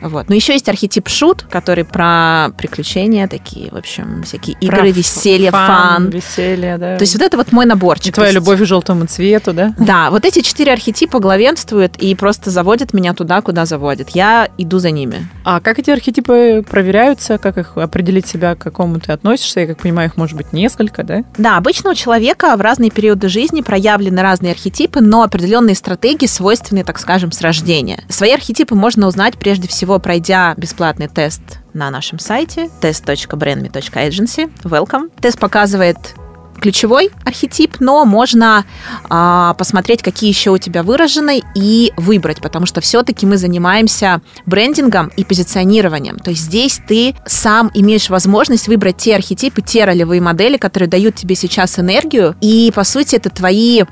Вот. 0.00 0.28
Но 0.28 0.34
еще 0.34 0.52
есть 0.52 0.68
архетип 0.68 1.08
шут, 1.08 1.42
который 1.50 1.84
про 1.84 2.50
приключения 2.56 3.26
такие, 3.28 3.70
в 3.70 3.76
общем, 3.76 4.22
всякие 4.24 4.56
игры, 4.60 4.78
Про 4.78 4.86
веселье, 4.88 5.50
фан, 5.50 5.66
фан. 5.66 6.10
веселье, 6.10 6.78
да. 6.78 6.96
То 6.96 7.02
есть 7.02 7.14
вот 7.14 7.22
это 7.22 7.36
вот 7.36 7.52
мой 7.52 7.66
наборчик. 7.66 8.08
И 8.08 8.12
твоя 8.12 8.30
есть- 8.30 8.36
любовь 8.40 8.60
к 8.60 8.64
желтому 8.64 9.06
цвету, 9.06 9.52
да? 9.52 9.74
Да, 9.78 10.10
вот 10.10 10.24
эти 10.24 10.40
четыре 10.40 10.72
архетипа 10.72 11.18
главенствуют 11.18 11.96
и 11.96 12.14
просто 12.14 12.50
заводят 12.50 12.92
меня 12.92 13.14
туда, 13.14 13.40
куда 13.40 13.64
заводят. 13.66 14.10
Я 14.10 14.48
иду 14.58 14.78
за 14.78 14.90
ними. 14.90 15.26
А 15.44 15.60
как 15.60 15.78
эти 15.78 15.90
архетипы 15.90 16.64
проверяются? 16.68 17.38
Как 17.38 17.58
их 17.58 17.76
определить 17.76 18.26
себя, 18.26 18.54
к 18.54 18.58
какому 18.58 19.00
ты 19.00 19.12
относишься? 19.12 19.60
Я 19.60 19.66
как 19.66 19.78
понимаю, 19.78 20.08
их 20.08 20.16
может 20.16 20.36
быть 20.36 20.52
несколько, 20.52 21.02
да? 21.02 21.24
Да, 21.36 21.56
обычно 21.56 21.90
у 21.90 21.94
человека 21.94 22.54
в 22.56 22.60
разные 22.60 22.90
периоды 22.90 23.28
жизни 23.28 23.60
проявлены 23.62 24.20
разные 24.22 24.52
архетипы, 24.52 25.00
но 25.00 25.22
определенные 25.22 25.74
стратегии 25.74 26.26
свойственны, 26.26 26.84
так 26.84 26.98
скажем, 26.98 27.32
с 27.32 27.40
рождения. 27.40 28.04
Свои 28.08 28.32
архетипы 28.32 28.74
можно 28.74 29.06
узнать 29.06 29.38
прежде 29.38 29.68
всего, 29.68 29.87
пройдя 29.96 30.52
бесплатный 30.58 31.08
тест 31.08 31.40
на 31.72 31.90
нашем 31.90 32.18
сайте 32.18 32.68
test.brandme.agency. 32.82 34.52
Welcome. 34.64 35.10
Тест 35.20 35.38
показывает 35.38 35.96
ключевой 36.60 37.10
архетип, 37.24 37.76
но 37.80 38.04
можно 38.04 38.64
а, 39.08 39.54
посмотреть, 39.54 40.02
какие 40.02 40.28
еще 40.28 40.50
у 40.50 40.58
тебя 40.58 40.82
выражены, 40.82 41.42
и 41.54 41.92
выбрать, 41.96 42.40
потому 42.40 42.66
что 42.66 42.80
все-таки 42.80 43.26
мы 43.26 43.36
занимаемся 43.36 44.20
брендингом 44.46 45.08
и 45.16 45.24
позиционированием. 45.24 46.18
То 46.18 46.30
есть 46.30 46.42
здесь 46.42 46.80
ты 46.86 47.14
сам 47.26 47.70
имеешь 47.74 48.10
возможность 48.10 48.68
выбрать 48.68 48.96
те 48.96 49.14
архетипы, 49.14 49.62
те 49.62 49.84
ролевые 49.84 50.20
модели, 50.20 50.56
которые 50.56 50.88
дают 50.88 51.14
тебе 51.14 51.34
сейчас 51.34 51.78
энергию, 51.78 52.36
и 52.40 52.72
по 52.74 52.84
сути 52.84 53.16
это 53.16 53.30
твои 53.30 53.84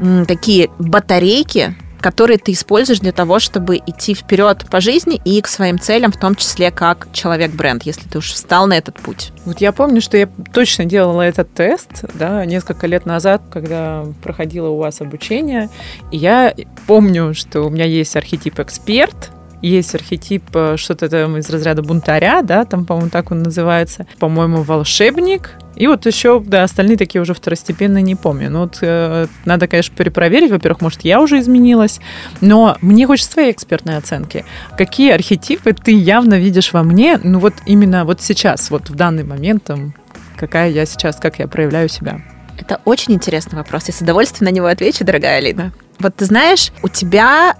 м, 0.00 0.26
такие 0.26 0.70
батарейки, 0.78 1.76
которые 2.00 2.38
ты 2.38 2.52
используешь 2.52 3.00
для 3.00 3.12
того, 3.12 3.38
чтобы 3.38 3.78
идти 3.78 4.14
вперед 4.14 4.66
по 4.70 4.80
жизни 4.80 5.20
и 5.24 5.40
к 5.40 5.48
своим 5.48 5.78
целям, 5.78 6.12
в 6.12 6.18
том 6.18 6.34
числе 6.34 6.70
как 6.70 7.08
человек-бренд, 7.12 7.82
если 7.84 8.08
ты 8.08 8.18
уж 8.18 8.32
встал 8.32 8.66
на 8.66 8.74
этот 8.74 8.96
путь. 8.96 9.32
Вот 9.44 9.60
я 9.60 9.72
помню, 9.72 10.00
что 10.00 10.16
я 10.16 10.28
точно 10.52 10.84
делала 10.84 11.22
этот 11.22 11.52
тест, 11.54 12.04
да, 12.14 12.44
несколько 12.44 12.86
лет 12.86 13.06
назад, 13.06 13.42
когда 13.50 14.04
проходила 14.22 14.68
у 14.68 14.78
вас 14.78 15.00
обучение. 15.00 15.70
И 16.10 16.16
я 16.16 16.54
помню, 16.86 17.34
что 17.34 17.62
у 17.62 17.70
меня 17.70 17.84
есть 17.84 18.16
архетип 18.16 18.58
эксперт, 18.60 19.30
есть 19.62 19.94
архетип 19.94 20.44
э, 20.54 20.76
что-то 20.76 21.08
там 21.08 21.36
из 21.36 21.48
разряда 21.50 21.82
бунтаря, 21.82 22.42
да, 22.42 22.64
там, 22.64 22.84
по-моему, 22.84 23.10
так 23.10 23.30
он 23.30 23.42
называется. 23.42 24.06
По-моему, 24.18 24.62
волшебник. 24.62 25.52
И 25.76 25.86
вот 25.86 26.06
еще, 26.06 26.40
да, 26.40 26.62
остальные 26.62 26.96
такие 26.96 27.20
уже 27.20 27.34
второстепенные 27.34 28.02
не 28.02 28.14
помню. 28.14 28.50
Ну 28.50 28.60
вот 28.60 28.78
э, 28.80 29.26
надо, 29.44 29.68
конечно, 29.68 29.94
перепроверить. 29.94 30.50
Во-первых, 30.50 30.80
может, 30.80 31.02
я 31.02 31.20
уже 31.20 31.38
изменилась. 31.40 32.00
Но 32.40 32.76
мне 32.80 33.06
хочется 33.06 33.32
твоей 33.32 33.52
экспертной 33.52 33.98
оценки. 33.98 34.44
Какие 34.78 35.12
архетипы 35.12 35.72
ты 35.74 35.92
явно 35.92 36.38
видишь 36.38 36.72
во 36.72 36.82
мне, 36.82 37.18
ну 37.22 37.38
вот 37.38 37.54
именно 37.66 38.04
вот 38.04 38.22
сейчас, 38.22 38.70
вот 38.70 38.88
в 38.88 38.94
данный 38.94 39.24
момент, 39.24 39.64
там, 39.64 39.94
какая 40.36 40.70
я 40.70 40.86
сейчас, 40.86 41.16
как 41.16 41.38
я 41.38 41.46
проявляю 41.46 41.88
себя? 41.88 42.22
Это 42.58 42.80
очень 42.84 43.12
интересный 43.12 43.58
вопрос. 43.58 43.88
Я 43.88 43.94
с 43.94 44.00
удовольствием 44.00 44.50
на 44.50 44.54
него 44.54 44.66
отвечу, 44.66 45.04
дорогая 45.04 45.38
Алина. 45.38 45.72
Вот 45.98 46.16
ты 46.16 46.24
знаешь, 46.24 46.72
у 46.82 46.88
тебя 46.88 47.54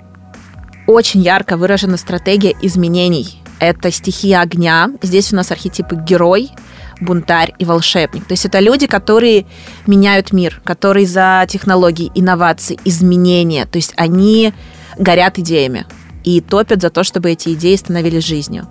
очень 0.87 1.21
ярко 1.21 1.57
выражена 1.57 1.97
стратегия 1.97 2.55
изменений. 2.63 3.43
Это 3.59 3.91
стихия 3.91 4.41
огня. 4.41 4.91
Здесь 5.03 5.33
у 5.33 5.37
нас 5.37 5.51
архетипы 5.51 5.97
герой, 5.97 6.51
бунтарь 7.01 7.55
и 7.59 7.65
волшебник. 7.65 8.27
То 8.27 8.33
есть 8.33 8.45
это 8.45 8.61
люди, 8.61 8.87
которые 8.87 9.47
меняют 9.87 10.33
мир, 10.33 10.61
которые 10.65 11.07
за 11.07 11.47
технологии, 11.49 12.13
инновации, 12.15 12.79
изменения. 12.85 13.67
То 13.67 13.77
есть 13.77 13.93
они 13.97 14.53
горят 14.99 15.39
идеями 15.39 15.87
и 16.25 16.41
топят 16.41 16.83
за 16.83 16.91
то, 16.91 17.05
чтобы 17.05 17.31
эти 17.31 17.55
идеи 17.55 17.77
становились 17.77 18.25
жизнью. 18.25 18.67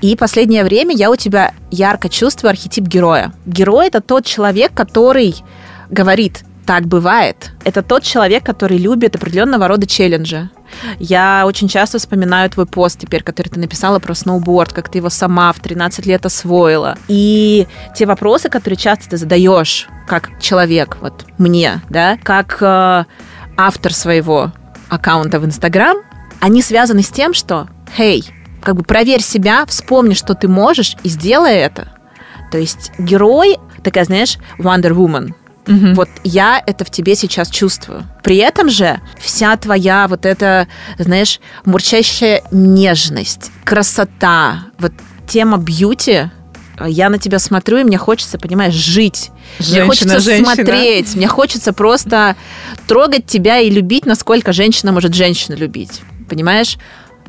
И 0.00 0.16
последнее 0.16 0.64
время 0.64 0.94
я 0.94 1.10
у 1.10 1.16
тебя 1.16 1.54
ярко 1.70 2.08
чувствую 2.08 2.50
архетип 2.50 2.84
героя. 2.84 3.32
Герой— 3.46 3.86
это 3.88 4.00
тот 4.00 4.26
человек, 4.26 4.74
который 4.74 5.36
говорит, 5.88 6.44
так 6.66 6.86
бывает. 6.86 7.52
Это 7.64 7.82
тот 7.82 8.02
человек, 8.02 8.44
который 8.44 8.76
любит 8.76 9.14
определенного 9.14 9.68
рода 9.68 9.86
челленджи. 9.86 10.50
Я 10.98 11.44
очень 11.46 11.68
часто 11.68 11.98
вспоминаю 11.98 12.50
твой 12.50 12.66
пост 12.66 12.98
теперь, 13.00 13.22
который 13.22 13.48
ты 13.48 13.60
написала 13.60 13.98
про 13.98 14.14
сноуборд, 14.14 14.72
как 14.72 14.90
ты 14.90 14.98
его 14.98 15.10
сама 15.10 15.52
в 15.52 15.60
13 15.60 16.06
лет 16.06 16.26
освоила. 16.26 16.96
И 17.08 17.66
те 17.94 18.06
вопросы, 18.06 18.48
которые 18.48 18.76
часто 18.76 19.10
ты 19.10 19.16
задаешь 19.16 19.88
как 20.06 20.30
человек, 20.40 20.98
вот 21.00 21.24
мне, 21.38 21.80
да, 21.90 22.18
как 22.22 22.58
э, 22.60 23.04
автор 23.56 23.92
своего 23.92 24.52
аккаунта 24.88 25.40
в 25.40 25.44
Инстаграм, 25.44 25.96
они 26.40 26.62
связаны 26.62 27.02
с 27.02 27.08
тем, 27.08 27.34
что, 27.34 27.68
хей, 27.96 28.24
как 28.62 28.76
бы 28.76 28.82
проверь 28.82 29.22
себя, 29.22 29.64
вспомни, 29.66 30.14
что 30.14 30.34
ты 30.34 30.48
можешь, 30.48 30.96
и 31.02 31.08
сделай 31.08 31.54
это. 31.56 31.88
То 32.50 32.58
есть 32.58 32.92
герой, 32.98 33.58
такая, 33.82 34.04
знаешь, 34.04 34.38
Wonder 34.58 34.90
Woman, 34.90 35.34
вот 35.66 36.08
я 36.24 36.62
это 36.64 36.84
в 36.84 36.90
тебе 36.90 37.14
сейчас 37.16 37.50
чувствую. 37.50 38.04
При 38.22 38.36
этом 38.36 38.70
же 38.70 39.00
вся 39.18 39.56
твоя 39.56 40.06
вот 40.08 40.24
эта, 40.26 40.68
знаешь, 40.98 41.40
мурчащая 41.64 42.42
нежность, 42.52 43.50
красота, 43.64 44.66
вот 44.78 44.92
тема 45.26 45.58
бьюти, 45.58 46.30
я 46.86 47.08
на 47.08 47.18
тебя 47.18 47.38
смотрю, 47.38 47.78
и 47.78 47.84
мне 47.84 47.96
хочется, 47.98 48.38
понимаешь, 48.38 48.74
жить. 48.74 49.30
мне 49.58 49.66
Женщина, 49.66 49.86
хочется 49.86 50.20
женщина. 50.20 50.54
смотреть, 50.54 51.14
мне 51.16 51.26
хочется 51.26 51.72
просто 51.72 52.36
трогать 52.86 53.26
тебя 53.26 53.58
и 53.60 53.70
любить, 53.70 54.04
насколько 54.06 54.52
женщина 54.52 54.92
может 54.92 55.14
женщину 55.14 55.56
любить. 55.56 56.02
Понимаешь? 56.28 56.76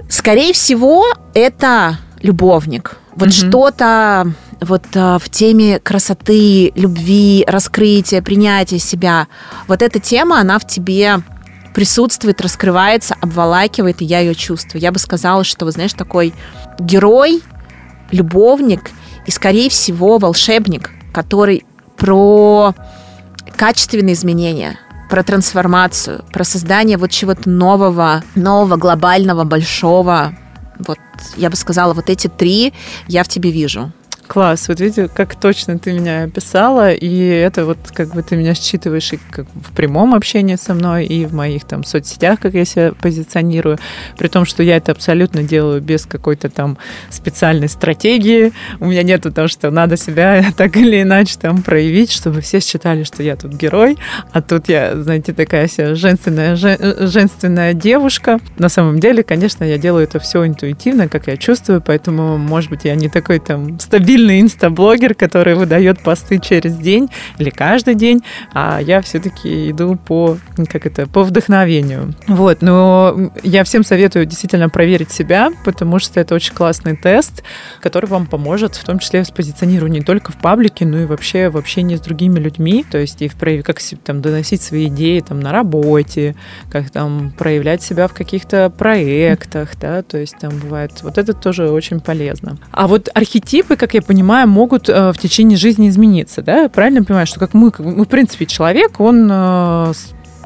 Скорее 0.09 0.53
всего, 0.53 1.05
это 1.33 1.97
любовник. 2.21 2.97
Вот 3.15 3.29
Мгм. 3.29 3.31
что-то 3.31 4.33
вот 4.61 4.85
а, 4.95 5.19
в 5.19 5.29
теме 5.29 5.79
красоты, 5.79 6.71
любви, 6.75 7.43
раскрытия, 7.47 8.21
принятия 8.21 8.79
себя. 8.79 9.27
Вот 9.67 9.81
эта 9.81 9.99
тема, 9.99 10.39
она 10.39 10.59
в 10.59 10.67
тебе 10.67 11.17
присутствует, 11.73 12.41
раскрывается, 12.41 13.15
обволакивает, 13.21 14.01
и 14.01 14.05
я 14.05 14.19
ее 14.19 14.33
чувствую. 14.33 14.81
Я 14.81 14.91
бы 14.91 14.99
сказала, 14.99 15.43
что, 15.43 15.65
вы 15.65 15.71
знаешь, 15.71 15.93
такой 15.93 16.33
герой, 16.79 17.41
любовник 18.11 18.89
и, 19.25 19.31
скорее 19.31 19.69
всего, 19.69 20.17
волшебник, 20.17 20.91
который 21.13 21.65
про 21.97 22.73
качественные 23.55 24.13
изменения. 24.13 24.79
про 25.09 25.23
трансформацию, 25.23 26.25
про 26.33 26.43
создание 26.43 26.97
вот 26.97 27.11
чего-то 27.11 27.49
нового, 27.49 28.23
нового, 28.35 28.75
глобального, 28.75 29.45
большого. 29.45 30.33
Вот 30.79 30.99
я 31.37 31.49
бы 31.49 31.55
сказала, 31.55 31.93
вот 31.93 32.09
эти 32.09 32.27
три 32.27 32.73
я 33.07 33.23
в 33.23 33.27
тебе 33.27 33.51
вижу. 33.51 33.91
Класс, 34.27 34.67
вот 34.67 34.81
видите, 34.81 35.07
как 35.07 35.35
точно 35.35 35.79
ты 35.79 35.93
меня 35.93 36.23
описала, 36.23 36.91
и 36.91 37.17
это 37.27 37.65
вот 37.65 37.77
как 37.93 38.13
бы 38.13 38.21
ты 38.21 38.35
меня 38.35 38.53
считываешь 38.53 39.13
и 39.13 39.19
как 39.31 39.45
в 39.55 39.73
прямом 39.73 40.13
общении 40.13 40.57
со 40.57 40.73
мной, 40.73 41.05
и 41.05 41.25
в 41.25 41.33
моих 41.33 41.63
там 41.63 41.85
соцсетях, 41.85 42.41
как 42.41 42.53
я 42.53 42.65
себя 42.65 42.91
позиционирую, 43.01 43.79
при 44.17 44.27
том, 44.27 44.43
что 44.43 44.63
я 44.63 44.75
это 44.75 44.91
абсолютно 44.91 45.43
делаю 45.43 45.81
без 45.81 46.05
какой-то 46.05 46.49
там 46.49 46.77
специальной 47.09 47.69
стратегии, 47.69 48.51
у 48.81 48.87
меня 48.87 49.01
нету 49.03 49.31
того, 49.31 49.47
что 49.47 49.71
надо 49.71 49.95
себя 49.95 50.43
так 50.57 50.75
или 50.75 51.01
иначе 51.01 51.37
там 51.39 51.63
проявить, 51.63 52.11
чтобы 52.11 52.41
все 52.41 52.59
считали, 52.59 53.03
что 53.03 53.23
я 53.23 53.37
тут 53.37 53.53
герой, 53.53 53.97
а 54.33 54.41
тут 54.41 54.67
я, 54.67 55.01
знаете, 55.01 55.31
такая 55.31 55.67
вся 55.67 55.95
женственная, 55.95 56.57
жен- 56.57 57.07
женственная 57.07 57.73
девушка. 57.73 58.39
На 58.57 58.67
самом 58.67 58.99
деле, 58.99 59.23
конечно, 59.23 59.63
я 59.63 59.77
делаю 59.77 60.03
это 60.03 60.19
все 60.19 60.45
интуитивно, 60.45 61.07
как 61.07 61.27
я 61.27 61.37
чувствую, 61.37 61.81
поэтому, 61.81 62.37
может 62.37 62.69
быть, 62.69 62.83
я 62.83 62.95
не 62.95 63.07
такой 63.07 63.39
там 63.39 63.79
стабильный 63.79 64.16
инстаблогер, 64.17 65.13
который 65.13 65.55
выдает 65.55 66.01
посты 66.01 66.39
через 66.39 66.75
день 66.75 67.09
или 67.37 67.49
каждый 67.49 67.95
день, 67.95 68.21
а 68.53 68.79
я 68.79 69.01
все-таки 69.01 69.71
иду 69.71 69.95
по, 69.95 70.37
как 70.69 70.85
это, 70.85 71.07
по 71.07 71.23
вдохновению. 71.23 72.15
Вот, 72.27 72.61
но 72.61 73.31
я 73.43 73.63
всем 73.63 73.83
советую 73.83 74.25
действительно 74.25 74.69
проверить 74.69 75.11
себя, 75.11 75.49
потому 75.65 75.99
что 75.99 76.19
это 76.19 76.35
очень 76.35 76.53
классный 76.53 76.95
тест, 76.95 77.43
который 77.81 78.07
вам 78.07 78.25
поможет, 78.25 78.75
в 78.75 78.83
том 78.83 78.99
числе 78.99 79.23
с 79.23 79.31
позиционированием 79.31 79.97
не 79.97 80.01
только 80.01 80.31
в 80.31 80.37
паблике, 80.37 80.85
но 80.85 80.99
и 80.99 81.05
вообще 81.05 81.49
в 81.49 81.57
общении 81.57 81.95
с 81.95 82.01
другими 82.01 82.39
людьми, 82.39 82.85
то 82.89 82.97
есть 82.97 83.21
и 83.21 83.27
в 83.27 83.35
прояве, 83.35 83.63
как 83.63 83.79
там 84.03 84.21
доносить 84.21 84.61
свои 84.61 84.87
идеи 84.87 85.19
там 85.21 85.39
на 85.39 85.51
работе, 85.51 86.35
как 86.69 86.89
там 86.89 87.31
проявлять 87.37 87.81
себя 87.81 88.07
в 88.07 88.13
каких-то 88.13 88.69
проектах, 88.69 89.71
да, 89.79 90.03
то 90.03 90.17
есть 90.17 90.35
там 90.39 90.57
бывает, 90.57 90.91
вот 91.01 91.17
это 91.17 91.33
тоже 91.33 91.69
очень 91.69 91.99
полезно. 91.99 92.57
А 92.71 92.87
вот 92.87 93.09
архетипы, 93.13 93.75
как 93.75 93.93
я 93.93 94.01
понимаю, 94.07 94.47
могут 94.47 94.89
э, 94.89 95.11
в 95.11 95.17
течение 95.17 95.57
жизни 95.57 95.89
измениться, 95.89 96.41
да? 96.41 96.69
Правильно 96.69 97.03
понимаю, 97.03 97.27
что 97.27 97.39
как 97.39 97.53
мы, 97.53 97.71
как, 97.71 97.85
ну, 97.85 98.03
в 98.03 98.07
принципе, 98.07 98.45
человек, 98.45 98.99
он 98.99 99.29
э, 99.31 99.93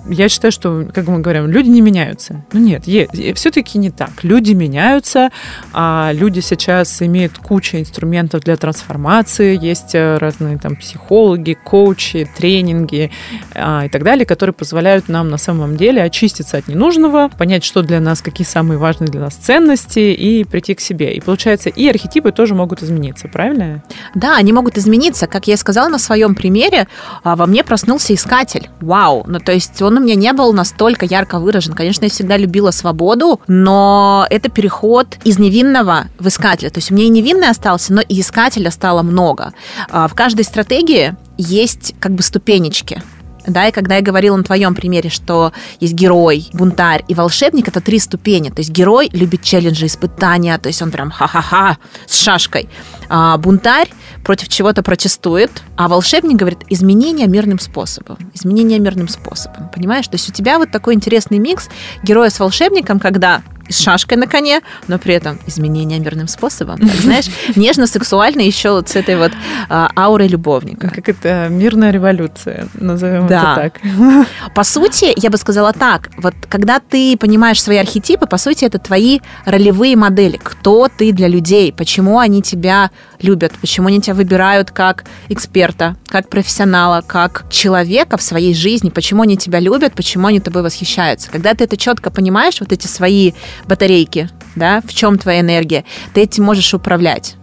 я 0.09 0.29
считаю, 0.29 0.51
что, 0.51 0.87
как 0.93 1.07
мы 1.07 1.19
говорим, 1.19 1.47
люди 1.47 1.69
не 1.69 1.81
меняются. 1.81 2.43
Ну 2.53 2.59
нет, 2.59 2.83
все-таки 3.35 3.77
не 3.77 3.91
так. 3.91 4.23
Люди 4.23 4.53
меняются, 4.53 5.29
а 5.73 6.11
люди 6.13 6.39
сейчас 6.39 7.01
имеют 7.01 7.37
кучу 7.37 7.77
инструментов 7.77 8.41
для 8.41 8.57
трансформации, 8.57 9.57
есть 9.61 9.95
э, 9.95 10.17
разные 10.17 10.57
там 10.57 10.75
психологи, 10.75 11.57
коучи, 11.63 12.29
тренинги 12.37 13.11
а, 13.53 13.85
и 13.85 13.89
так 13.89 14.03
далее, 14.03 14.25
которые 14.25 14.53
позволяют 14.53 15.09
нам 15.09 15.29
на 15.29 15.37
самом 15.37 15.77
деле 15.77 16.01
очиститься 16.01 16.57
от 16.57 16.67
ненужного, 16.67 17.29
понять, 17.29 17.63
что 17.63 17.81
для 17.81 17.99
нас, 17.99 18.21
какие 18.21 18.45
самые 18.45 18.77
важные 18.77 19.09
для 19.09 19.21
нас 19.21 19.35
ценности 19.35 19.99
и 19.99 20.43
прийти 20.43 20.75
к 20.75 20.81
себе. 20.81 21.13
И 21.13 21.19
получается, 21.19 21.69
и 21.69 21.87
архетипы 21.87 22.31
тоже 22.31 22.55
могут 22.55 22.83
измениться, 22.83 23.27
правильно? 23.27 23.83
Да, 24.15 24.35
они 24.37 24.53
могут 24.53 24.77
измениться. 24.77 25.27
Как 25.27 25.47
я 25.47 25.57
сказала 25.57 25.89
на 25.89 25.99
своем 25.99 26.35
примере, 26.35 26.87
а, 27.23 27.35
во 27.35 27.45
мне 27.45 27.63
проснулся 27.63 28.13
искатель. 28.13 28.69
Вау! 28.79 29.23
Ну, 29.27 29.39
то 29.39 29.51
есть 29.51 29.81
он 29.81 29.90
он 29.91 29.97
у 29.97 29.99
меня 29.99 30.15
не 30.15 30.31
был 30.31 30.53
настолько 30.53 31.05
ярко 31.05 31.37
выражен. 31.37 31.73
Конечно, 31.73 32.05
я 32.05 32.09
всегда 32.09 32.37
любила 32.37 32.71
свободу, 32.71 33.41
но 33.47 34.25
это 34.29 34.49
переход 34.49 35.17
из 35.25 35.37
невинного 35.37 36.05
в 36.17 36.27
искателя. 36.29 36.69
То 36.69 36.77
есть 36.77 36.91
у 36.91 36.95
меня 36.95 37.07
и 37.07 37.09
невинный 37.09 37.49
остался, 37.49 37.93
но 37.93 38.01
и 38.01 38.21
искателя 38.21 38.71
стало 38.71 39.01
много. 39.01 39.53
А, 39.89 40.07
в 40.07 40.13
каждой 40.15 40.45
стратегии 40.45 41.15
есть 41.37 41.93
как 41.99 42.13
бы 42.13 42.23
ступенечки. 42.23 43.03
Да, 43.47 43.67
и 43.67 43.71
когда 43.71 43.95
я 43.95 44.01
говорила 44.01 44.35
на 44.35 44.43
твоем 44.43 44.75
примере, 44.75 45.09
что 45.09 45.51
есть 45.79 45.93
герой, 45.93 46.49
бунтарь 46.53 47.03
и 47.07 47.15
волшебник, 47.15 47.67
это 47.67 47.81
три 47.81 47.99
ступени. 47.99 48.49
То 48.49 48.59
есть 48.59 48.69
герой 48.69 49.09
любит 49.13 49.43
челленджи, 49.43 49.85
испытания, 49.85 50.57
то 50.57 50.67
есть 50.67 50.81
он 50.81 50.91
прям 50.91 51.11
ха-ха-ха 51.11 51.77
с 52.07 52.19
шашкой. 52.19 52.69
А 53.09 53.37
бунтарь 53.37 53.89
против 54.23 54.47
чего-то 54.47 54.83
протестует, 54.83 55.51
а 55.75 55.87
волшебник 55.87 56.37
говорит 56.37 56.59
изменения 56.69 57.27
мирным 57.27 57.59
способом. 57.59 58.17
Изменения 58.33 58.79
мирным 58.79 59.07
способом. 59.07 59.69
Понимаешь? 59.73 60.07
То 60.07 60.15
есть 60.15 60.29
у 60.29 60.33
тебя 60.33 60.57
вот 60.57 60.71
такой 60.71 60.93
интересный 60.93 61.39
микс 61.39 61.69
героя 62.03 62.29
с 62.29 62.39
волшебником, 62.39 62.99
когда 62.99 63.41
с 63.71 63.79
шашкой 63.79 64.17
на 64.17 64.27
коне, 64.27 64.61
но 64.87 64.99
при 64.99 65.13
этом 65.13 65.39
изменения 65.47 65.99
мирным 65.99 66.27
способом. 66.27 66.79
Так, 66.79 66.95
знаешь, 66.95 67.25
нежно-сексуально 67.55 68.41
еще 68.41 68.71
вот 68.71 68.89
с 68.89 68.95
этой 68.95 69.17
вот 69.17 69.31
а, 69.69 69.89
аурой 69.95 70.27
любовника. 70.27 70.89
Как 70.89 71.09
это 71.09 71.47
мирная 71.49 71.91
революция, 71.91 72.67
назовем 72.73 73.27
да. 73.27 73.53
это 73.53 73.71
так. 73.81 73.81
По 74.55 74.63
сути, 74.63 75.13
я 75.15 75.29
бы 75.29 75.37
сказала 75.37 75.73
так, 75.73 76.09
вот 76.17 76.33
когда 76.49 76.79
ты 76.79 77.17
понимаешь 77.17 77.61
свои 77.61 77.77
архетипы, 77.77 78.25
по 78.27 78.37
сути, 78.37 78.65
это 78.65 78.79
твои 78.79 79.19
ролевые 79.45 79.95
модели. 79.95 80.39
Кто 80.41 80.87
ты 80.87 81.11
для 81.11 81.27
людей, 81.27 81.71
почему 81.73 82.19
они 82.19 82.41
тебя 82.41 82.91
любят, 83.21 83.53
почему 83.59 83.87
они 83.87 84.01
тебя 84.01 84.15
выбирают 84.15 84.71
как 84.71 85.05
эксперта, 85.29 85.95
как 86.07 86.29
профессионала, 86.29 87.03
как 87.05 87.45
человека 87.49 88.17
в 88.17 88.21
своей 88.21 88.53
жизни, 88.53 88.89
почему 88.89 89.23
они 89.23 89.37
тебя 89.37 89.59
любят, 89.59 89.93
почему 89.93 90.27
они 90.27 90.39
тобой 90.39 90.63
восхищаются. 90.63 91.29
Когда 91.31 91.53
ты 91.53 91.63
это 91.63 91.77
четко 91.77 92.09
понимаешь, 92.09 92.59
вот 92.59 92.71
эти 92.71 92.87
свои 92.87 93.33
батарейки, 93.67 94.29
да, 94.55 94.81
в 94.85 94.93
чем 94.93 95.17
твоя 95.17 95.41
энергия, 95.41 95.85
ты 96.13 96.21
этим 96.21 96.43
можешь 96.43 96.73
управлять. 96.73 97.35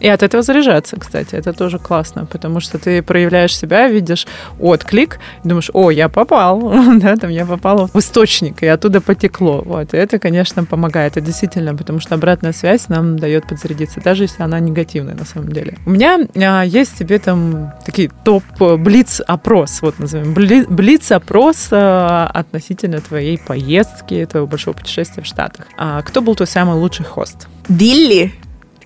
И 0.00 0.08
от 0.08 0.22
этого 0.22 0.42
заряжаться, 0.42 0.96
кстати, 0.98 1.34
это 1.34 1.52
тоже 1.52 1.78
классно, 1.78 2.26
потому 2.26 2.60
что 2.60 2.78
ты 2.78 3.02
проявляешь 3.02 3.56
себя, 3.56 3.88
видишь 3.88 4.26
отклик, 4.60 5.18
думаешь, 5.44 5.70
о, 5.72 5.90
я 5.90 6.08
попал, 6.08 6.60
да, 6.98 7.16
там 7.16 7.30
я 7.30 7.44
попал 7.44 7.88
в 7.92 7.96
источник, 7.98 8.62
и 8.62 8.66
оттуда 8.66 9.00
потекло. 9.00 9.62
Вот, 9.64 9.94
и 9.94 9.96
это, 9.96 10.18
конечно, 10.18 10.64
помогает, 10.64 11.16
это 11.16 11.20
действительно, 11.20 11.74
потому 11.74 12.00
что 12.00 12.14
обратная 12.14 12.52
связь 12.52 12.88
нам 12.88 13.18
дает 13.18 13.48
подзарядиться, 13.48 14.00
даже 14.00 14.24
если 14.24 14.42
она 14.42 14.60
негативная 14.60 15.14
на 15.14 15.24
самом 15.24 15.50
деле. 15.52 15.78
У 15.86 15.90
меня 15.90 16.18
а, 16.36 16.62
есть 16.62 16.98
тебе 16.98 17.18
там 17.18 17.72
такие 17.84 18.10
топ-блиц-опрос, 18.24 19.82
вот 19.82 19.98
назовем, 19.98 20.34
блиц-опрос 20.34 21.68
а, 21.72 22.30
относительно 22.32 23.00
твоей 23.00 23.38
поездки, 23.38 24.26
твоего 24.30 24.46
большого 24.46 24.74
путешествия 24.74 25.22
в 25.22 25.26
Штатах. 25.26 25.66
А, 25.76 26.02
кто 26.02 26.20
был 26.20 26.34
твой 26.34 26.46
самый 26.46 26.76
лучший 26.76 27.04
хост? 27.04 27.48
Билли. 27.68 28.32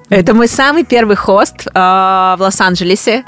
Это 0.08 0.34
мой 0.34 0.48
самый 0.48 0.84
первый 0.84 1.16
хост 1.16 1.66
э, 1.66 1.70
в 1.72 2.36
Лос-Анджелесе. 2.38 3.24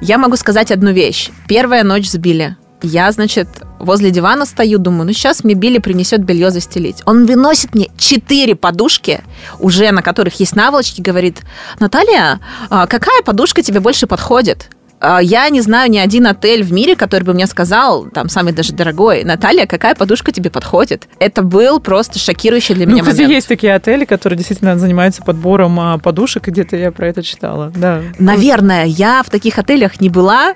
Я 0.00 0.18
могу 0.18 0.36
сказать 0.36 0.70
одну 0.70 0.92
вещь. 0.92 1.30
Первая 1.48 1.84
ночь 1.84 2.08
с 2.08 2.16
Билли. 2.16 2.56
Я, 2.82 3.10
значит, 3.10 3.48
возле 3.80 4.12
дивана 4.12 4.44
стою, 4.44 4.78
думаю, 4.78 5.06
ну 5.06 5.12
сейчас 5.12 5.42
мне 5.42 5.54
Билли 5.54 5.78
принесет 5.78 6.22
белье 6.22 6.50
застелить. 6.52 7.02
Он 7.06 7.26
выносит 7.26 7.74
мне 7.74 7.88
четыре 7.98 8.54
подушки, 8.54 9.20
уже 9.58 9.90
на 9.90 10.00
которых 10.00 10.38
есть 10.38 10.54
наволочки, 10.54 11.00
говорит, 11.00 11.42
Наталья, 11.80 12.38
а 12.70 12.86
какая 12.86 13.22
подушка 13.22 13.62
тебе 13.62 13.80
больше 13.80 14.06
подходит? 14.06 14.70
А, 15.00 15.20
я 15.20 15.48
не 15.48 15.60
знаю 15.60 15.90
ни 15.90 15.98
один 15.98 16.26
отель 16.26 16.64
в 16.64 16.72
мире, 16.72 16.96
который 16.96 17.24
бы 17.24 17.34
мне 17.34 17.46
сказал, 17.46 18.06
там, 18.06 18.28
самый 18.28 18.52
даже 18.52 18.72
дорогой, 18.72 19.24
Наталья, 19.24 19.66
какая 19.66 19.94
подушка 19.94 20.32
тебе 20.32 20.50
подходит? 20.50 21.08
Это 21.20 21.42
был 21.42 21.80
просто 21.80 22.18
шокирующий 22.18 22.74
для 22.74 22.86
меня 22.86 23.02
ну, 23.04 23.10
момент. 23.10 23.30
есть 23.30 23.48
такие 23.48 23.74
отели, 23.74 24.04
которые 24.04 24.36
действительно 24.36 24.78
занимаются 24.78 25.22
подбором 25.22 25.78
а, 25.78 25.98
подушек, 25.98 26.48
где-то 26.48 26.76
я 26.76 26.90
про 26.90 27.08
это 27.08 27.22
читала, 27.22 27.72
да. 27.74 28.02
Наверное, 28.18 28.84
я 28.86 29.22
в 29.22 29.30
таких 29.30 29.58
отелях 29.58 30.00
не 30.00 30.08
была, 30.08 30.54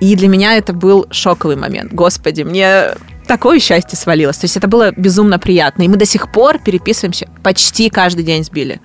и 0.00 0.14
для 0.16 0.28
меня 0.28 0.56
это 0.56 0.72
был 0.72 1.06
шоковый 1.10 1.56
момент. 1.56 1.92
Господи, 1.92 2.42
мне 2.42 2.90
такое 3.26 3.60
счастье 3.60 3.96
свалилось. 3.96 4.38
То 4.38 4.44
есть 4.44 4.56
это 4.56 4.66
было 4.66 4.92
безумно 4.96 5.38
приятно. 5.38 5.82
И 5.82 5.88
мы 5.88 5.96
до 5.96 6.06
сих 6.06 6.32
пор 6.32 6.58
переписываемся 6.58 7.28
почти 7.42 7.90
каждый 7.90 8.24
день 8.24 8.42
с 8.42 8.50
Билли. 8.50 8.80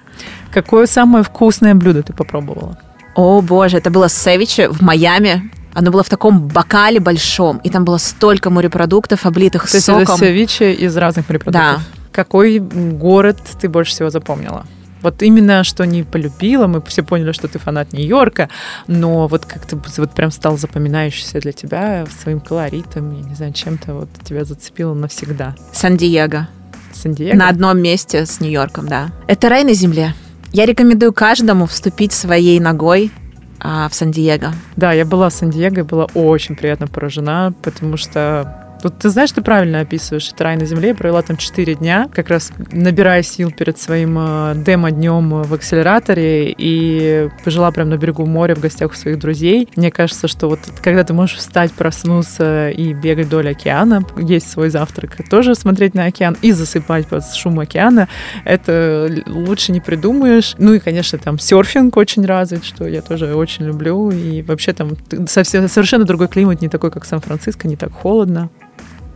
Какое 0.51 0.85
самое 0.85 1.23
вкусное 1.23 1.73
блюдо 1.73 2.03
ты 2.03 2.13
попробовала? 2.13 2.77
О, 3.15 3.41
боже, 3.41 3.77
это 3.77 3.89
было 3.89 4.09
севиче 4.09 4.69
в 4.69 4.81
Майами. 4.81 5.51
Оно 5.73 5.91
было 5.91 6.03
в 6.03 6.09
таком 6.09 6.47
бокале 6.47 6.99
большом, 6.99 7.57
и 7.57 7.69
там 7.69 7.83
было 7.83 7.97
столько 7.97 8.49
морепродуктов, 8.49 9.25
облитых 9.25 9.69
То 9.69 9.81
соком. 9.81 9.99
есть 10.01 10.11
это 10.11 10.19
севиче 10.19 10.73
из 10.73 10.95
разных 10.97 11.27
морепродуктов? 11.29 11.77
Да. 11.77 11.81
Какой 12.11 12.59
город 12.59 13.39
ты 13.59 13.69
больше 13.69 13.91
всего 13.91 14.09
запомнила? 14.11 14.65
Вот 15.01 15.21
именно, 15.21 15.63
что 15.63 15.85
не 15.85 16.03
полюбила, 16.03 16.67
мы 16.67 16.81
все 16.83 17.03
поняли, 17.03 17.33
что 17.33 17.47
ты 17.47 17.59
фанат 17.59 17.91
Нью-Йорка, 17.91 18.49
но 18.87 19.27
вот 19.27 19.45
как-то 19.45 19.77
вот 19.97 20.11
прям 20.11 20.31
стал 20.31 20.57
запоминающийся 20.57 21.41
для 21.41 21.51
тебя 21.51 22.05
своим 22.21 22.39
колоритом, 22.39 23.11
я 23.13 23.27
не 23.27 23.35
знаю, 23.35 23.51
чем-то 23.51 23.95
вот 23.95 24.09
тебя 24.23 24.45
зацепило 24.45 24.93
навсегда. 24.93 25.55
Сан-Диего. 25.73 26.47
Сан-Диего? 26.93 27.35
На 27.35 27.49
одном 27.49 27.79
месте 27.81 28.25
с 28.25 28.39
Нью-Йорком, 28.39 28.87
да. 28.87 29.09
Это 29.27 29.49
рай 29.49 29.65
на 29.65 29.73
земле. 29.73 30.13
Я 30.53 30.67
рекомендую 30.67 31.13
каждому 31.13 31.65
вступить 31.65 32.13
своей 32.13 32.59
ногой 32.59 33.11
а, 33.59 33.89
в 33.89 33.95
Сан-Диего. 33.95 34.53
Да, 34.75 34.93
я 34.93 35.03
была 35.03 35.29
в 35.29 35.33
Сан-Диего 35.33 35.79
и 35.79 35.81
была 35.81 36.05
очень 36.13 36.55
приятно 36.55 36.87
поражена, 36.87 37.55
потому 37.63 37.97
что 37.97 38.62
Вот 38.83 38.99
ты 38.99 39.09
знаешь, 39.09 39.31
ты 39.31 39.41
правильно 39.41 39.79
описываешь 39.79 40.29
это 40.29 40.43
рай 40.43 40.57
на 40.57 40.65
земле. 40.65 40.89
Я 40.89 40.95
провела 40.95 41.21
там 41.21 41.37
4 41.37 41.75
дня, 41.75 42.09
как 42.13 42.29
раз 42.29 42.51
набирая 42.71 43.23
сил 43.23 43.49
перед 43.51 43.79
своим 43.79 44.17
э, 44.19 44.53
демо-днем 44.57 45.43
в 45.43 45.53
акселераторе 45.53 46.53
и 46.57 47.29
пожила 47.45 47.71
прям 47.71 47.89
на 47.89 47.97
берегу 47.97 48.25
моря 48.25 48.55
в 48.55 48.59
гостях 48.59 48.91
у 48.91 48.95
своих 48.95 49.19
друзей. 49.19 49.69
Мне 49.77 49.89
кажется, 49.89 50.27
что 50.27 50.49
вот 50.49 50.59
когда 50.81 51.05
ты 51.05 51.13
можешь 51.13 51.37
встать, 51.37 51.71
проснуться 51.71 52.69
и 52.69 52.93
бегать 52.93 53.27
вдоль 53.27 53.49
океана, 53.49 54.05
есть 54.17 54.51
свой 54.51 54.69
завтрак, 54.69 55.17
тоже 55.29 55.55
смотреть 55.55 55.93
на 55.93 56.05
океан 56.05 56.35
и 56.41 56.51
засыпать 56.51 57.07
под 57.07 57.23
шум 57.33 57.59
океана, 57.59 58.09
это 58.43 59.09
лучше 59.27 59.71
не 59.71 59.79
придумаешь. 59.79 60.55
Ну 60.57 60.73
и, 60.73 60.79
конечно, 60.79 61.17
там 61.19 61.39
серфинг 61.39 61.95
очень 61.95 62.25
развит, 62.25 62.65
что 62.65 62.85
я 62.85 63.01
тоже 63.01 63.33
очень 63.33 63.65
люблю. 63.65 64.11
И 64.11 64.41
вообще 64.41 64.73
там 64.73 64.91
совсем, 65.27 65.69
совершенно 65.69 66.03
другой 66.03 66.27
климат, 66.27 66.61
не 66.61 66.67
такой, 66.67 66.91
как 66.91 67.05
Сан-Франциско, 67.05 67.67
не 67.67 67.77
так 67.77 67.93
холодно. 67.93 68.49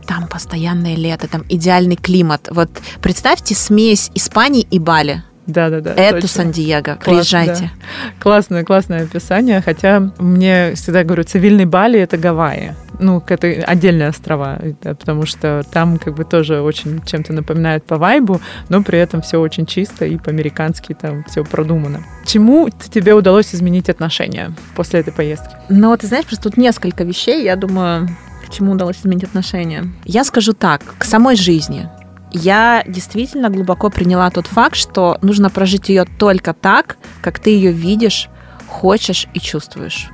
Там 0.08 0.26
постоянное 0.26 0.96
лето, 0.96 1.28
там 1.28 1.44
идеальный 1.50 1.96
климат. 1.96 2.48
Вот 2.50 2.70
представьте 3.02 3.54
смесь 3.54 4.10
Испании 4.14 4.62
и 4.62 4.78
Бали. 4.78 5.22
Да, 5.46 5.68
да, 5.68 5.80
да. 5.80 5.94
Это 5.94 6.26
Сан-Диего. 6.26 6.98
Приезжайте. 7.02 7.70
Да. 7.74 8.12
Классное, 8.20 8.64
классное 8.64 9.04
описание. 9.04 9.60
Хотя 9.60 10.12
мне 10.18 10.74
всегда 10.74 11.04
говорю, 11.04 11.24
цивильный 11.24 11.66
Бали 11.66 12.00
это 12.00 12.16
Гавайи. 12.16 12.74
Ну, 13.00 13.22
это 13.26 13.46
отдельные 13.46 14.08
острова, 14.08 14.58
да, 14.82 14.94
потому 14.94 15.24
что 15.24 15.62
там 15.70 15.98
как 15.98 16.14
бы 16.14 16.24
тоже 16.24 16.60
очень 16.62 17.00
чем-то 17.04 17.32
напоминает 17.32 17.84
по 17.84 17.96
вайбу, 17.96 18.40
но 18.68 18.82
при 18.82 18.98
этом 18.98 19.22
все 19.22 19.38
очень 19.38 19.66
чисто 19.66 20.04
и 20.04 20.16
по-американски 20.16 20.94
там 20.94 21.24
все 21.28 21.44
продумано. 21.44 22.02
Чему 22.26 22.68
тебе 22.70 23.14
удалось 23.14 23.54
изменить 23.54 23.88
отношения 23.88 24.52
после 24.74 25.00
этой 25.00 25.12
поездки? 25.12 25.54
Ну, 25.68 25.96
ты 25.96 26.08
знаешь, 26.08 26.26
просто 26.26 26.50
тут 26.50 26.56
несколько 26.56 27.04
вещей, 27.04 27.44
я 27.44 27.54
думаю, 27.54 28.08
чему 28.50 28.72
удалось 28.72 28.98
изменить 29.00 29.24
отношения. 29.24 29.92
Я 30.04 30.24
скажу 30.24 30.52
так, 30.52 30.82
к 30.98 31.04
самой 31.04 31.36
жизни 31.36 31.88
я 32.30 32.84
действительно 32.86 33.48
глубоко 33.48 33.90
приняла 33.90 34.30
тот 34.30 34.46
факт, 34.46 34.76
что 34.76 35.18
нужно 35.22 35.50
прожить 35.50 35.88
ее 35.88 36.04
только 36.04 36.52
так, 36.52 36.98
как 37.22 37.38
ты 37.38 37.50
ее 37.50 37.72
видишь, 37.72 38.28
хочешь 38.66 39.26
и 39.34 39.40
чувствуешь. 39.40 40.10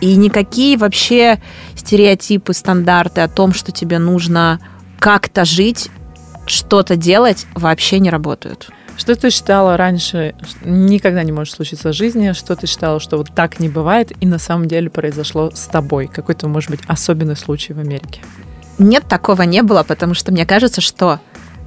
И 0.00 0.14
никакие 0.16 0.76
вообще 0.76 1.40
стереотипы, 1.74 2.54
стандарты 2.54 3.20
о 3.20 3.28
том, 3.28 3.52
что 3.52 3.72
тебе 3.72 3.98
нужно 3.98 4.60
как-то 4.98 5.44
жить, 5.44 5.90
что-то 6.46 6.96
делать, 6.96 7.46
вообще 7.54 7.98
не 7.98 8.10
работают. 8.10 8.70
Что 8.98 9.14
ты 9.14 9.30
считала 9.30 9.76
раньше 9.76 10.34
никогда 10.64 11.22
не 11.22 11.30
может 11.30 11.54
случиться 11.54 11.90
в 11.90 11.94
жизни? 11.94 12.32
Что 12.32 12.56
ты 12.56 12.66
считала, 12.66 12.98
что 12.98 13.16
вот 13.16 13.28
так 13.32 13.60
не 13.60 13.68
бывает, 13.68 14.12
и 14.20 14.26
на 14.26 14.40
самом 14.40 14.66
деле 14.66 14.90
произошло 14.90 15.52
с 15.54 15.66
тобой? 15.68 16.08
Какой-то, 16.08 16.48
может 16.48 16.70
быть, 16.70 16.80
особенный 16.88 17.36
случай 17.36 17.72
в 17.72 17.78
Америке? 17.78 18.20
Нет, 18.78 19.04
такого 19.08 19.42
не 19.42 19.62
было, 19.62 19.84
потому 19.84 20.14
что 20.14 20.32
мне 20.32 20.44
кажется, 20.44 20.80
что 20.80 21.20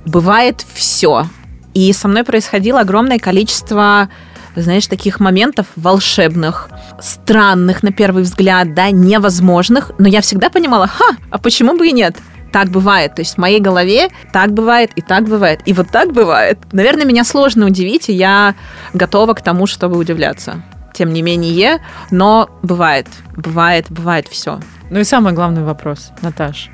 бывает 0.06 0.66
все. 0.74 1.26
И 1.74 1.94
со 1.94 2.10
мной 2.10 2.26
происходило 2.26 2.82
огромное 2.82 3.18
количество 3.18 4.10
знаешь, 4.54 4.88
таких 4.88 5.22
моментов 5.22 5.68
волшебных, 5.78 6.70
странных 7.00 7.84
на 7.84 7.94
первый 7.94 8.24
взгляд, 8.24 8.74
да, 8.74 8.92
невозможных, 8.92 9.94
но 9.98 10.10
я 10.10 10.20
всегда 10.20 10.50
понимала, 10.50 10.88
ха, 10.88 11.16
а 11.30 11.38
почему 11.38 11.78
бы 11.78 11.88
и 11.88 11.94
нет? 11.94 12.18
Так 12.52 12.70
бывает. 12.70 13.16
То 13.16 13.22
есть 13.22 13.36
в 13.36 13.38
моей 13.38 13.60
голове 13.60 14.10
так 14.32 14.54
бывает 14.54 14.92
и 14.96 15.02
так 15.02 15.24
бывает. 15.24 15.62
И 15.66 15.74
вот 15.74 15.90
так 15.90 16.12
бывает. 16.12 16.60
Наверное, 16.72 17.06
меня 17.06 17.24
сложно 17.24 17.66
удивить, 17.66 18.10
и 18.10 18.14
я 18.14 18.56
готова 18.94 19.34
к 19.34 19.42
тому, 19.42 19.68
чтобы 19.68 19.98
удивляться. 19.98 20.62
Тем 20.94 21.14
не 21.14 21.22
менее, 21.22 21.80
но 22.12 22.50
бывает, 22.62 23.08
бывает, 23.38 23.86
бывает 23.90 24.28
все. 24.28 24.60
Ну 24.90 25.00
и 25.00 25.06
самый 25.06 25.34
главный 25.34 25.64
вопрос, 25.64 26.12
Наташ. 26.22 26.70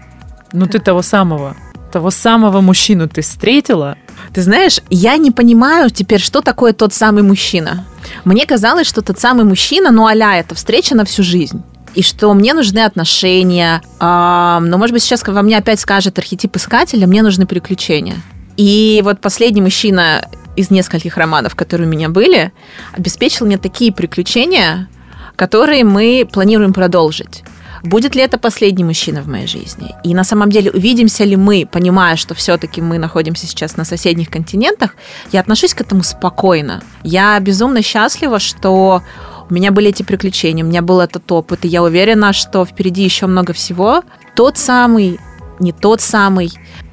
Ну 0.53 0.65
ты 0.65 0.79
того 0.79 1.01
самого 1.01 1.55
того 1.91 2.11
самого 2.11 2.61
мужчину 2.61 3.07
ты 3.07 3.21
встретила? 3.21 3.95
Ты 4.33 4.41
знаешь, 4.41 4.81
я 4.89 5.17
не 5.17 5.31
понимаю 5.31 5.89
теперь, 5.89 6.19
что 6.19 6.41
такое 6.41 6.73
тот 6.73 6.93
самый 6.93 7.23
мужчина. 7.23 7.85
Мне 8.25 8.45
казалось, 8.45 8.87
что 8.87 9.01
тот 9.01 9.19
самый 9.19 9.45
мужчина, 9.45 9.91
ну 9.91 10.05
аля, 10.05 10.39
это 10.39 10.53
встреча 10.53 10.95
на 10.95 11.05
всю 11.05 11.23
жизнь 11.23 11.63
и 11.95 12.01
что 12.01 12.33
мне 12.33 12.53
нужны 12.53 12.79
отношения. 12.79 13.81
А, 13.99 14.59
но, 14.59 14.77
может 14.77 14.93
быть, 14.93 15.03
сейчас 15.03 15.25
во 15.25 15.41
мне 15.41 15.57
опять 15.57 15.79
скажет 15.79 16.17
архетип 16.19 16.55
искателя, 16.55 17.07
мне 17.07 17.21
нужны 17.21 17.45
приключения. 17.45 18.15
И 18.57 19.01
вот 19.03 19.21
последний 19.21 19.61
мужчина 19.61 20.27
из 20.55 20.71
нескольких 20.71 21.17
романов, 21.17 21.55
которые 21.55 21.87
у 21.87 21.91
меня 21.91 22.09
были, 22.09 22.51
обеспечил 22.93 23.45
мне 23.45 23.57
такие 23.57 23.93
приключения, 23.93 24.89
которые 25.35 25.83
мы 25.83 26.27
планируем 26.31 26.73
продолжить. 26.73 27.43
Будет 27.83 28.15
ли 28.15 28.21
это 28.21 28.39
последний 28.39 28.83
мужчина 28.83 29.21
в 29.21 29.27
моей 29.27 29.47
жизни? 29.47 29.95
И 30.03 30.15
на 30.15 30.23
самом 30.23 30.49
деле 30.49 30.71
увидимся 30.71 31.23
ли 31.23 31.35
мы, 31.35 31.67
понимая, 31.71 32.15
что 32.15 32.33
все-таки 32.33 32.81
мы 32.81 32.97
находимся 32.97 33.45
сейчас 33.45 33.77
на 33.77 33.85
соседних 33.85 34.29
континентах, 34.29 34.95
я 35.31 35.39
отношусь 35.39 35.75
к 35.75 35.81
этому 35.81 36.03
спокойно. 36.03 36.81
Я 37.03 37.39
безумно 37.39 37.83
счастлива, 37.83 38.39
что 38.39 39.03
у 39.49 39.53
меня 39.53 39.71
были 39.71 39.89
эти 39.89 40.03
приключения, 40.03 40.63
у 40.63 40.67
меня 40.67 40.81
был 40.81 40.99
этот 40.99 41.31
опыт, 41.31 41.65
и 41.65 41.67
я 41.67 41.83
уверена, 41.83 42.33
что 42.33 42.65
впереди 42.65 43.03
еще 43.03 43.27
много 43.27 43.53
всего. 43.53 44.03
Тот 44.35 44.57
самый, 44.57 45.19
не 45.59 45.71
тот 45.71 46.01
самый. 46.01 46.51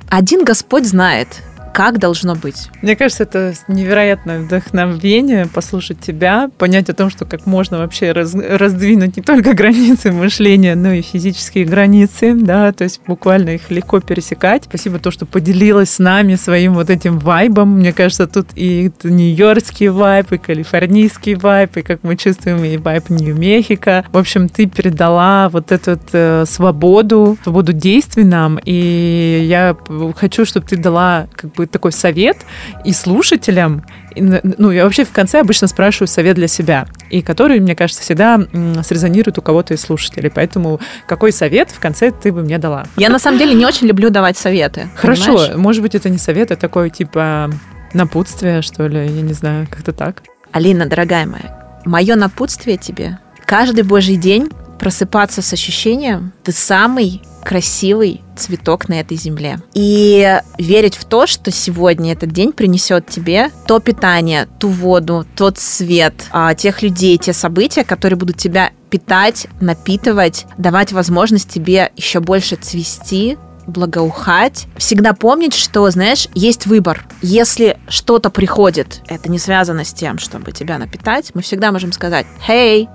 Один 0.08 0.44
Господь 0.44 0.86
знает, 0.86 1.42
как 1.74 1.98
должно 1.98 2.36
быть. 2.36 2.68
Мне 2.82 2.94
кажется, 2.94 3.24
это 3.24 3.52
невероятное 3.66 4.40
вдохновение 4.40 5.46
послушать 5.52 5.98
тебя, 5.98 6.48
понять 6.56 6.88
о 6.88 6.94
том, 6.94 7.10
что 7.10 7.24
как 7.24 7.46
можно 7.46 7.78
вообще 7.78 8.12
раз, 8.12 8.32
раздвинуть 8.32 9.16
не 9.16 9.22
только 9.24 9.54
границы 9.54 10.12
мышления, 10.12 10.76
но 10.76 10.92
и 10.92 11.02
физические 11.02 11.64
границы, 11.64 12.32
да, 12.34 12.72
то 12.72 12.84
есть 12.84 13.00
буквально 13.04 13.50
их 13.50 13.72
легко 13.72 13.98
пересекать. 13.98 14.64
Спасибо 14.68 15.00
то, 15.00 15.10
что 15.10 15.26
поделилась 15.26 15.90
с 15.90 15.98
нами 15.98 16.36
своим 16.36 16.74
вот 16.74 16.90
этим 16.90 17.18
вайбом. 17.18 17.80
Мне 17.80 17.92
кажется, 17.92 18.28
тут 18.28 18.46
и 18.54 18.92
нью-йоркский 19.02 19.88
вайб, 19.88 20.30
и 20.30 20.38
калифорнийский 20.38 21.34
вайб, 21.34 21.76
и 21.76 21.82
как 21.82 22.04
мы 22.04 22.16
чувствуем, 22.16 22.62
и 22.62 22.76
вайб 22.76 23.10
Нью-Мехико. 23.10 24.04
В 24.12 24.16
общем, 24.16 24.48
ты 24.48 24.66
передала 24.66 25.48
вот 25.48 25.72
эту 25.72 25.98
э, 26.12 26.44
свободу, 26.46 27.36
свободу 27.42 27.72
действий 27.72 28.22
нам, 28.22 28.60
и 28.64 29.44
я 29.48 29.76
хочу, 30.14 30.44
чтобы 30.44 30.68
ты 30.68 30.76
дала 30.76 31.26
как 31.34 31.52
бы 31.52 31.63
такой 31.72 31.92
совет 31.92 32.38
и 32.84 32.92
слушателям, 32.92 33.84
ну, 34.16 34.70
я 34.70 34.84
вообще 34.84 35.04
в 35.04 35.10
конце 35.10 35.40
обычно 35.40 35.66
спрашиваю 35.66 36.08
совет 36.08 36.36
для 36.36 36.48
себя, 36.48 36.86
и 37.10 37.22
который, 37.22 37.60
мне 37.60 37.74
кажется, 37.74 38.02
всегда 38.02 38.40
срезонирует 38.82 39.38
у 39.38 39.42
кого-то 39.42 39.74
из 39.74 39.80
слушателей. 39.80 40.30
Поэтому 40.30 40.80
какой 41.06 41.32
совет 41.32 41.70
в 41.70 41.80
конце 41.80 42.12
ты 42.12 42.32
бы 42.32 42.42
мне 42.42 42.58
дала? 42.58 42.86
Я 42.96 43.08
на 43.08 43.18
самом 43.18 43.38
деле 43.38 43.54
не 43.54 43.66
очень 43.66 43.86
люблю 43.86 44.10
давать 44.10 44.36
советы. 44.36 44.88
Хорошо, 44.94 45.36
понимаешь? 45.36 45.56
может 45.56 45.82
быть, 45.82 45.94
это 45.94 46.08
не 46.08 46.18
совет, 46.18 46.52
а 46.52 46.56
такое 46.56 46.90
типа 46.90 47.50
напутствие, 47.92 48.62
что 48.62 48.86
ли, 48.86 48.98
я 49.06 49.22
не 49.22 49.32
знаю, 49.32 49.66
как-то 49.70 49.92
так. 49.92 50.22
Алина, 50.52 50.86
дорогая 50.86 51.26
моя, 51.26 51.80
мое 51.84 52.14
напутствие 52.14 52.76
тебе 52.76 53.18
каждый 53.44 53.84
божий 53.84 54.16
день 54.16 54.48
просыпаться 54.78 55.42
с 55.42 55.52
ощущением, 55.52 56.32
ты 56.42 56.52
самый 56.52 57.22
красивый 57.44 58.22
цветок 58.36 58.88
на 58.88 59.00
этой 59.00 59.16
земле. 59.16 59.60
И 59.74 60.40
верить 60.58 60.96
в 60.96 61.04
то, 61.04 61.26
что 61.26 61.50
сегодня 61.50 62.12
этот 62.12 62.32
день 62.32 62.52
принесет 62.52 63.06
тебе 63.06 63.50
то 63.66 63.78
питание, 63.80 64.48
ту 64.58 64.68
воду, 64.68 65.26
тот 65.36 65.58
свет, 65.58 66.14
а, 66.30 66.54
тех 66.54 66.82
людей, 66.82 67.16
те 67.18 67.32
события, 67.32 67.84
которые 67.84 68.18
будут 68.18 68.38
тебя 68.38 68.70
питать, 68.90 69.46
напитывать, 69.60 70.46
давать 70.58 70.92
возможность 70.92 71.50
тебе 71.50 71.92
еще 71.96 72.20
больше 72.20 72.56
цвести, 72.56 73.36
благоухать. 73.66 74.66
Всегда 74.76 75.14
помнить, 75.14 75.54
что, 75.54 75.90
знаешь, 75.90 76.28
есть 76.34 76.66
выбор. 76.66 77.06
Если 77.22 77.78
что-то 77.88 78.30
приходит, 78.30 79.00
это 79.06 79.30
не 79.30 79.38
связано 79.38 79.84
с 79.84 79.92
тем, 79.92 80.18
чтобы 80.18 80.52
тебя 80.52 80.78
напитать, 80.78 81.30
мы 81.34 81.42
всегда 81.42 81.72
можем 81.72 81.92
сказать, 81.92 82.26
«Хей, 82.46 82.88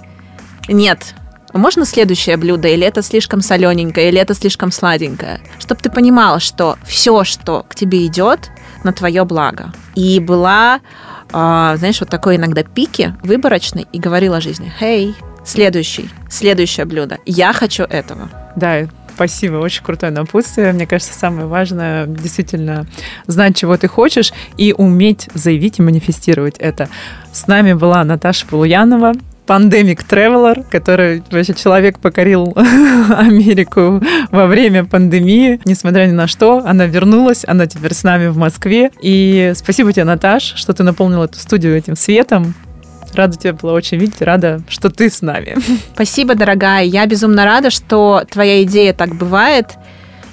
нет, 0.67 1.15
можно 1.53 1.85
следующее 1.85 2.37
блюдо, 2.37 2.67
или 2.67 2.85
это 2.85 3.01
слишком 3.01 3.41
солененькое, 3.41 4.09
или 4.09 4.19
это 4.19 4.33
слишком 4.33 4.71
сладенькое. 4.71 5.41
Чтобы 5.59 5.81
ты 5.81 5.89
понимала, 5.89 6.39
что 6.39 6.77
все, 6.85 7.23
что 7.23 7.65
к 7.67 7.75
тебе 7.75 8.05
идет, 8.05 8.49
на 8.83 8.93
твое 8.93 9.25
благо. 9.25 9.73
И 9.95 10.19
была, 10.19 10.77
э, 10.77 11.29
знаешь, 11.31 11.99
вот 11.99 12.09
такой 12.09 12.37
иногда 12.37 12.63
пики 12.63 13.15
выборочной 13.23 13.87
и 13.91 13.99
говорила 13.99 14.41
жизни, 14.41 14.71
«Хей, 14.79 15.15
следующий, 15.45 16.09
следующее 16.29 16.85
блюдо, 16.85 17.17
я 17.25 17.53
хочу 17.53 17.83
этого». 17.83 18.29
Да, 18.55 18.87
Спасибо, 19.19 19.57
очень 19.57 19.83
крутое 19.83 20.13
напутствие. 20.13 20.71
Мне 20.71 20.87
кажется, 20.87 21.13
самое 21.13 21.45
важное 21.45 22.05
действительно 22.07 22.85
знать, 23.27 23.57
чего 23.57 23.75
ты 23.75 23.89
хочешь, 23.89 24.31
и 24.55 24.71
уметь 24.71 25.27
заявить 25.33 25.79
и 25.79 25.81
манифестировать 25.81 26.55
это. 26.57 26.87
С 27.33 27.45
нами 27.45 27.73
была 27.73 28.01
Наташа 28.05 28.47
Полуянова, 28.47 29.11
Pandemic 29.49 30.05
Traveler, 30.07 30.63
который 30.69 31.23
вообще 31.31 31.55
человек 31.55 31.97
покорил 31.97 32.53
Америку 33.17 33.99
во 34.29 34.45
время 34.45 34.85
пандемии. 34.85 35.59
Несмотря 35.65 36.05
ни 36.05 36.11
на 36.11 36.27
что, 36.27 36.63
она 36.63 36.85
вернулась, 36.85 37.43
она 37.47 37.65
теперь 37.65 37.95
с 37.95 38.03
нами 38.03 38.27
в 38.27 38.37
Москве. 38.37 38.91
И 39.01 39.53
спасибо 39.55 39.91
тебе, 39.91 40.03
Наташ, 40.03 40.53
что 40.55 40.73
ты 40.73 40.83
наполнила 40.83 41.25
эту 41.25 41.39
студию 41.39 41.75
этим 41.75 41.95
светом. 41.95 42.53
Рада 43.15 43.37
тебя 43.37 43.53
была 43.53 43.73
очень 43.73 43.97
видеть, 43.97 44.21
рада, 44.21 44.61
что 44.69 44.91
ты 44.91 45.09
с 45.09 45.23
нами. 45.23 45.57
Спасибо, 45.95 46.35
дорогая. 46.35 46.83
Я 46.83 47.07
безумно 47.07 47.43
рада, 47.43 47.71
что 47.71 48.23
твоя 48.29 48.61
идея 48.61 48.93
так 48.93 49.15
бывает. 49.15 49.65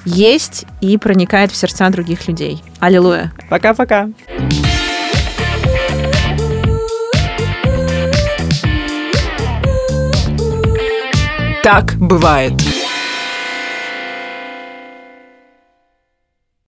есть 0.05 0.67
и 0.83 0.99
проникает 0.99 1.51
в 1.53 1.57
сердца 1.57 1.89
других 1.89 2.29
людей. 2.29 2.63
Аллилуйя. 2.81 3.33
Пока-пока. 3.49 4.11
Так 11.67 11.97
бывает. 11.99 12.86